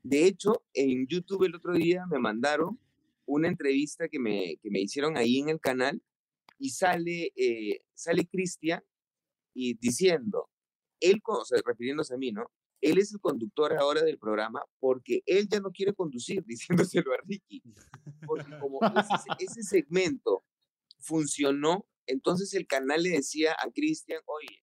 De 0.05 0.27
hecho, 0.27 0.65
en 0.73 1.07
YouTube 1.09 1.45
el 1.45 1.57
otro 1.57 1.73
día 1.73 2.07
me 2.11 2.19
mandaron 2.19 2.79
una 3.27 3.49
entrevista 3.49 4.09
que 4.09 4.19
me, 4.19 4.57
que 4.63 4.71
me 4.71 4.81
hicieron 4.81 5.17
ahí 5.17 5.39
en 5.39 5.49
el 5.49 5.61
canal 5.61 6.01
y 6.59 6.71
sale, 6.71 7.33
eh, 7.37 7.81
sale 7.95 8.27
Cristian 8.27 8.83
y 9.55 9.75
diciendo, 9.75 10.49
él, 11.01 11.21
o 11.27 11.45
refiriéndose 11.65 12.15
a 12.15 12.17
mí, 12.17 12.33
¿no? 12.33 12.51
Él 12.81 12.99
es 12.99 13.13
el 13.13 13.21
conductor 13.21 13.73
ahora 13.79 14.03
del 14.03 14.19
programa 14.19 14.63
porque 14.79 15.23
él 15.27 15.49
ya 15.49 15.61
no 15.61 15.71
quiere 15.71 15.95
conducir, 15.95 16.45
diciéndoselo 16.47 17.13
a 17.13 17.19
Ricky. 17.27 17.63
Porque 18.27 18.51
como 18.61 18.81
ese, 19.39 19.63
segmento 19.63 20.45
funcionó, 20.99 21.87
entonces 22.07 22.53
el 22.55 22.67
canal 22.67 23.03
le 23.03 23.11
decía 23.11 23.57
a 23.59 23.71
Cristian, 23.71 24.21
oye, 24.27 24.63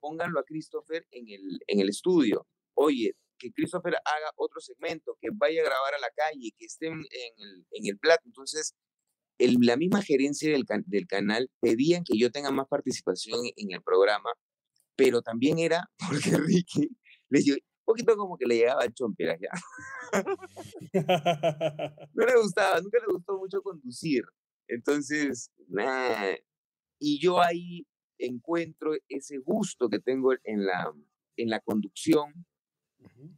pónganlo 0.00 0.40
a 0.40 0.44
Christopher 0.44 1.06
en 1.10 1.28
el, 1.28 1.60
en 1.66 1.80
el 1.80 1.88
estudio. 1.88 2.46
Oye, 2.74 3.16
que 3.38 3.52
Christopher 3.52 3.94
haga 3.94 4.32
otro 4.36 4.60
segmento, 4.60 5.16
que 5.20 5.28
vaya 5.32 5.60
a 5.62 5.64
grabar 5.64 5.94
a 5.94 5.98
la 5.98 6.10
calle, 6.10 6.52
que 6.56 6.66
esté 6.66 6.86
en 6.86 7.00
el, 7.00 7.66
en 7.70 7.86
el 7.86 7.98
plato. 7.98 8.22
Entonces, 8.26 8.74
el, 9.38 9.56
la 9.60 9.76
misma 9.76 10.02
gerencia 10.02 10.50
del, 10.50 10.64
del, 10.86 11.06
canal 11.06 11.50
pedían 11.60 12.04
que 12.04 12.18
yo 12.18 12.30
tenga 12.30 12.50
más 12.50 12.66
participación 12.68 13.40
en 13.56 13.72
el 13.72 13.82
programa, 13.82 14.30
pero 14.96 15.22
también 15.22 15.58
era 15.58 15.90
porque 16.08 16.36
Ricky 16.36 16.88
le 17.30 17.40
dio 17.40 17.54
un 17.54 17.84
poquito 17.84 18.16
como 18.16 18.36
que 18.36 18.46
le 18.46 18.56
llegaba 18.56 18.82
al 18.82 18.92
chompera 18.92 19.36
ya. 19.40 19.50
no 22.14 22.26
le 22.26 22.36
gustaba, 22.42 22.80
nunca 22.80 22.98
le 22.98 23.12
gustó 23.12 23.38
mucho 23.38 23.62
conducir. 23.62 24.24
Entonces, 24.66 25.50
nada. 25.68 26.36
Y 26.98 27.20
yo 27.20 27.40
ahí 27.40 27.86
encuentro 28.18 28.92
ese 29.08 29.38
gusto 29.38 29.88
que 29.88 30.00
tengo 30.00 30.32
en 30.44 30.66
la, 30.66 30.92
en 31.36 31.48
la 31.48 31.60
conducción 31.60 32.46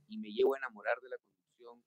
y 0.08 0.18
me 0.18 0.30
llevo 0.30 0.54
a 0.54 0.58
enamorar 0.58 0.98
de 1.00 1.10
la 1.10 1.16
conducción 1.18 1.84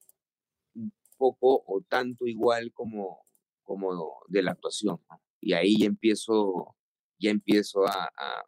un 0.75 0.93
poco 1.17 1.63
o 1.65 1.81
tanto 1.81 2.27
igual 2.27 2.71
como, 2.73 3.25
como 3.63 4.21
de 4.27 4.43
la 4.43 4.51
actuación. 4.51 4.99
Y 5.43 5.53
ahí 5.53 5.77
ya 5.77 5.87
empiezo, 5.87 6.75
ya 7.19 7.31
empiezo 7.31 7.85
a, 7.85 8.09
a, 8.17 8.43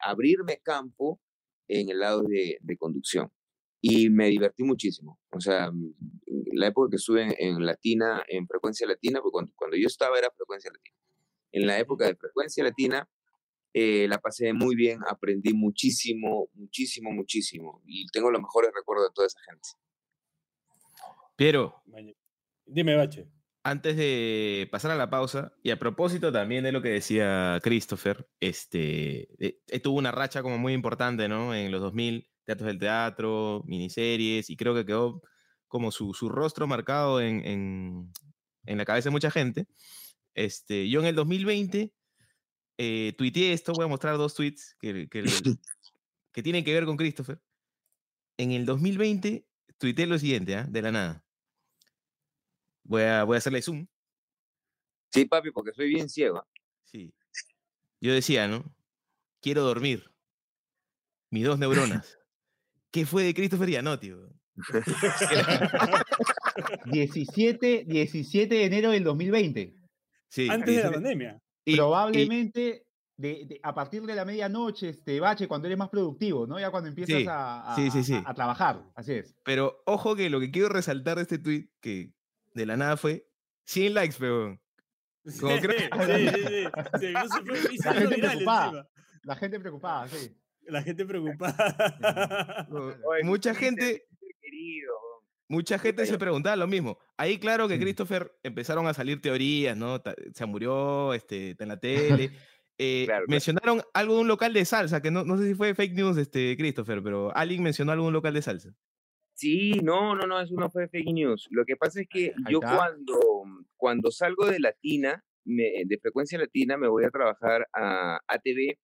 abrirme 0.00 0.60
campo 0.62 1.20
en 1.68 1.88
el 1.90 2.00
lado 2.00 2.22
de, 2.22 2.58
de, 2.60 2.76
conducción. 2.76 3.30
Y 3.80 4.10
me 4.10 4.28
divertí 4.28 4.62
muchísimo. 4.62 5.20
O 5.30 5.40
sea, 5.40 5.70
la 6.52 6.66
época 6.68 6.90
que 6.90 6.96
estuve 6.96 7.34
en, 7.38 7.64
Latina, 7.64 8.22
en 8.28 8.46
Frecuencia 8.46 8.86
Latina, 8.86 9.20
porque 9.20 9.32
cuando, 9.32 9.52
cuando, 9.54 9.76
yo 9.76 9.86
estaba 9.86 10.18
era 10.18 10.30
Frecuencia 10.30 10.70
Latina. 10.70 10.96
En 11.52 11.66
la 11.66 11.78
época 11.78 12.06
de 12.06 12.16
Frecuencia 12.16 12.64
Latina, 12.64 13.08
eh, 13.74 14.06
la 14.08 14.18
pasé 14.18 14.52
muy 14.52 14.74
bien, 14.74 15.00
aprendí 15.08 15.52
muchísimo, 15.52 16.48
muchísimo, 16.54 17.10
muchísimo. 17.10 17.82
Y 17.84 18.06
tengo 18.06 18.30
los 18.30 18.40
mejores 18.40 18.70
recuerdos 18.74 19.08
de 19.08 19.14
toda 19.14 19.26
esa 19.26 19.40
gente. 19.40 19.68
Pero, 21.36 21.82
dime, 22.66 22.96
Bache 22.96 23.28
antes 23.64 23.96
de 23.96 24.68
pasar 24.70 24.90
a 24.90 24.96
la 24.96 25.10
pausa, 25.10 25.52
y 25.62 25.70
a 25.70 25.78
propósito 25.78 26.32
también 26.32 26.64
de 26.64 26.72
lo 26.72 26.82
que 26.82 26.88
decía 26.90 27.60
Christopher, 27.62 28.28
este, 28.40 29.28
eh, 29.44 29.60
eh, 29.68 29.80
tuvo 29.80 29.98
una 29.98 30.10
racha 30.10 30.42
como 30.42 30.58
muy 30.58 30.72
importante, 30.72 31.28
¿no? 31.28 31.54
En 31.54 31.70
los 31.70 31.80
2000, 31.80 32.28
teatros 32.44 32.66
del 32.66 32.78
teatro, 32.78 33.62
miniseries, 33.66 34.50
y 34.50 34.56
creo 34.56 34.74
que 34.74 34.84
quedó 34.84 35.22
como 35.68 35.90
su, 35.92 36.12
su 36.12 36.28
rostro 36.28 36.66
marcado 36.66 37.20
en, 37.20 37.46
en, 37.46 38.12
en, 38.66 38.78
la 38.78 38.84
cabeza 38.84 39.08
de 39.08 39.12
mucha 39.12 39.30
gente. 39.30 39.66
Este, 40.34 40.88
yo 40.90 41.00
en 41.00 41.06
el 41.06 41.14
2020 41.14 41.92
eh, 42.78 43.14
tuiteé 43.16 43.52
esto, 43.52 43.72
voy 43.72 43.84
a 43.84 43.88
mostrar 43.88 44.16
dos 44.18 44.34
tweets 44.34 44.76
que, 44.80 45.08
que, 45.08 45.22
que 46.32 46.42
tienen 46.42 46.64
que 46.64 46.74
ver 46.74 46.84
con 46.84 46.96
Christopher. 46.96 47.40
En 48.36 48.52
el 48.52 48.66
2020 48.66 49.46
tuiteé 49.78 50.06
lo 50.06 50.18
siguiente, 50.18 50.56
¿ah? 50.56 50.66
de 50.68 50.82
la 50.82 50.92
nada. 50.92 51.21
Voy 52.84 53.02
a, 53.02 53.24
voy 53.24 53.36
a 53.36 53.38
hacerle 53.38 53.62
zoom. 53.62 53.86
Sí, 55.10 55.24
papi, 55.26 55.50
porque 55.50 55.72
soy 55.72 55.88
bien 55.88 56.08
ciego. 56.08 56.46
Sí. 56.84 57.12
Yo 58.00 58.12
decía, 58.12 58.48
¿no? 58.48 58.64
Quiero 59.40 59.62
dormir. 59.62 60.10
Mis 61.30 61.44
dos 61.44 61.58
neuronas. 61.58 62.18
¿Qué 62.90 63.06
fue 63.06 63.24
de 63.24 63.34
Christopher 63.34 63.68
Gianotti? 63.68 64.12
17, 66.86 67.84
17 67.86 68.54
de 68.54 68.64
enero 68.64 68.90
del 68.90 69.04
2020. 69.04 69.76
Sí. 70.28 70.48
Antes 70.50 70.76
de 70.76 70.82
la 70.82 70.92
pandemia. 70.92 71.42
Probablemente 71.64 72.86
de, 73.16 73.60
a 73.62 73.74
partir 73.74 74.02
de 74.02 74.14
la 74.14 74.24
medianoche, 74.24 74.90
este 74.90 75.20
bache, 75.20 75.46
cuando 75.46 75.68
eres 75.68 75.78
más 75.78 75.88
productivo, 75.88 76.46
¿no? 76.46 76.58
Ya 76.58 76.70
cuando 76.70 76.88
empiezas 76.88 77.26
a, 77.28 77.74
a, 77.74 77.76
a, 78.24 78.34
trabajar. 78.34 78.84
Así 78.94 79.12
es. 79.12 79.34
Pero 79.44 79.82
ojo 79.86 80.16
que 80.16 80.28
lo 80.28 80.40
que 80.40 80.50
quiero 80.50 80.68
resaltar 80.68 81.16
de 81.16 81.22
este 81.22 81.38
tweet, 81.38 81.68
que 81.80 82.12
de 82.54 82.66
la 82.66 82.76
nada 82.76 82.96
fue 82.96 83.26
100 83.64 83.94
likes, 83.94 84.16
pero... 84.18 84.58
Como 85.40 85.56
sí, 85.56 86.28
sí, 86.98 87.78
sí, 87.78 87.78
La 87.84 87.94
gente 87.94 88.18
preocupada. 88.18 88.88
La 89.24 89.36
gente 89.36 89.60
preocupada, 89.60 90.08
sí. 90.08 90.36
La 90.62 90.82
gente 90.82 91.04
preocupada. 91.04 92.66
mucha 93.22 93.54
gente... 93.54 94.06
Mucha 95.48 95.78
gente 95.78 96.06
se 96.06 96.16
preguntaba 96.16 96.56
lo 96.56 96.66
mismo. 96.66 96.98
Ahí 97.18 97.38
claro 97.38 97.68
que 97.68 97.78
Christopher 97.78 98.32
empezaron 98.42 98.86
a 98.86 98.94
salir 98.94 99.20
teorías, 99.20 99.76
¿no? 99.76 100.02
Se 100.32 100.46
murió, 100.46 101.12
este, 101.12 101.50
está 101.50 101.64
en 101.64 101.68
la 101.68 101.78
tele. 101.78 102.32
Eh, 102.78 103.06
mencionaron 103.28 103.82
algo 103.92 104.14
de 104.14 104.20
un 104.22 104.28
local 104.28 104.54
de 104.54 104.64
salsa, 104.64 105.02
que 105.02 105.10
no, 105.10 105.24
no 105.24 105.36
sé 105.36 105.48
si 105.48 105.54
fue 105.54 105.74
fake 105.74 105.92
news, 105.92 106.16
este, 106.16 106.56
Christopher, 106.56 107.02
pero 107.02 107.36
alguien 107.36 107.62
mencionó 107.62 107.92
algo 107.92 108.04
de 108.04 108.08
un 108.08 108.14
local 108.14 108.32
de 108.32 108.42
salsa. 108.42 108.74
Sí, 109.42 109.72
no, 109.82 110.14
no, 110.14 110.24
no, 110.28 110.40
eso 110.40 110.54
no 110.54 110.70
fue 110.70 110.86
fake 110.86 111.12
news. 111.12 111.48
Lo 111.50 111.64
que 111.64 111.74
pasa 111.74 112.00
es 112.00 112.06
que 112.08 112.32
yo 112.48 112.60
cuando, 112.60 113.18
cuando 113.76 114.12
salgo 114.12 114.46
de 114.46 114.60
Latina, 114.60 115.24
de 115.44 115.98
frecuencia 116.00 116.38
latina, 116.38 116.76
me 116.76 116.86
voy 116.86 117.02
a 117.04 117.10
trabajar 117.10 117.66
a 117.72 118.20
ATV, 118.28 118.78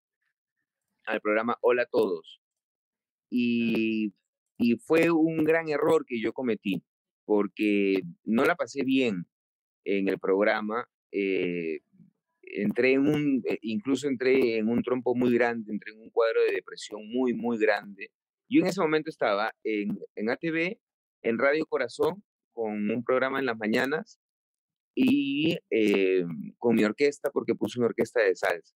al 1.04 1.20
programa 1.20 1.56
Hola 1.60 1.82
a 1.82 1.86
Todos. 1.86 2.40
Y, 3.30 4.12
y 4.58 4.78
fue 4.78 5.12
un 5.12 5.44
gran 5.44 5.68
error 5.68 6.04
que 6.04 6.20
yo 6.20 6.32
cometí, 6.32 6.82
porque 7.24 8.00
no 8.24 8.44
la 8.44 8.56
pasé 8.56 8.82
bien 8.82 9.28
en 9.84 10.08
el 10.08 10.18
programa. 10.18 10.88
Eh, 11.12 11.82
entré 12.42 12.94
en 12.94 13.06
un, 13.06 13.42
eh, 13.48 13.58
incluso 13.62 14.08
entré 14.08 14.56
en 14.56 14.68
un 14.68 14.82
trompo 14.82 15.14
muy 15.14 15.32
grande, 15.32 15.70
entré 15.70 15.92
en 15.92 16.00
un 16.00 16.10
cuadro 16.10 16.40
de 16.42 16.56
depresión 16.56 17.08
muy, 17.08 17.32
muy 17.32 17.58
grande 17.58 18.10
yo 18.48 18.60
en 18.60 18.66
ese 18.66 18.80
momento 18.80 19.10
estaba 19.10 19.52
en, 19.62 19.98
en 20.14 20.30
ATV, 20.30 20.78
en 21.22 21.38
Radio 21.38 21.66
Corazón, 21.66 22.24
con 22.52 22.90
un 22.90 23.04
programa 23.04 23.38
en 23.38 23.46
las 23.46 23.58
mañanas 23.58 24.18
y 24.94 25.58
eh, 25.70 26.24
con 26.56 26.74
mi 26.74 26.84
orquesta, 26.84 27.30
porque 27.30 27.54
puse 27.54 27.78
una 27.78 27.88
orquesta 27.88 28.20
de 28.20 28.34
salsa, 28.34 28.74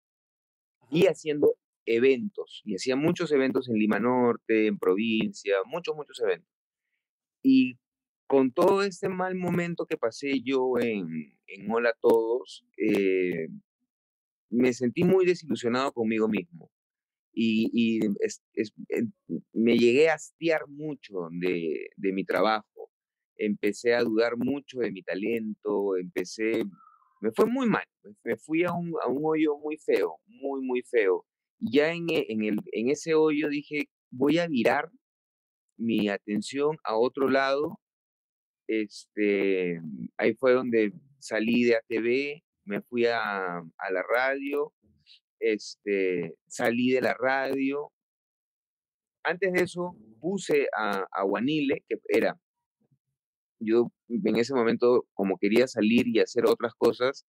y 0.90 1.08
haciendo 1.08 1.56
eventos, 1.86 2.62
y 2.64 2.76
hacía 2.76 2.96
muchos 2.96 3.32
eventos 3.32 3.70
en 3.70 3.76
Lima 3.76 4.00
Norte, 4.00 4.68
en 4.68 4.78
provincia, 4.78 5.56
muchos, 5.66 5.96
muchos 5.96 6.20
eventos. 6.20 6.52
Y 7.42 7.80
con 8.28 8.52
todo 8.52 8.84
este 8.84 9.10
mal 9.10 9.36
momento 9.36 9.86
que 9.86 9.98
pasé 9.98 10.42
yo 10.44 10.78
en, 10.80 11.38
en 11.48 11.72
Hola 11.72 11.94
Todos, 12.00 12.66
eh, 12.78 13.48
me 14.50 14.74
sentí 14.74 15.04
muy 15.04 15.26
desilusionado 15.26 15.92
conmigo 15.92 16.28
mismo 16.28 16.70
y, 17.34 18.00
me 19.54 19.78
llegué 19.78 20.10
a 20.10 20.16
hastiar 20.16 20.68
mucho 20.68 21.30
de, 21.32 21.90
mi 21.98 22.26
trabajo. 22.26 22.92
Empecé 23.38 23.94
a 23.96 24.04
dudar 24.04 24.38
mucho 24.38 24.80
de 24.80 24.92
mi 24.92 25.02
talento, 25.04 25.98
empecé, 25.98 26.64
me 27.22 27.32
fue 27.32 27.46
muy 27.46 27.68
mal, 27.68 27.86
me 28.24 28.38
fui 28.38 28.64
a 28.64 28.74
un, 28.74 28.94
hoyo 29.24 29.58
muy 29.58 29.78
feo, 29.78 30.18
muy, 30.28 30.62
muy 30.62 30.82
feo. 30.84 31.26
Y 31.60 31.78
ya 31.78 31.92
en, 31.92 32.10
e, 32.10 32.26
en, 32.30 32.90
ese 32.90 33.16
hoyo 33.16 33.50
dije, 33.50 33.90
voy 34.12 34.38
a 34.38 34.48
virar 34.48 34.90
mi 35.78 36.10
atención 36.10 36.78
a 36.84 36.96
otro 36.98 37.30
lado. 37.30 37.80
Este, 38.68 39.82
ahí 40.18 40.34
fue 40.36 40.54
donde 40.54 40.94
salí 41.20 41.64
de 41.64 41.76
ATV, 41.76 42.44
me 42.66 42.82
fui 42.82 43.06
a 43.06 43.64
la 43.92 44.04
radio, 44.04 44.74
este, 45.42 46.36
salí 46.48 46.92
de 46.92 47.02
la 47.02 47.14
radio. 47.14 47.92
Antes 49.24 49.54
de 49.54 49.64
eso, 49.64 49.96
puse 50.20 50.68
a, 50.76 51.06
a 51.12 51.24
Guanile, 51.24 51.84
que 51.88 51.98
era, 52.10 52.38
yo 53.60 53.92
en 54.10 54.36
ese 54.38 54.54
momento, 54.54 55.06
como 55.14 55.38
quería 55.38 55.68
salir 55.68 56.08
y 56.08 56.20
hacer 56.20 56.46
otras 56.46 56.74
cosas, 56.76 57.26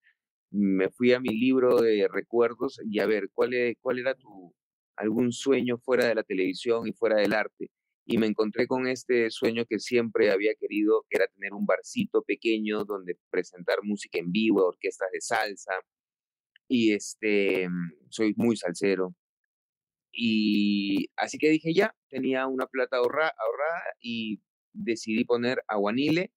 me 0.51 0.89
fui 0.89 1.13
a 1.13 1.19
mi 1.19 1.29
libro 1.29 1.81
de 1.81 2.07
recuerdos 2.11 2.79
y 2.85 2.99
a 2.99 3.07
ver 3.07 3.29
cuál, 3.33 3.53
e, 3.53 3.75
cuál 3.81 3.99
era 3.99 4.15
tu 4.15 4.53
algún 4.95 5.31
sueño 5.31 5.77
fuera 5.79 6.05
de 6.05 6.15
la 6.15 6.23
televisión 6.23 6.87
y 6.87 6.93
fuera 6.93 7.17
del 7.17 7.33
arte. 7.33 7.71
Y 8.05 8.17
me 8.17 8.27
encontré 8.27 8.67
con 8.67 8.87
este 8.87 9.31
sueño 9.31 9.65
que 9.65 9.79
siempre 9.79 10.31
había 10.31 10.53
querido, 10.59 11.05
que 11.09 11.17
era 11.17 11.27
tener 11.27 11.53
un 11.53 11.65
barcito 11.65 12.21
pequeño 12.21 12.83
donde 12.85 13.17
presentar 13.31 13.79
música 13.81 14.19
en 14.19 14.31
vivo, 14.31 14.65
orquestas 14.65 15.09
de 15.11 15.21
salsa, 15.21 15.71
y 16.67 16.93
este, 16.93 17.67
soy 18.09 18.33
muy 18.37 18.57
salsero. 18.57 19.15
Y 20.11 21.07
así 21.17 21.37
que 21.37 21.49
dije 21.49 21.73
ya, 21.73 21.95
tenía 22.09 22.47
una 22.47 22.67
plata 22.67 22.97
ahorrada 22.97 23.33
y 24.01 24.41
decidí 24.73 25.25
poner 25.25 25.63
Aguanile 25.67 26.31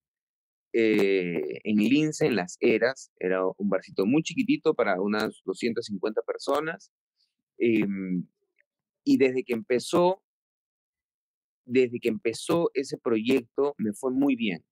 eh, 0.72 1.61
en 1.64 1.77
Lince, 1.79 2.27
en 2.27 2.37
Las 2.37 2.59
Eras. 2.61 3.12
Era 3.18 3.43
un 3.47 3.68
barcito 3.70 4.07
muy 4.07 4.22
chiquitito 4.22 4.74
para 4.74 5.01
unas 5.01 5.43
250 5.45 6.22
personas. 6.22 6.93
Em, 7.59 8.27
Y 9.05 9.18
desde 9.18 9.45
que 9.45 9.55
empezó, 9.55 10.22
desde 11.66 12.01
que 12.01 12.09
empezó 12.09 12.70
ese 12.74 12.99
proyecto, 12.99 13.74
me 13.79 13.93
fue 13.95 14.12
muy 14.12 14.37
bien. 14.37 14.64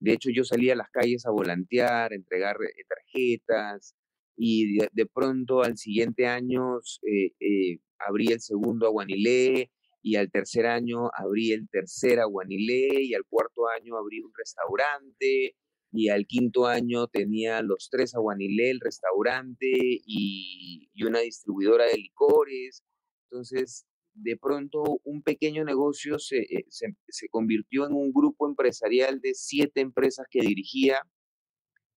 De 0.00 0.12
hecho, 0.14 0.30
yo 0.34 0.44
salía 0.44 0.74
a 0.74 0.76
las 0.76 0.90
calles 0.90 1.26
a 1.26 1.30
volantear, 1.30 2.12
a 2.12 2.16
entregar 2.16 2.56
eh, 2.62 2.84
tarjetas, 2.88 3.94
y 4.36 4.78
de, 4.78 5.06
pronto 5.06 5.62
al 5.62 5.76
siguiente 5.76 6.26
año 6.26 6.78
eh, 7.02 7.32
eh, 7.40 7.78
abrí 7.98 8.28
el 8.28 8.40
segundo 8.40 8.86
Aguanilé, 8.86 9.70
y 10.04 10.16
al 10.16 10.30
tercer 10.32 10.66
año 10.66 11.10
abrí 11.16 11.52
el 11.52 11.68
tercer 11.68 12.18
Aguanilé, 12.20 13.02
y 13.02 13.14
al 13.14 13.24
cuarto 13.28 13.68
año 13.68 13.96
abrí 13.96 14.20
un 14.20 14.32
restaurante, 14.36 15.56
y 15.92 16.08
al 16.08 16.26
quinto 16.26 16.66
año 16.66 17.06
tenía 17.06 17.62
los 17.62 17.88
tres 17.90 18.14
Aguanilé, 18.14 18.70
el 18.70 18.80
restaurante 18.80 19.68
y, 19.70 20.88
y 20.92 21.04
una 21.04 21.20
distribuidora 21.20 21.86
de 21.86 21.98
licores. 21.98 22.82
Entonces, 23.30 23.86
de 24.14 24.36
pronto 24.36 25.00
un 25.04 25.22
pequeño 25.22 25.64
negocio 25.64 26.16
eh, 26.16 26.64
se, 26.68 26.96
se, 27.08 27.28
convirtió 27.28 27.86
en 27.86 27.92
un 27.92 28.12
grupo 28.12 28.48
empresarial 28.48 29.20
de 29.20 29.34
siete 29.34 29.80
empresas 29.80 30.26
que 30.30 30.40
dirigía, 30.40 31.00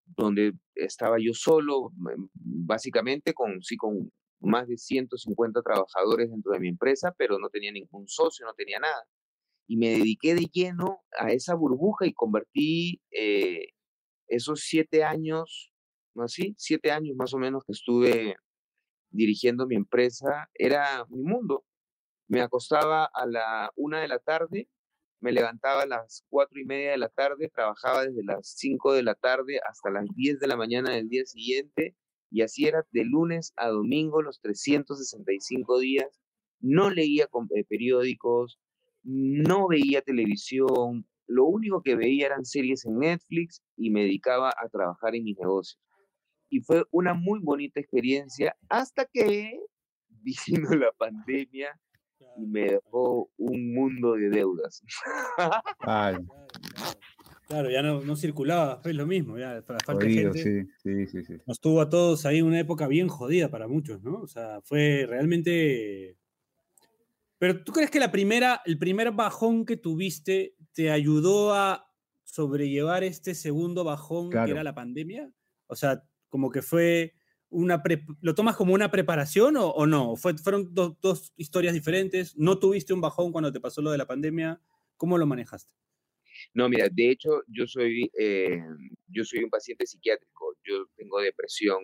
donde 0.05 0.53
estaba 0.75 1.17
yo 1.19 1.33
solo, 1.33 1.91
básicamente 2.33 3.33
con, 3.33 3.61
sí, 3.61 3.77
con 3.77 4.11
más 4.39 4.67
de 4.67 4.77
150 4.77 5.61
trabajadores 5.61 6.29
dentro 6.29 6.51
de 6.51 6.59
mi 6.59 6.69
empresa, 6.69 7.13
pero 7.17 7.39
no 7.39 7.49
tenía 7.49 7.71
ningún 7.71 8.07
socio, 8.07 8.45
no 8.45 8.53
tenía 8.53 8.79
nada. 8.79 9.03
Y 9.67 9.77
me 9.77 9.89
dediqué 9.89 10.35
de 10.35 10.47
lleno 10.51 11.03
a 11.17 11.31
esa 11.31 11.55
burbuja 11.55 12.05
y 12.05 12.13
convertí 12.13 13.01
eh, 13.11 13.69
esos 14.27 14.61
siete 14.61 15.03
años, 15.03 15.71
¿no 16.13 16.23
así? 16.23 16.53
Siete 16.57 16.91
años 16.91 17.15
más 17.15 17.33
o 17.33 17.37
menos 17.37 17.63
que 17.65 17.73
estuve 17.73 18.35
dirigiendo 19.09 19.65
mi 19.65 19.75
empresa, 19.75 20.49
era 20.53 21.05
mi 21.09 21.23
mundo 21.23 21.65
me 22.27 22.41
acostaba 22.41 23.05
a 23.05 23.25
la 23.25 23.71
una 23.75 24.01
de 24.01 24.07
la 24.07 24.19
tarde, 24.19 24.67
me 25.25 25.31
levantaba 25.31 25.81
a 25.81 25.87
las 25.87 26.23
cuatro 26.29 26.59
y 26.59 26.65
media 26.65 26.91
de 26.91 26.99
la 26.99 27.09
tarde, 27.09 27.49
trabajaba 27.49 28.05
desde 28.05 28.23
las 28.23 28.47
cinco 28.47 28.93
de 28.93 29.01
la 29.01 29.15
tarde 29.15 29.59
hasta 29.67 29.89
las 29.89 30.05
diez 30.15 30.39
de 30.39 30.45
la 30.45 30.55
mañana 30.55 30.91
del 30.91 31.09
día 31.09 31.25
siguiente 31.25 31.95
y 32.29 32.43
así 32.43 32.67
era 32.67 32.85
de 32.91 33.05
lunes 33.05 33.51
a 33.57 33.69
domingo 33.69 34.21
los 34.21 34.39
365 34.41 35.79
días. 35.79 36.21
No 36.59 36.91
leía 36.91 37.23
eh, 37.55 37.63
periódicos, 37.67 38.59
no 39.01 39.67
veía 39.67 40.03
televisión, 40.03 41.07
lo 41.25 41.45
único 41.45 41.81
que 41.81 41.95
veía 41.95 42.27
eran 42.27 42.45
series 42.45 42.85
en 42.85 42.99
Netflix 42.99 43.63
y 43.75 43.89
me 43.89 44.01
dedicaba 44.01 44.49
a 44.49 44.69
trabajar 44.69 45.15
en 45.15 45.23
mis 45.23 45.39
negocios. 45.39 45.81
Y 46.49 46.59
fue 46.59 46.83
una 46.91 47.15
muy 47.15 47.39
bonita 47.41 47.79
experiencia 47.79 48.55
hasta 48.69 49.05
que 49.05 49.59
vino 50.09 50.69
la 50.69 50.91
pandemia 50.91 51.79
y 52.37 52.45
me 52.45 52.61
dejó 52.61 53.29
un 53.37 53.73
mundo 53.73 54.13
de 54.13 54.29
deudas. 54.29 54.83
Claro, 57.47 57.69
ya 57.69 57.83
no, 57.83 58.01
no 58.01 58.15
circulaba, 58.15 58.79
fue 58.81 58.91
lo 58.93 59.05
mismo, 59.05 59.37
ya 59.37 59.61
falta 59.61 59.95
gente. 60.01 60.41
Sí, 60.41 60.67
sí, 60.81 61.05
sí, 61.05 61.23
sí, 61.23 61.33
Nos 61.45 61.59
tuvo 61.59 61.79
a 61.81 61.89
todos 61.89 62.25
ahí 62.25 62.41
una 62.41 62.59
época 62.59 62.87
bien 62.87 63.07
jodida 63.07 63.49
para 63.49 63.67
muchos, 63.67 64.01
¿no? 64.01 64.21
O 64.21 64.27
sea, 64.27 64.61
fue 64.63 65.05
realmente. 65.07 66.17
Pero 67.37 67.63
¿tú 67.63 67.71
crees 67.71 67.91
que 67.91 67.99
la 67.99 68.11
primera, 68.11 68.61
el 68.65 68.79
primer 68.79 69.11
bajón 69.11 69.63
que 69.63 69.77
tuviste 69.77 70.55
te 70.73 70.89
ayudó 70.89 71.53
a 71.53 71.87
sobrellevar 72.23 73.03
este 73.03 73.35
segundo 73.35 73.83
bajón 73.83 74.31
que 74.31 74.49
era 74.51 74.63
la 74.63 74.73
pandemia? 74.73 75.31
O 75.67 75.75
sea, 75.75 76.03
como 76.29 76.49
que 76.49 76.63
fue 76.63 77.13
una 77.49 77.81
¿lo 78.21 78.35
tomas 78.35 78.55
como 78.55 78.73
una 78.73 78.91
preparación 78.91 79.55
o, 79.57 79.85
no? 79.85 80.15
¿Fue, 80.15 80.37
¿Fueron 80.37 80.73
dos 80.73 81.33
historias 81.37 81.73
diferentes? 81.73 82.37
¿No 82.37 82.59
tuviste 82.59 82.93
un 82.93 83.01
bajón 83.01 83.31
cuando 83.31 83.51
te 83.51 83.59
pasó 83.59 83.81
lo 83.81 83.91
de 83.91 83.97
la 83.97 84.07
pandemia? 84.07 84.61
¿Cómo 84.97 85.17
lo 85.17 85.25
manejaste? 85.25 85.71
No, 86.53 86.69
mira, 86.69 86.87
de 86.91 87.11
hecho 87.11 87.43
yo 87.47 87.65
soy, 87.67 88.11
eh, 88.17 88.61
yo 89.07 89.23
soy 89.23 89.43
un 89.43 89.49
paciente 89.49 89.85
psiquiátrico, 89.85 90.55
yo 90.63 90.87
tengo 90.95 91.19
depresión 91.19 91.77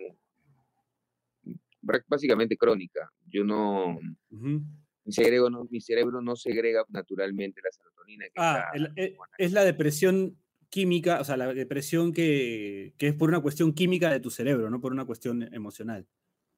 básicamente 2.06 2.56
crónica. 2.56 3.10
Yo 3.26 3.44
no, 3.44 3.98
mi, 4.30 5.12
cerebro 5.12 5.50
no 5.50 5.64
mi 5.70 5.80
cerebro 5.80 6.22
no 6.22 6.36
segrega 6.36 6.84
naturalmente 6.88 7.60
la 7.62 7.70
serotonina. 7.72 8.26
ah, 8.36 8.72
eh, 8.96 9.16
es 9.38 9.52
la 9.52 9.64
depresión 9.64 10.38
química, 10.72 11.20
o 11.20 11.24
sea, 11.24 11.36
la 11.36 11.52
depresión 11.52 12.14
que, 12.14 12.94
es 12.98 13.14
por 13.14 13.28
una 13.28 13.42
cuestión 13.42 13.74
química 13.74 14.10
de 14.10 14.20
tu 14.20 14.30
cerebro, 14.30 14.70
no 14.70 14.80
por 14.80 14.92
una 14.92 15.04
cuestión 15.04 15.42
emocional. 15.54 16.08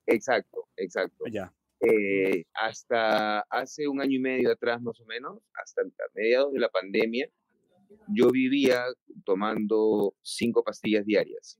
Exacto, 0.06 0.68
exacto. 0.76 1.24
Ya. 1.30 1.52
Eh, 1.80 2.44
hasta 2.54 3.40
hace 3.40 3.88
un 3.88 4.00
año 4.00 4.16
y 4.16 4.20
medio 4.20 4.52
atrás, 4.52 4.80
más 4.80 5.00
o 5.00 5.04
menos, 5.04 5.40
hasta 5.60 5.82
mediados 6.14 6.52
de 6.52 6.60
la 6.60 6.68
pandemia, 6.68 7.28
yo 8.06 8.30
vivía 8.30 8.84
tomando 9.24 10.14
cinco 10.22 10.62
pastillas 10.62 11.04
diarias. 11.04 11.58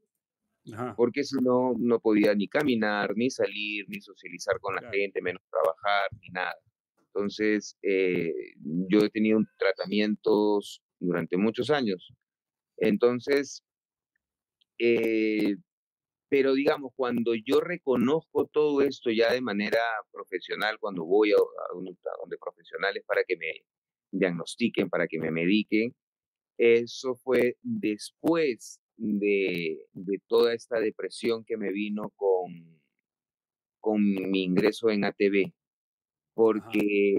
Porque 0.97 1.25
si 1.25 1.37
no, 1.43 1.75
no 1.77 1.99
podía 1.99 2.35
ni 2.35 2.49
caminar, 2.49 3.15
ni 3.17 3.31
salir, 3.31 3.85
ni 3.89 4.01
socializar 4.01 4.61
con 4.61 4.77
la 4.77 4.91
gente, 4.91 5.21
menos 5.21 5.43
trabajar, 5.51 6.09
ni 6.21 6.29
nada. 6.29 6.57
Entonces, 7.09 7.77
eh, 7.83 8.33
yo 8.89 9.01
he 9.01 9.11
tenido 9.11 9.41
tratamientos 9.59 10.83
durante 11.01 11.37
muchos 11.37 11.69
años 11.69 12.15
entonces, 12.77 13.63
eh, 14.79 15.57
pero 16.29 16.55
digamos, 16.55 16.93
cuando 16.97 17.35
yo 17.35 17.61
reconozco 17.61 18.47
todo 18.47 18.81
esto 18.83 19.11
ya 19.11 19.33
de 19.33 19.41
manera 19.41 19.81
profesional, 20.11 20.79
cuando 20.81 21.05
voy 21.05 21.33
a, 21.33 21.37
donde 21.75 22.39
profesionales 22.39 23.05
para 23.07 23.23
que 23.25 23.37
me 23.37 23.65
diagnostiquen, 24.11 24.89
para 24.89 25.07
que 25.07 25.19
me 25.19 25.31
mediquen, 25.31 25.95
eso 26.59 27.15
fue 27.17 27.57
después 27.63 28.81
de, 28.97 29.87
de 29.93 30.19
toda 30.29 30.55
esta 30.55 30.79
depresión 30.79 31.45
que 31.45 31.57
me 31.57 31.73
vino 31.73 32.11
con, 32.17 32.81
con 33.81 34.03
mi 34.03 34.45
ingreso 34.45 34.91
en 34.91 35.05
ATV, 35.05 35.53
porque 36.35 37.19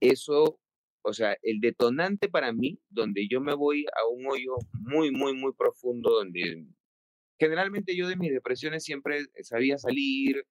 eso 0.00 0.58
o 1.06 1.12
sea, 1.12 1.36
el 1.42 1.60
detonante 1.60 2.28
para 2.28 2.52
mí, 2.52 2.80
donde 2.90 3.28
yo 3.28 3.40
me 3.40 3.54
voy 3.54 3.84
a 3.86 4.08
un 4.12 4.26
hoyo 4.26 4.56
muy, 4.72 5.12
muy, 5.12 5.34
muy 5.34 5.52
profundo, 5.52 6.10
donde 6.10 6.66
generalmente 7.38 7.96
yo 7.96 8.08
de 8.08 8.16
mis 8.16 8.32
depresiones 8.32 8.82
siempre 8.82 9.26
sabía 9.42 9.78
salir 9.78 10.44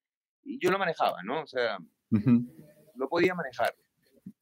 y 0.44 0.58
yo 0.64 0.72
lo 0.72 0.80
manejaba, 0.80 1.24
¿no? 1.24 1.42
O 1.42 1.48
sea, 1.48 1.78
no 2.10 3.10
podía 3.10 3.36
manejar. 3.36 3.76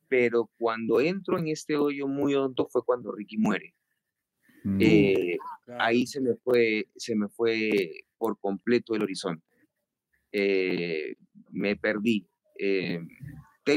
Pero 0.07 0.51
cuando 0.59 1.01
entro 1.01 1.39
en 1.39 1.47
este 1.47 1.77
hoyo 1.77 2.07
muy 2.07 2.35
hondo 2.35 2.67
fue 2.69 2.83
cuando 2.85 3.11
Ricky 3.11 3.39
muere. 3.39 3.73
Mm. 4.63 4.77
Eh, 4.81 5.37
ahí 5.79 6.05
se 6.05 6.21
me 6.21 6.35
fue, 6.35 6.89
se 6.95 7.15
me 7.15 7.27
fue 7.27 7.71
por 8.19 8.39
completo 8.39 8.93
el 8.93 9.01
horizonte. 9.01 9.43
Eh, 10.31 11.15
me 11.49 11.75
perdí. 11.75 12.27
Eh, 12.59 12.99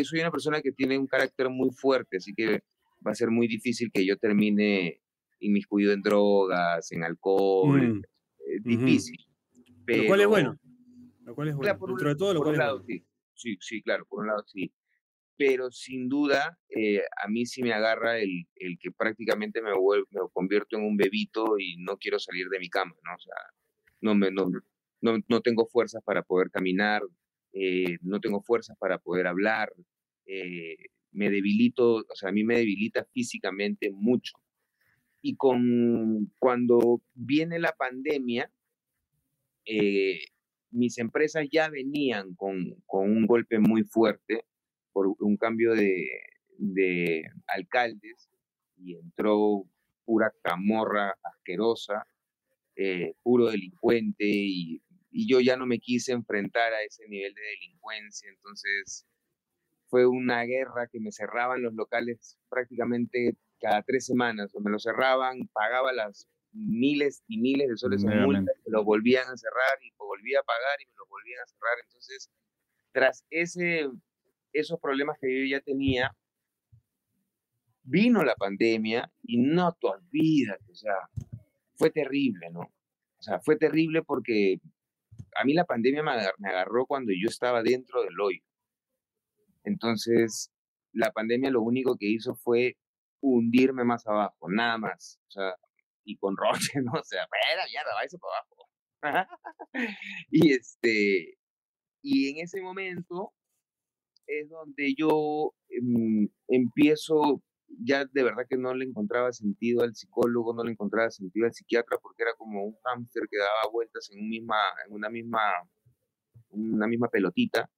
soy 0.04 0.20
una 0.20 0.30
persona 0.30 0.60
que 0.60 0.72
tiene 0.72 0.98
un 0.98 1.06
carácter 1.06 1.48
muy 1.48 1.70
fuerte, 1.70 2.18
así 2.18 2.32
que 2.34 2.62
va 3.06 3.12
a 3.12 3.14
ser 3.14 3.30
muy 3.30 3.46
difícil 3.46 3.90
que 3.92 4.04
yo 4.04 4.16
termine 4.16 5.00
inmiscuido 5.40 5.92
en 5.92 6.02
drogas, 6.02 6.90
en 6.92 7.04
alcohol. 7.04 7.94
Mm. 7.94 8.02
Es 8.46 8.62
difícil. 8.64 9.26
Pero, 9.84 10.02
lo 10.02 10.08
cual 10.08 10.20
es 10.20 10.26
bueno. 10.26 10.58
Lo 11.24 11.34
cual 11.34 11.48
es 11.48 11.56
bueno. 11.56 11.78
Dentro 11.86 12.08
de 12.08 12.16
todo, 12.16 12.34
lo 12.34 12.40
cual 12.40 12.54
un 12.54 12.58
lado, 12.58 12.82
sí. 12.86 13.04
sí. 13.34 13.56
Sí, 13.60 13.82
claro, 13.82 14.06
por 14.06 14.20
un 14.20 14.28
lado 14.28 14.44
sí. 14.46 14.72
Pero 15.38 15.70
sin 15.70 16.08
duda, 16.08 16.58
eh, 16.70 17.02
a 17.22 17.28
mí 17.28 17.44
sí 17.44 17.62
me 17.62 17.74
agarra 17.74 18.18
el, 18.18 18.46
el 18.54 18.78
que 18.78 18.90
prácticamente 18.90 19.60
me, 19.60 19.74
vuelvo, 19.74 20.06
me 20.10 20.20
convierto 20.32 20.78
en 20.78 20.84
un 20.84 20.96
bebito 20.96 21.58
y 21.58 21.76
no 21.78 21.98
quiero 21.98 22.18
salir 22.18 22.48
de 22.48 22.58
mi 22.58 22.70
cama, 22.70 22.94
¿no? 23.04 23.14
O 23.14 23.18
sea, 23.18 23.34
no, 24.00 24.14
me, 24.14 24.30
no, 24.30 24.50
no, 25.02 25.18
no 25.28 25.40
tengo 25.42 25.66
fuerzas 25.66 26.02
para 26.02 26.22
poder 26.22 26.50
caminar, 26.50 27.02
eh, 27.58 27.96
no 28.02 28.20
tengo 28.20 28.42
fuerzas 28.42 28.76
para 28.78 28.98
poder 28.98 29.26
hablar, 29.26 29.72
eh, 30.26 30.76
me 31.12 31.30
debilito, 31.30 31.94
o 31.96 32.14
sea, 32.14 32.28
a 32.28 32.32
mí 32.32 32.44
me 32.44 32.58
debilita 32.58 33.06
físicamente 33.14 33.90
mucho. 33.90 34.34
Y 35.22 35.36
con, 35.36 36.30
cuando 36.38 37.00
viene 37.14 37.58
la 37.58 37.72
pandemia, 37.72 38.52
eh, 39.64 40.20
mis 40.70 40.98
empresas 40.98 41.46
ya 41.50 41.70
venían 41.70 42.34
con, 42.34 42.74
con, 42.84 43.10
un 43.10 43.26
golpe 43.26 43.58
muy 43.58 43.84
fuerte 43.84 44.44
por 44.92 45.16
un 45.18 45.38
cambio 45.38 45.72
de, 45.72 46.10
de 46.58 47.24
alcaldes 47.46 48.28
y 48.76 48.96
entró 48.96 49.64
pura 50.04 50.30
camorra 50.42 51.14
asquerosa, 51.22 52.06
puro 53.22 53.46
delincuente 53.46 54.26
y 54.26 54.82
y 55.16 55.26
yo 55.26 55.40
ya 55.40 55.56
no 55.56 55.64
me 55.64 55.78
quise 55.78 56.12
enfrentar 56.12 56.74
a 56.74 56.82
ese 56.82 57.08
nivel 57.08 57.32
de 57.32 57.40
delincuencia, 57.40 58.28
entonces 58.28 59.06
fue 59.88 60.06
una 60.06 60.42
guerra 60.42 60.88
que 60.92 61.00
me 61.00 61.10
cerraban 61.10 61.62
los 61.62 61.72
locales 61.72 62.38
prácticamente 62.50 63.34
cada 63.58 63.82
tres 63.82 64.04
semanas, 64.04 64.54
o 64.54 64.60
me 64.60 64.70
lo 64.70 64.78
cerraban, 64.78 65.48
pagaba 65.54 65.94
las 65.94 66.28
miles 66.52 67.22
y 67.28 67.38
miles 67.40 67.70
de 67.70 67.76
soles 67.78 68.04
en 68.04 68.24
multa, 68.24 68.40
me 68.40 68.70
lo 68.70 68.84
volvían 68.84 69.26
a 69.26 69.36
cerrar 69.38 69.78
y 69.82 69.90
volvía 69.96 70.40
a 70.40 70.42
pagar 70.42 70.82
y 70.82 70.86
me 70.86 70.96
lo 70.98 71.06
volvían 71.08 71.40
a 71.42 71.46
cerrar, 71.46 71.78
entonces 71.82 72.30
tras 72.92 73.24
ese, 73.30 73.88
esos 74.52 74.78
problemas 74.80 75.16
que 75.18 75.28
yo 75.28 75.56
ya 75.56 75.62
tenía, 75.62 76.14
vino 77.84 78.22
la 78.22 78.34
pandemia 78.34 79.10
y 79.22 79.38
no 79.38 79.72
te 79.80 79.86
olvidas, 79.86 80.60
o 80.68 80.74
sea, 80.74 80.96
fue 81.76 81.88
terrible, 81.90 82.50
¿no? 82.50 82.70
O 83.18 83.22
sea, 83.22 83.40
fue 83.40 83.56
terrible 83.56 84.02
porque 84.02 84.60
a 85.36 85.44
mí 85.44 85.54
la 85.54 85.64
pandemia 85.64 86.02
me 86.02 86.48
agarró 86.48 86.86
cuando 86.86 87.12
yo 87.12 87.28
estaba 87.28 87.62
dentro 87.62 88.02
del 88.02 88.20
hoyo. 88.20 88.40
Entonces, 89.64 90.50
la 90.92 91.12
pandemia 91.12 91.50
lo 91.50 91.62
único 91.62 91.96
que 91.96 92.06
hizo 92.06 92.34
fue 92.36 92.76
hundirme 93.20 93.84
más 93.84 94.06
abajo, 94.06 94.48
nada 94.48 94.78
más. 94.78 95.20
O 95.28 95.30
sea, 95.30 95.54
y 96.04 96.16
con 96.16 96.36
Roche, 96.72 96.80
¿no? 96.82 96.92
O 96.92 97.04
sea, 97.04 97.24
espera, 97.24 97.64
mierda, 97.70 97.94
váyase 97.94 98.18
para 98.18 98.38
abajo. 98.38 98.56
y 100.30 100.52
este, 100.52 101.38
y 102.02 102.30
en 102.30 102.44
ese 102.44 102.62
momento 102.62 103.32
es 104.26 104.48
donde 104.48 104.94
yo 104.96 105.52
em, 105.68 106.28
empiezo, 106.48 107.42
ya 107.68 108.04
de 108.04 108.22
verdad 108.22 108.46
que 108.48 108.56
no 108.56 108.74
le 108.74 108.84
encontraba 108.84 109.32
sentido 109.32 109.82
al 109.82 109.94
psicólogo, 109.94 110.54
no 110.54 110.64
le 110.64 110.72
encontraba 110.72 111.10
sentido 111.10 111.46
al 111.46 111.52
psiquiatra, 111.52 111.98
porque 112.00 112.22
era 112.22 112.34
como 112.36 112.64
un 112.64 112.76
hámster 112.84 113.24
que 113.30 113.38
daba 113.38 113.70
vueltas 113.72 114.10
en, 114.12 114.28
misma, 114.28 114.56
en 114.86 114.94
una, 114.94 115.10
misma, 115.10 115.40
una 116.50 116.86
misma 116.86 117.08
pelotita. 117.08 117.70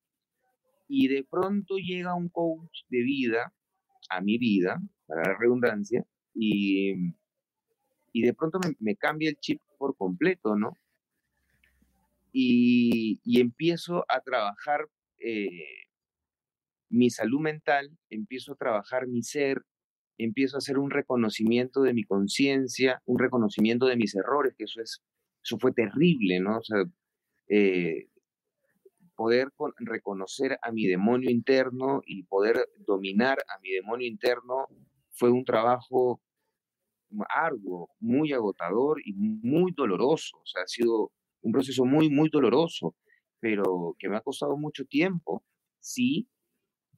Y 0.86 1.08
de 1.08 1.24
pronto 1.28 1.76
llega 1.76 2.14
un 2.14 2.28
coach 2.28 2.84
de 2.88 3.02
vida 3.02 3.52
a 4.10 4.20
mi 4.20 4.38
vida, 4.38 4.80
para 5.06 5.22
la 5.32 5.38
redundancia, 5.38 6.04
y, 6.34 6.94
y 8.12 8.22
de 8.22 8.34
pronto 8.34 8.58
me, 8.78 8.96
cambia 8.96 9.30
el 9.30 9.36
chip 9.36 9.60
por 9.78 9.96
completo, 9.96 10.56
¿no? 10.56 10.72
Y, 12.32 13.20
y 13.24 13.40
empiezo 13.40 14.04
a 14.08 14.20
trabajar 14.20 14.88
eh, 15.18 15.88
mi 16.90 17.10
salud 17.10 17.40
mental, 17.40 17.90
empiezo 18.10 18.52
a 18.52 18.56
trabajar 18.56 19.06
mi 19.06 19.22
ser, 19.22 19.62
empiezo 20.18 20.56
a 20.56 20.58
hacer 20.58 20.78
un 20.78 20.90
reconocimiento 20.90 21.82
de 21.82 21.94
mi 21.94 22.04
conciencia, 22.04 23.02
un 23.06 23.18
reconocimiento 23.18 23.86
de 23.86 23.96
mis 23.96 24.14
errores, 24.14 24.54
que 24.56 24.64
eso 24.64 24.80
es, 24.82 25.02
eso 25.42 25.58
fue 25.58 25.72
terrible, 25.72 26.40
¿no? 26.40 26.58
O 26.58 26.62
sea, 26.62 26.84
eh, 27.48 28.08
poder 29.16 29.48
reconocer 29.78 30.58
a 30.62 30.70
mi 30.70 30.86
demonio 30.86 31.30
interno 31.30 32.02
y 32.06 32.22
poder 32.24 32.68
dominar 32.86 33.38
a 33.48 33.58
mi 33.60 33.72
demonio 33.72 34.06
interno 34.06 34.68
fue 35.10 35.30
un 35.30 35.44
trabajo 35.44 36.20
arduo, 37.28 37.90
muy 38.00 38.32
agotador 38.32 39.00
y 39.04 39.12
muy 39.14 39.72
doloroso. 39.72 40.38
O 40.38 40.46
sea, 40.46 40.62
ha 40.62 40.68
sido 40.68 41.10
un 41.42 41.52
proceso 41.52 41.84
muy, 41.84 42.10
muy 42.10 42.28
doloroso, 42.30 42.94
pero 43.40 43.96
que 43.98 44.08
me 44.08 44.16
ha 44.16 44.20
costado 44.20 44.56
mucho 44.56 44.84
tiempo, 44.84 45.44
sí, 45.80 46.28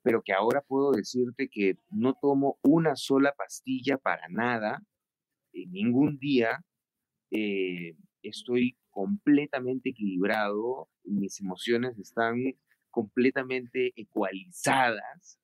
pero 0.02 0.22
que 0.22 0.32
ahora 0.32 0.62
puedo 0.62 0.92
decirte 0.92 1.48
que 1.48 1.76
no 1.90 2.14
tomo 2.14 2.58
una 2.62 2.96
sola 2.96 3.32
pastilla 3.36 3.98
para 3.98 4.28
nada, 4.28 4.82
en 5.52 5.72
ningún 5.72 6.18
día. 6.18 6.64
Eh, 7.30 7.94
estoy 8.22 8.76
completamente 8.90 9.90
equilibrado, 9.90 10.88
mis 11.04 11.40
emociones 11.40 11.98
están 11.98 12.36
completamente 12.90 13.92
ecualizadas. 13.96 15.38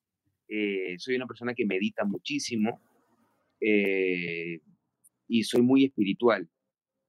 Eh, 0.48 0.96
soy 0.98 1.16
una 1.16 1.26
persona 1.26 1.54
que 1.54 1.66
medita 1.66 2.04
muchísimo 2.04 2.80
eh, 3.60 4.60
y 5.28 5.42
soy 5.44 5.62
muy 5.62 5.84
espiritual, 5.84 6.48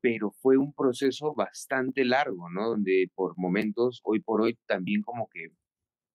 pero 0.02 0.32
fue 0.32 0.58
un 0.58 0.74
proceso 0.74 1.34
bastante 1.34 2.06
largo, 2.06 2.50
¿no? 2.50 2.70
Donde 2.70 3.12
por 3.16 3.38
momentos, 3.38 4.02
hoy 4.04 4.20
por 4.22 4.42
hoy, 4.42 4.58
también 4.68 5.02
como 5.02 5.28
que 5.30 5.52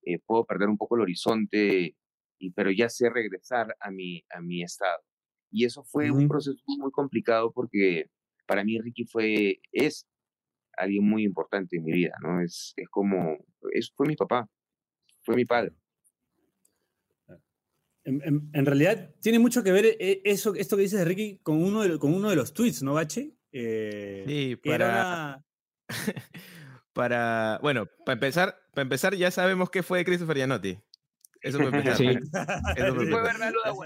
eh, 0.04 0.18
puedo 0.24 0.44
perder 0.44 0.68
un 0.68 0.76
poco 0.76 0.96
el 0.96 1.02
horizonte, 1.02 1.96
y, 2.38 2.50
pero 2.50 2.70
ya 2.70 2.88
sé 2.88 3.10
regresar 3.10 3.76
a 3.80 3.90
mi, 3.90 4.22
a 4.30 4.40
mi 4.40 4.62
estado. 4.62 4.98
Y 5.50 5.64
eso 5.64 5.84
fue 5.84 6.10
un 6.10 6.28
proceso 6.28 6.58
muy 6.78 6.90
complicado 6.90 7.52
porque 7.52 8.06
para 8.46 8.64
mí 8.64 8.80
Ricky 8.80 9.04
fue, 9.04 9.60
es 9.70 10.06
alguien 10.76 11.04
muy 11.04 11.24
importante 11.24 11.76
en 11.76 11.84
mi 11.84 11.92
vida, 11.92 12.14
¿no? 12.22 12.40
Es, 12.40 12.72
es 12.76 12.88
como, 12.88 13.36
es, 13.72 13.92
fue 13.94 14.08
mi 14.08 14.16
papá, 14.16 14.48
fue 15.22 15.36
mi 15.36 15.44
padre. 15.44 15.72
En, 18.04 18.66
realidad 18.66 19.14
tiene 19.20 19.38
mucho 19.38 19.62
que 19.62 19.70
ver 19.70 19.96
eh, 20.00 20.22
eso, 20.24 20.54
esto 20.56 20.76
que 20.76 20.82
dices 20.82 20.98
de 20.98 21.04
Ricky 21.04 21.38
con 21.38 21.62
uno 21.62 21.82
de, 21.82 21.98
con 22.00 22.12
uno 22.12 22.30
de 22.30 22.36
los 22.36 22.52
tweets, 22.52 22.82
¿no, 22.82 22.94
Bache? 22.94 23.36
Eh, 23.52 24.24
sí, 24.26 24.56
para... 24.56 25.44
para... 26.92 27.58
Bueno, 27.62 27.86
para 28.04 28.14
empezar, 28.14 28.56
para 28.74 28.82
empezar 28.82 29.14
ya 29.14 29.30
sabemos 29.30 29.70
qué 29.70 29.82
fue 29.82 30.04
Christopher 30.04 30.36
Gianotti. 30.36 30.78
Eso 31.40 31.58
fue 31.58 31.66
empezar. 31.78 31.96
Sí. 31.96 32.08
Eso 32.76 32.94
fue 32.94 33.06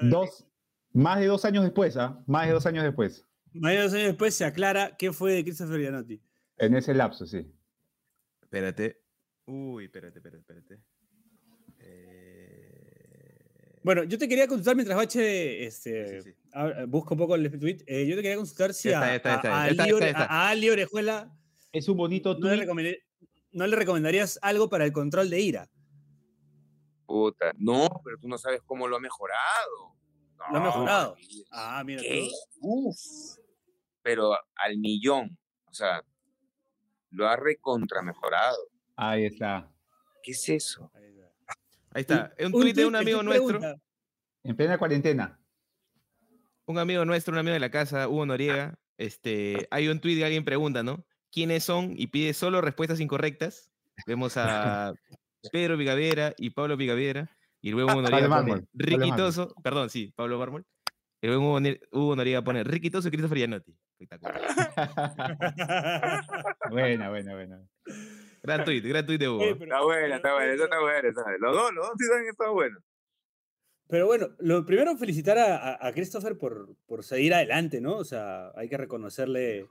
dos, 0.02 0.46
más 0.92 1.20
de 1.20 1.26
dos 1.26 1.44
años 1.44 1.64
después, 1.64 1.96
¿ah? 1.96 2.22
Más 2.26 2.46
de 2.46 2.52
dos 2.52 2.66
años 2.66 2.84
después. 2.84 3.24
Más 3.52 3.72
de 3.72 3.82
dos 3.82 3.92
años 3.94 4.06
después 4.06 4.34
se 4.34 4.44
aclara 4.44 4.96
qué 4.96 5.12
fue 5.12 5.32
de 5.32 5.44
Christopher 5.44 5.80
Gianotti. 5.80 6.22
En 6.58 6.74
ese 6.74 6.94
lapso, 6.94 7.26
sí. 7.26 7.46
Espérate. 8.42 9.02
Uy, 9.46 9.84
espérate, 9.84 10.18
espérate, 10.18 10.40
espérate. 10.40 10.80
Eh, 11.78 12.36
bueno, 13.86 14.02
yo 14.02 14.18
te 14.18 14.28
quería 14.28 14.48
consultar 14.48 14.74
mientras 14.74 14.96
Bache 14.96 15.64
este, 15.64 16.34
busca 16.88 17.14
un 17.14 17.18
poco 17.18 17.36
el 17.36 17.58
tweet. 17.58 17.84
Eh, 17.86 18.04
yo 18.06 18.16
te 18.16 18.22
quería 18.22 18.36
consultar 18.36 18.74
si 18.74 18.92
a, 18.92 19.20
Ali, 20.48 20.70
Orejuela. 20.70 21.32
Es 21.76 21.90
un 21.90 21.98
bonito 21.98 22.38
tweet. 22.38 22.66
No 23.52 23.66
le, 23.66 23.76
recomendarías 23.76 24.38
algo 24.40 24.70
para 24.70 24.86
el 24.86 24.92
control 24.92 25.28
de 25.28 25.40
ira? 25.40 25.68
Puta, 27.04 27.52
no, 27.58 27.86
pero 28.02 28.16
tú 28.18 28.28
no 28.28 28.38
sabes 28.38 28.62
cómo 28.64 28.88
lo 28.88 28.96
ha 28.96 29.00
mejorado. 29.00 29.94
lo 30.50 30.56
ha 30.56 30.60
mejorado. 30.60 31.16
Ah, 31.50 31.82
mira. 31.84 32.00
¿Qué? 32.00 32.30
Uf. 32.60 32.96
Pero 34.00 34.32
al 34.54 34.78
millón. 34.78 35.36
O 35.66 35.74
sea, 35.74 36.02
lo 37.10 37.28
ha 37.28 37.36
recontra 37.36 38.00
mejorado. 38.00 38.56
Ahí 38.96 39.26
está. 39.26 39.70
¿Qué 40.22 40.30
es 40.30 40.48
eso? 40.48 40.90
Ahí 41.90 42.00
está. 42.00 42.32
Es 42.38 42.46
un, 42.46 42.52
tweet 42.52 42.72
de 42.72 42.86
un 42.86 42.96
amigo 42.96 43.22
nuestro. 43.22 43.60
En 44.42 44.56
plena 44.56 44.78
cuarentena. 44.78 45.38
Un 46.64 46.78
amigo 46.78 47.04
nuestro, 47.04 47.34
un 47.34 47.38
amigo 47.38 47.52
de 47.52 47.60
la 47.60 47.70
casa, 47.70 48.08
Hugo 48.08 48.24
Noriega. 48.24 48.78
Este, 48.96 49.68
hay 49.70 49.88
un 49.88 50.00
tweet 50.00 50.16
que 50.16 50.24
alguien 50.24 50.44
pregunta, 50.44 50.82
¿no? 50.82 51.04
¿Quiénes 51.36 51.64
son? 51.64 51.92
Y 51.94 52.06
pide 52.06 52.32
solo 52.32 52.62
respuestas 52.62 52.98
incorrectas. 52.98 53.70
Vemos 54.06 54.38
a 54.38 54.94
Pedro 55.52 55.76
Vigavera 55.76 56.32
y 56.38 56.48
Pablo 56.48 56.78
Vigavera. 56.78 57.30
Y 57.60 57.72
luego 57.72 57.92
Hugo 57.92 58.00
Noriega 58.00 58.26
pone 58.26 58.66
Riquitoso. 58.72 59.54
Perdón, 59.62 59.90
sí, 59.90 60.14
Pablo 60.16 60.38
Bármol. 60.38 60.64
Y 61.20 61.26
luego 61.26 61.58
Hugo 61.92 62.16
Noriega 62.16 62.42
pone 62.42 62.64
Riquitoso 62.64 63.08
y 63.08 63.10
Christopher 63.10 63.36
Gianotti. 63.36 63.76
Espectacular. 63.98 64.40
buena, 66.70 67.10
buena, 67.10 67.34
buena. 67.34 67.60
Gran 68.42 68.64
tweet, 68.64 68.80
gran 68.80 69.04
tweet 69.04 69.18
de 69.18 69.28
Hugo. 69.28 69.44
está 69.44 69.82
buena, 69.82 70.16
está 70.16 70.32
buena, 70.32 70.54
eso 70.54 70.64
está 70.64 70.80
bueno. 70.80 71.10
Los 71.38 71.54
dos, 71.54 71.74
los 71.74 71.86
dos 71.86 71.94
sí 71.98 72.06
saben 72.06 72.24
que 72.24 72.30
está 72.30 72.48
bueno. 72.48 72.78
Pero 73.88 74.06
bueno, 74.06 74.28
lo 74.38 74.64
primero 74.64 74.96
felicitar 74.96 75.36
a, 75.36 75.86
a, 75.86 75.92
Christopher 75.92 76.38
por, 76.38 76.74
por 76.86 77.04
seguir 77.04 77.34
adelante, 77.34 77.82
¿no? 77.82 77.96
O 77.96 78.04
sea, 78.04 78.52
hay 78.56 78.70
que 78.70 78.78
reconocerle, 78.78 79.66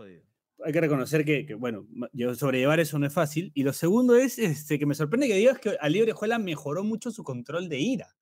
hay 0.64 0.72
que 0.72 0.82
reconocer 0.82 1.26
que, 1.26 1.46
que, 1.46 1.54
bueno, 1.54 1.88
sobrellevar 2.36 2.80
eso 2.80 2.98
no 2.98 3.06
es 3.06 3.14
fácil. 3.14 3.52
Y 3.54 3.64
lo 3.64 3.74
segundo 3.74 4.16
es 4.16 4.40
este, 4.40 4.80
que 4.80 4.86
me 4.86 4.96
sorprende 4.96 5.28
que 5.28 5.36
digas 5.36 5.60
que 5.60 5.78
Ali 5.80 6.02
Orejuela 6.02 6.40
mejoró 6.40 6.84
mucho 6.84 7.12
su 7.12 7.24
control 7.24 7.70
de 7.70 7.80
ira. 7.80 8.16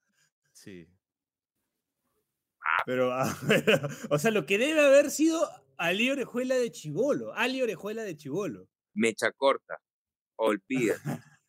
Sí. 0.52 0.88
Pero, 2.86 3.14
o 4.10 4.20
sea, 4.20 4.32
lo 4.32 4.46
que 4.46 4.58
debe 4.58 4.82
haber 4.82 5.12
sido 5.12 5.48
Ali 5.78 6.10
Orejuela 6.10 6.56
de 6.56 6.72
Chivolo. 6.72 7.34
Ali 7.34 7.62
Orejuela 7.62 8.04
de 8.04 8.16
Chivolo. 8.18 8.68
Mecha 8.94 9.32
corta. 9.32 9.80
Olvida. 10.36 10.96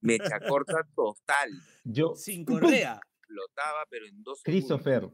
Mecha 0.00 0.40
corta 0.40 0.86
total. 0.94 1.50
Yo, 1.84 2.14
Sin 2.14 2.44
correa. 2.44 3.00
Flotaba, 3.30 3.86
pero 3.88 4.06
en 4.06 4.22
dos 4.24 4.42
Christopher, 4.42 5.08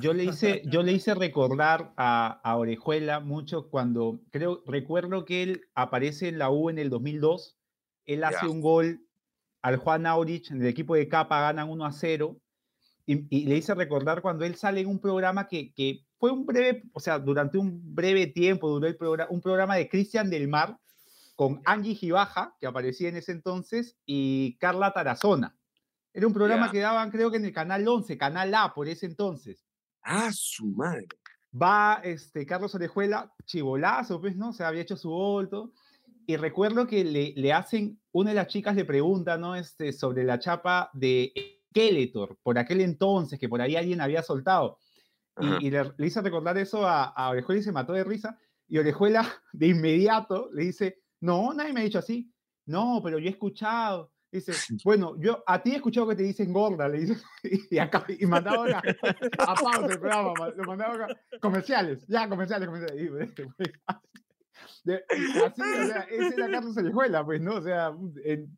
yo 0.00 0.12
le 0.12 0.24
hice, 0.24 0.62
yo 0.66 0.82
le 0.82 0.92
hice 0.92 1.14
recordar 1.14 1.92
a, 1.96 2.40
a, 2.42 2.56
Orejuela 2.56 3.20
mucho 3.20 3.70
cuando, 3.70 4.20
creo, 4.30 4.64
recuerdo 4.66 5.24
que 5.24 5.44
él 5.44 5.62
aparece 5.74 6.28
en 6.28 6.38
la 6.38 6.50
U 6.50 6.68
en 6.68 6.78
el 6.78 6.90
2002. 6.90 7.56
Él 8.06 8.24
hace 8.24 8.48
un 8.48 8.60
gol 8.60 9.06
al 9.62 9.76
Juan 9.76 10.06
Aurich 10.06 10.50
en 10.50 10.62
el 10.62 10.66
equipo 10.66 10.96
de 10.96 11.08
Capa, 11.08 11.40
ganan 11.40 11.70
1 11.70 11.84
a 11.86 11.92
0. 11.92 12.36
Y, 13.06 13.46
le 13.46 13.56
hice 13.56 13.74
recordar 13.74 14.20
cuando 14.22 14.44
él 14.44 14.56
sale 14.56 14.80
en 14.80 14.88
un 14.88 15.00
programa 15.00 15.46
que, 15.46 15.72
que 15.72 16.04
fue 16.18 16.30
un 16.32 16.46
breve, 16.46 16.82
o 16.92 17.00
sea, 17.00 17.18
durante 17.18 17.56
un 17.56 17.94
breve 17.94 18.26
tiempo 18.26 18.68
duró 18.68 18.86
el 18.86 18.96
programa, 18.96 19.30
un 19.30 19.40
programa 19.40 19.76
de 19.76 19.88
Cristian 19.88 20.28
del 20.28 20.48
Mar 20.48 20.76
con 21.36 21.62
Angie 21.64 21.94
Gibaja, 21.94 22.56
que 22.60 22.66
aparecía 22.66 23.08
en 23.08 23.16
ese 23.16 23.32
entonces, 23.32 23.96
y 24.04 24.58
Carla 24.58 24.92
Tarazona. 24.92 25.56
Era 26.12 26.26
un 26.26 26.32
programa 26.32 26.70
que 26.70 26.80
daban, 26.80 27.10
creo 27.10 27.30
que 27.30 27.36
en 27.36 27.44
el 27.44 27.52
canal 27.52 27.86
11, 27.86 28.18
canal 28.18 28.54
A, 28.54 28.74
por 28.74 28.88
ese 28.88 29.06
entonces. 29.06 29.64
Ah, 30.02 30.30
su 30.32 30.66
madre. 30.66 31.06
Va 31.60 32.00
este, 32.02 32.46
Carlos 32.46 32.74
Orejuela, 32.74 33.32
chivolazo, 33.44 34.20
pues, 34.20 34.36
¿no? 34.36 34.52
Se 34.52 34.64
había 34.64 34.82
hecho 34.82 34.96
su 34.96 35.10
volto. 35.10 35.72
y 36.26 36.36
recuerdo 36.36 36.86
que 36.86 37.04
le, 37.04 37.32
le, 37.36 37.52
hacen, 37.52 38.00
una 38.12 38.30
de 38.30 38.36
las 38.36 38.46
chicas 38.46 38.76
le 38.76 38.84
pregunta, 38.84 39.36
¿no? 39.36 39.56
Este, 39.56 39.92
sobre 39.92 40.24
la 40.24 40.38
chapa 40.38 40.90
de 40.92 41.32
Skeletor, 41.70 42.38
por 42.42 42.58
aquel 42.58 42.80
entonces, 42.80 43.38
que 43.38 43.48
por 43.48 43.60
ahí 43.60 43.76
alguien 43.76 44.00
había 44.00 44.22
soltado. 44.22 44.78
Y, 45.60 45.70
le, 45.70 45.92
hizo 45.98 46.20
recordar 46.20 46.58
eso 46.58 46.86
a, 46.86 47.04
a 47.04 47.30
Orejuela 47.30 47.60
y 47.60 47.64
se 47.64 47.72
mató 47.72 47.92
de 47.92 48.04
risa. 48.04 48.38
Y 48.68 48.78
Orejuela 48.78 49.26
de 49.52 49.68
inmediato 49.68 50.50
le 50.52 50.64
dice, 50.64 51.02
no, 51.20 51.52
nadie 51.54 51.72
me 51.72 51.80
ha 51.80 51.84
dicho 51.84 51.98
así. 51.98 52.32
No, 52.66 53.00
pero 53.02 53.18
yo 53.18 53.26
he 53.26 53.32
escuchado. 53.32 54.12
Dice, 54.32 54.52
bueno, 54.84 55.16
yo 55.18 55.42
a 55.46 55.62
ti 55.62 55.72
he 55.72 55.76
escuchado 55.76 56.08
que 56.08 56.16
te 56.16 56.22
dicen 56.22 56.52
gorda, 56.52 56.88
le 56.88 57.00
dice, 57.00 57.16
y, 57.70 57.78
acá, 57.78 58.04
y 58.08 58.26
mandaba 58.26 58.66
a, 58.66 58.78
a 58.78 59.54
pausa 59.54 59.86
el 59.86 59.98
programa, 59.98 60.48
lo 60.56 60.64
mandaba 60.64 61.06
a 61.06 61.38
comerciales, 61.40 62.06
ya, 62.06 62.28
comerciales, 62.28 62.68
comerciales. 62.68 63.34
De, 64.84 64.94
así, 65.44 65.60
o 65.60 65.86
sea, 65.86 66.06
ese 66.10 66.34
era 66.34 66.50
Carlos 66.50 66.76
Alejuela, 66.78 67.24
pues, 67.24 67.40
¿no? 67.40 67.56
O 67.56 67.62
sea, 67.62 67.92
en, 68.24 68.56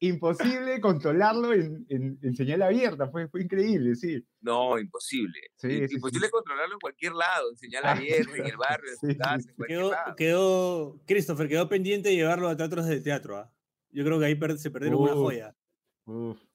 imposible 0.00 0.80
controlarlo 0.80 1.52
en, 1.52 1.86
en, 1.88 2.34
señal 2.36 2.62
abierta, 2.62 3.08
fue, 3.10 3.28
fue 3.28 3.42
increíble, 3.42 3.94
sí. 3.94 4.24
No, 4.40 4.78
imposible. 4.78 5.38
imposible 5.62 6.30
controlarlo 6.30 6.74
en 6.74 6.80
cualquier 6.80 7.12
lado, 7.12 7.50
en 7.50 7.56
señal 7.56 7.84
ah, 7.84 7.92
abierta, 7.92 8.36
en 8.36 8.46
el 8.46 8.56
barrio, 8.56 8.90
en 8.92 9.10
su 9.10 9.18
casa, 9.18 9.48
en 9.48 9.56
cualquier 9.56 9.78
quedó, 9.78 9.90
lado. 9.90 10.16
Quedó, 10.16 11.00
Christopher, 11.06 11.48
quedó 11.48 11.68
pendiente 11.68 12.10
de 12.10 12.16
llevarlo 12.16 12.48
a 12.48 12.56
teatros 12.56 12.86
de 12.86 13.00
teatro. 13.00 13.36
¿ah? 13.36 13.52
Yo 13.90 14.04
creo 14.04 14.18
que 14.18 14.26
ahí 14.26 14.38
se 14.58 14.70
perdieron 14.70 15.00
una 15.00 15.14
joya. 15.14 15.56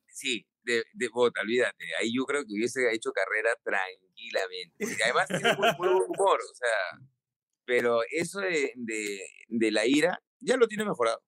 Sí, 0.08 0.46
de, 0.64 0.84
de 0.94 1.10
bota, 1.10 1.42
olvídate. 1.42 1.86
Ahí 2.00 2.14
yo 2.16 2.26
creo 2.26 2.44
que 2.46 2.54
hubiese 2.54 2.82
hecho 2.94 3.12
carrera 3.12 3.50
tranquilamente. 3.64 4.76
Porque 4.80 5.04
además 5.04 5.28
tiene 5.28 5.56
muy, 5.58 5.70
buen 5.78 5.92
humor, 6.08 6.40
o 6.40 6.56
sea. 6.56 7.08
Pero 7.66 8.02
eso 8.12 8.42
de, 8.42 8.74
de, 8.76 9.20
de, 9.48 9.72
la 9.72 9.86
ira 9.86 10.22
ya 10.40 10.58
lo 10.58 10.68
tiene 10.68 10.86
mejorado. 10.86 11.24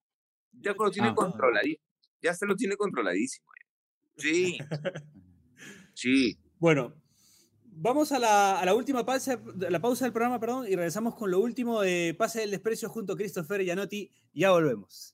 Ya 0.51 0.73
lo 0.77 0.91
tiene 0.91 1.09
ah. 1.09 1.15
controladísimo. 1.15 1.83
Ya 2.21 2.33
se 2.33 2.45
lo 2.45 2.55
tiene 2.55 2.75
controladísimo. 2.75 3.45
Eh. 3.53 3.65
Sí. 4.17 4.57
sí. 5.93 6.39
Bueno, 6.57 6.93
vamos 7.63 8.11
a 8.11 8.19
la, 8.19 8.59
a 8.59 8.65
la 8.65 8.73
última 8.73 9.05
pausa, 9.05 9.39
la 9.57 9.81
pausa 9.81 10.05
del 10.05 10.13
programa, 10.13 10.39
perdón, 10.39 10.65
y 10.67 10.75
regresamos 10.75 11.15
con 11.15 11.31
lo 11.31 11.39
último 11.39 11.81
de 11.81 12.15
Pase 12.17 12.41
del 12.41 12.51
Desprecio 12.51 12.89
junto 12.89 13.13
a 13.13 13.17
Christopher 13.17 13.63
Gianotti. 13.63 14.11
Ya 14.33 14.51
volvemos. 14.51 15.13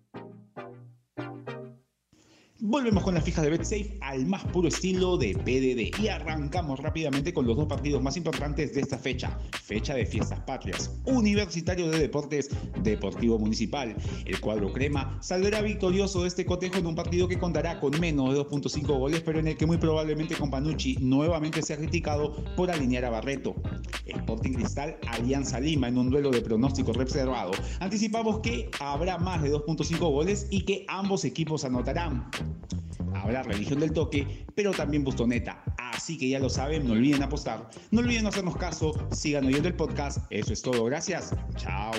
Volvemos 2.71 3.03
con 3.03 3.13
la 3.15 3.21
fija 3.21 3.41
de 3.41 3.49
BetSafe 3.49 3.97
al 3.99 4.25
más 4.27 4.45
puro 4.45 4.69
estilo 4.69 5.17
de 5.17 5.33
PDD 5.33 6.01
y 6.01 6.07
arrancamos 6.07 6.79
rápidamente 6.79 7.33
con 7.33 7.45
los 7.45 7.57
dos 7.57 7.67
partidos 7.67 8.01
más 8.01 8.15
importantes 8.15 8.73
de 8.73 8.79
esta 8.79 8.97
fecha, 8.97 9.37
fecha 9.61 9.93
de 9.93 10.05
fiestas 10.05 10.39
patrias, 10.39 10.89
Universitario 11.03 11.91
de 11.91 11.99
Deportes, 11.99 12.49
Deportivo 12.81 13.37
Municipal. 13.37 13.93
El 14.23 14.39
cuadro 14.39 14.71
crema 14.71 15.17
saldrá 15.21 15.61
victorioso 15.61 16.21
de 16.21 16.29
este 16.29 16.45
cotejo 16.45 16.77
en 16.77 16.85
un 16.85 16.95
partido 16.95 17.27
que 17.27 17.37
contará 17.37 17.77
con 17.77 17.99
menos 17.99 18.33
de 18.33 18.39
2.5 18.39 18.87
goles, 18.87 19.19
pero 19.19 19.39
en 19.39 19.49
el 19.49 19.57
que 19.57 19.65
muy 19.65 19.75
probablemente 19.75 20.35
Companucci 20.35 20.95
nuevamente 21.01 21.61
sea 21.61 21.75
criticado 21.75 22.41
por 22.55 22.71
alinear 22.71 23.03
a 23.03 23.09
Barreto. 23.09 23.53
Sporting 24.05 24.53
Cristal 24.53 24.97
Alianza 25.07 25.59
Lima 25.59 25.89
en 25.89 25.97
un 25.97 26.09
duelo 26.09 26.31
de 26.31 26.41
pronóstico 26.41 26.93
reservado. 26.93 27.51
Anticipamos 27.81 28.39
que 28.39 28.69
habrá 28.79 29.17
más 29.17 29.43
de 29.43 29.51
2.5 29.51 29.99
goles 29.99 30.47
y 30.49 30.61
que 30.61 30.85
ambos 30.87 31.25
equipos 31.25 31.65
anotarán. 31.65 32.29
Habrá 33.13 33.43
religión 33.43 33.79
del 33.79 33.91
toque, 33.91 34.45
pero 34.55 34.71
también 34.71 35.03
bustoneta. 35.03 35.63
Así 35.77 36.17
que 36.17 36.29
ya 36.29 36.39
lo 36.39 36.49
saben, 36.49 36.87
no 36.87 36.93
olviden 36.93 37.23
apostar. 37.23 37.69
No 37.91 38.01
olviden 38.01 38.25
hacernos 38.25 38.57
caso, 38.57 38.93
sigan 39.11 39.45
oyendo 39.45 39.67
el 39.67 39.75
podcast. 39.75 40.19
Eso 40.29 40.53
es 40.53 40.61
todo, 40.61 40.83
gracias. 40.85 41.33
Chao. 41.57 41.91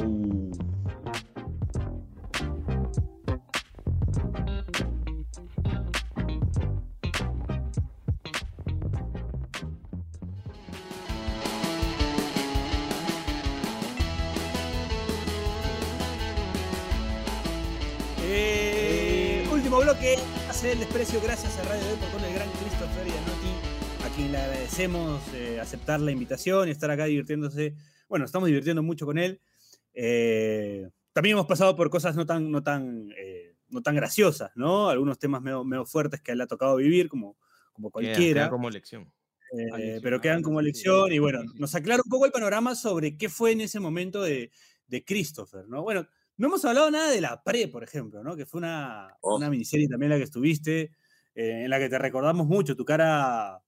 Bloque 19.81 20.17
hace 20.49 20.73
el 20.73 20.81
desprecio 20.81 21.21
gracias 21.23 21.59
a 21.59 21.63
Radio 21.63 21.85
Depor 21.87 22.11
con 22.11 22.25
el 22.25 22.35
gran 22.35 22.49
Christopher 22.51 23.07
Gianotti, 23.07 24.05
a 24.05 24.15
quien 24.15 24.33
le 24.33 24.39
agradecemos 24.39 25.23
eh, 25.35 25.61
aceptar 25.61 25.99
la 26.01 26.11
invitación 26.11 26.69
y 26.69 26.73
estar 26.73 26.91
acá 26.91 27.07
divirtiéndose. 27.07 27.75
Bueno, 28.09 28.27
estamos 28.27 28.49
divirtiendo 28.49 28.83
mucho 28.83 29.07
con 29.07 29.19
él. 29.19 29.41
Eh, 29.95 30.89
también 31.13 31.35
hemos 31.35 31.47
pasado 31.47 31.75
por 31.75 31.89
cosas 31.89 32.17
no 32.17 32.27
tan, 32.27 32.51
no 32.51 32.63
tan, 32.63 33.13
eh, 33.17 33.55
no 33.69 33.83
tan 33.83 33.97
graciosas, 33.97 34.51
¿no? 34.57 34.91
Algunos 34.91 35.19
temas 35.19 35.41
medio, 35.41 35.87
fuertes 35.87 36.21
que 36.21 36.31
a 36.31 36.33
él 36.33 36.39
le 36.39 36.45
ha 36.45 36.49
tocado 36.49 36.77
vivir, 36.77 37.09
como, 37.09 37.39
como 37.73 37.91
cualquiera. 37.91 38.51
como 38.51 38.69
lección. 38.69 39.11
pero 40.03 40.21
quedan 40.21 40.43
como 40.43 40.61
lección 40.61 41.13
y 41.13 41.19
bueno, 41.19 41.41
nos 41.55 41.75
aclara 41.75 42.03
un 42.05 42.11
poco 42.11 42.27
el 42.27 42.33
panorama 42.33 42.75
sobre 42.75 43.17
qué 43.17 43.31
fue 43.31 43.53
en 43.53 43.63
ese 43.63 43.81
momento 43.81 44.21
de, 44.23 44.51
de 44.87 45.05
Christopher, 45.05 45.67
¿no? 45.67 45.83
Bueno, 45.83 46.07
no 46.43 46.49
hemos 46.49 46.65
hablado 46.65 46.91
nada 46.91 47.09
de 47.09 47.21
la 47.21 47.41
pre, 47.45 47.69
por 47.69 47.85
ejemplo, 47.85 48.25
¿no? 48.25 48.35
Que 48.37 48.47
fue 48.47 48.59
una, 48.59 49.17
oh. 49.21 49.37
una 49.37 49.49
miniserie 49.49 49.87
también 49.87 50.11
la 50.11 50.17
que 50.17 50.25
estuviste, 50.25 50.91
eh, 51.37 51.63
en 51.63 51.71
la 51.71 51.79
que 51.79 51.89
te 51.89 51.97
recordamos 52.01 52.49
mucho. 52.49 52.75
Tu 52.75 52.85
cara 52.85 53.63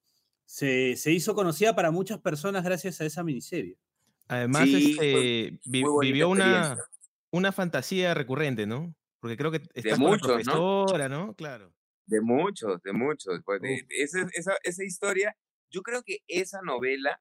se, 0.44 0.96
se, 0.96 1.12
hizo 1.12 1.36
conocida 1.36 1.76
para 1.76 1.92
muchas 1.92 2.18
personas 2.18 2.64
gracias 2.64 3.00
a 3.00 3.04
esa 3.04 3.22
miniserie. 3.22 3.78
Además, 4.26 4.68
este, 4.68 5.60
vivió 5.66 6.28
una, 6.28 6.76
una 7.30 7.52
fantasía 7.52 8.12
recurrente, 8.12 8.66
¿no? 8.66 8.92
Porque 9.20 9.36
creo 9.36 9.52
que 9.52 9.62
está 9.72 9.96
de 9.96 10.18
profesora, 10.18 11.08
¿no? 11.08 11.32
Claro. 11.36 11.72
De 12.06 12.20
muchos, 12.20 12.82
de 12.82 12.92
muchos. 12.92 13.40
Pues, 13.44 13.60
esa, 13.88 14.26
esa, 14.32 14.54
esa, 14.64 14.82
historia, 14.82 15.36
yo 15.70 15.82
creo 15.82 16.02
que 16.02 16.24
esa 16.26 16.60
novela, 16.60 17.20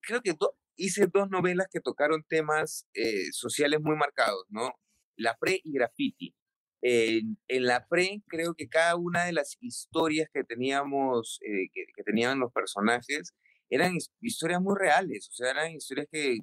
creo 0.00 0.20
que 0.20 0.34
hice 0.82 1.06
dos 1.12 1.30
novelas 1.30 1.68
que 1.70 1.80
tocaron 1.80 2.24
temas 2.28 2.86
eh, 2.94 3.30
sociales 3.32 3.80
muy 3.80 3.96
marcados, 3.96 4.44
¿no? 4.48 4.72
La 5.16 5.36
pre 5.38 5.60
y 5.62 5.72
graffiti. 5.72 6.34
en 6.82 7.36
la 7.66 7.86
pre 7.86 8.22
creo 8.28 8.54
que 8.54 8.68
cada 8.68 8.96
una 8.96 9.24
de 9.24 9.32
las 9.32 9.56
historias 9.60 10.28
que 10.34 10.44
teníamos, 10.44 11.38
eh, 11.42 11.68
que, 11.72 12.02
tenían 12.04 12.40
los 12.40 12.52
personajes, 12.52 13.34
eran 13.70 13.96
historias 14.20 14.60
muy 14.60 14.74
reales, 14.78 15.28
o 15.30 15.32
sea, 15.32 15.50
eran 15.52 15.72
historias 15.72 16.08
que 16.10 16.38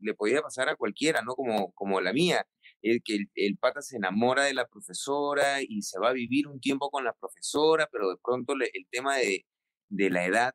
le 0.00 0.14
podía 0.14 0.42
pasar 0.42 0.68
a 0.68 0.76
cualquiera, 0.76 1.22
¿no? 1.22 1.34
Como, 1.36 1.72
como 1.72 2.00
la 2.00 2.12
mía, 2.12 2.46
el 2.82 3.02
que 3.04 3.26
el, 3.34 3.58
pata 3.58 3.82
se 3.82 3.96
enamora 3.96 4.44
de 4.44 4.54
la 4.54 4.66
profesora 4.68 5.62
y 5.62 5.82
se 5.82 5.98
va 6.00 6.10
a 6.10 6.12
vivir 6.12 6.48
un 6.48 6.60
tiempo 6.60 6.90
con 6.90 7.04
la 7.04 7.12
profesora, 7.14 7.88
pero 7.92 8.10
de 8.10 8.16
pronto 8.22 8.54
el 8.54 8.86
tema 8.90 9.16
de, 9.16 9.46
de 9.88 10.10
la 10.10 10.24
edad 10.26 10.54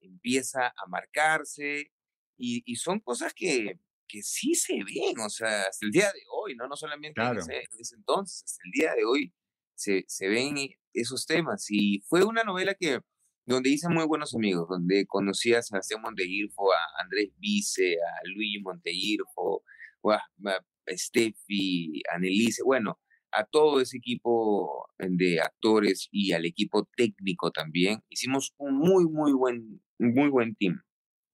empieza 0.00 0.68
a 0.68 0.86
marcarse 0.88 1.93
y, 2.36 2.76
son 2.76 3.00
cosas 3.00 3.32
que, 3.34 3.78
que 4.08 4.22
sí 4.22 4.54
se 4.54 4.74
ven, 4.74 5.18
o 5.20 5.28
sea, 5.28 5.62
hasta 5.62 5.86
el 5.86 5.92
día 5.92 6.06
de 6.12 6.22
hoy, 6.32 6.54
no, 6.56 6.68
no 6.68 6.76
solamente 6.76 7.20
en, 7.20 7.38
ese, 7.38 7.94
entonces, 7.96 8.44
hasta 8.44 8.62
el 8.64 8.70
día 8.72 8.94
de 8.94 9.04
hoy 9.04 9.32
se, 9.74 10.04
se 10.06 10.28
ven 10.28 10.56
esos 10.92 11.26
temas. 11.26 11.66
Y 11.70 12.00
fue 12.08 12.24
una 12.24 12.44
novela 12.44 12.74
que 12.74 13.00
donde 13.46 13.70
hice 13.70 13.88
muy 13.88 14.06
buenos 14.06 14.34
amigos, 14.34 14.68
donde 14.68 15.06
conocí 15.06 15.54
a 15.54 15.62
Sebastián 15.62 16.00
Monteirfo, 16.00 16.72
a 16.72 17.02
Andrés 17.02 17.30
Vice, 17.38 17.96
a 17.96 18.28
Luigi 18.28 18.60
Monteirfo, 18.60 19.62
a, 20.04 20.14
a 20.16 20.64
Steffi, 20.96 22.02
a 22.12 22.18
Nelise, 22.18 22.62
bueno, 22.64 22.98
a 23.32 23.44
todo 23.44 23.80
ese 23.80 23.98
equipo 23.98 24.86
de 24.98 25.40
actores 25.40 26.08
y 26.10 26.32
al 26.32 26.46
equipo 26.46 26.88
técnico 26.96 27.50
también. 27.50 28.02
Hicimos 28.08 28.54
un 28.58 28.78
muy, 28.78 29.04
muy 29.06 29.32
buen, 29.32 29.82
muy 29.98 30.28
buen 30.28 30.54
team 30.54 30.82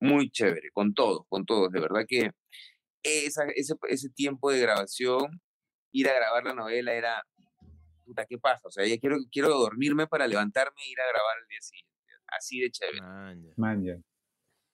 muy 0.01 0.31
chévere, 0.31 0.71
con 0.73 0.95
todos, 0.95 1.27
con 1.29 1.45
todos. 1.45 1.71
De 1.71 1.81
verdad 1.81 2.05
que 2.09 2.31
esa, 3.03 3.45
ese, 3.55 3.75
ese 3.89 4.11
tiempo 4.11 4.51
de 4.51 4.61
grabación, 4.61 5.41
ir 5.93 6.09
a 6.09 6.15
grabar 6.15 6.45
la 6.45 6.55
novela 6.55 6.93
era, 6.95 7.23
puta, 8.05 8.27
¿qué 8.27 8.39
pasa? 8.39 8.69
O 8.69 8.71
sea, 8.71 8.87
ya 8.87 8.99
quiero, 8.99 9.19
quiero 9.31 9.51
dormirme 9.51 10.07
para 10.07 10.27
levantarme 10.27 10.81
e 10.85 10.91
ir 10.91 11.01
a 11.01 11.09
grabar 11.09 11.37
el 11.43 11.49
día 11.49 11.61
siguiente. 11.61 11.91
Así 12.29 12.61
de 12.61 12.71
chévere. 12.71 13.01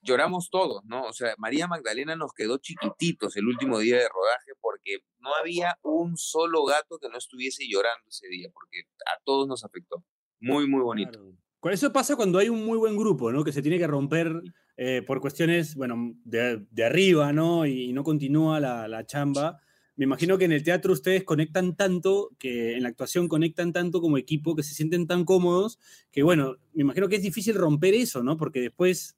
Lloramos 0.01 0.49
todos, 0.49 0.83
¿no? 0.85 1.03
O 1.03 1.13
sea, 1.13 1.33
María 1.37 1.67
Magdalena 1.67 2.15
nos 2.15 2.31
quedó 2.33 2.59
chiquititos 2.59 3.35
el 3.35 3.47
último 3.47 3.79
día 3.79 3.97
de 3.97 4.07
rodaje 4.07 4.51
porque 4.61 4.99
no 5.19 5.33
había 5.35 5.77
un 5.81 6.17
solo 6.17 6.63
gato 6.65 6.99
que 6.99 7.09
no 7.09 7.17
estuviese 7.17 7.65
llorando 7.67 8.07
ese 8.07 8.27
día, 8.27 8.49
porque 8.53 8.83
a 9.05 9.19
todos 9.25 9.47
nos 9.47 9.65
afectó. 9.65 10.03
Muy, 10.39 10.69
muy 10.69 10.81
bonito. 10.81 11.19
Con 11.59 11.73
eso 11.73 11.91
pasa 11.91 12.15
cuando 12.15 12.37
hay 12.37 12.49
un 12.49 12.63
muy 12.65 12.77
buen 12.77 12.95
grupo, 12.95 13.31
¿no? 13.31 13.43
Que 13.43 13.51
se 13.51 13.61
tiene 13.61 13.79
que 13.79 13.87
romper 13.87 14.41
eh, 14.77 15.01
por 15.05 15.19
cuestiones, 15.19 15.75
bueno, 15.75 16.15
de, 16.23 16.65
de, 16.69 16.85
arriba, 16.85 17.33
¿no? 17.33 17.65
Y, 17.65 17.93
no 17.93 18.03
continúa 18.03 18.59
la, 18.59 18.87
la, 18.87 19.05
chamba. 19.05 19.59
me 19.95 20.05
imagino 20.05 20.37
que 20.37 20.45
en 20.45 20.51
el 20.51 20.63
teatro 20.63 20.93
ustedes 20.93 21.23
conectan 21.23 21.75
tanto, 21.75 22.29
que 22.37 22.75
en 22.75 22.83
la 22.83 22.89
actuación 22.89 23.27
conectan 23.27 23.73
tanto 23.73 24.01
como 24.01 24.19
equipo, 24.19 24.55
que 24.55 24.61
se 24.61 24.75
sienten 24.75 25.07
tan 25.07 25.25
cómodos, 25.25 25.79
que 26.11 26.21
bueno, 26.21 26.57
me 26.73 26.83
imagino 26.83 27.09
que 27.09 27.15
es 27.15 27.23
difícil 27.23 27.55
romper 27.55 27.95
eso, 27.95 28.21
¿no? 28.21 28.37
Porque 28.37 28.61
después 28.61 29.17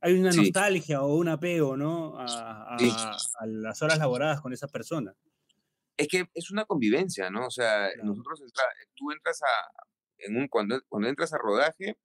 hay 0.00 0.14
una 0.14 0.32
nostalgia 0.32 1.02
o 1.02 1.14
un 1.14 1.28
apego, 1.28 1.76
¿no? 1.76 2.14
A, 2.18 2.76
las 3.46 3.80
horas 3.82 3.98
laboradas 3.98 4.40
con 4.40 4.52
esas 4.52 4.70
personas. 4.70 5.14
Es 5.96 6.08
que 6.08 6.24
es 6.34 6.50
una 6.50 6.64
convivencia, 6.64 7.30
¿no? 7.30 7.46
O 7.46 7.50
sea, 7.50 7.90
nosotros, 8.02 8.42
tú 8.96 9.12
entras 9.12 9.40
a, 9.42 9.89
en 10.22 10.36
un, 10.36 10.48
cuando, 10.48 10.80
entras 11.06 11.32
a 11.32 11.38
rodaje, 11.38 11.96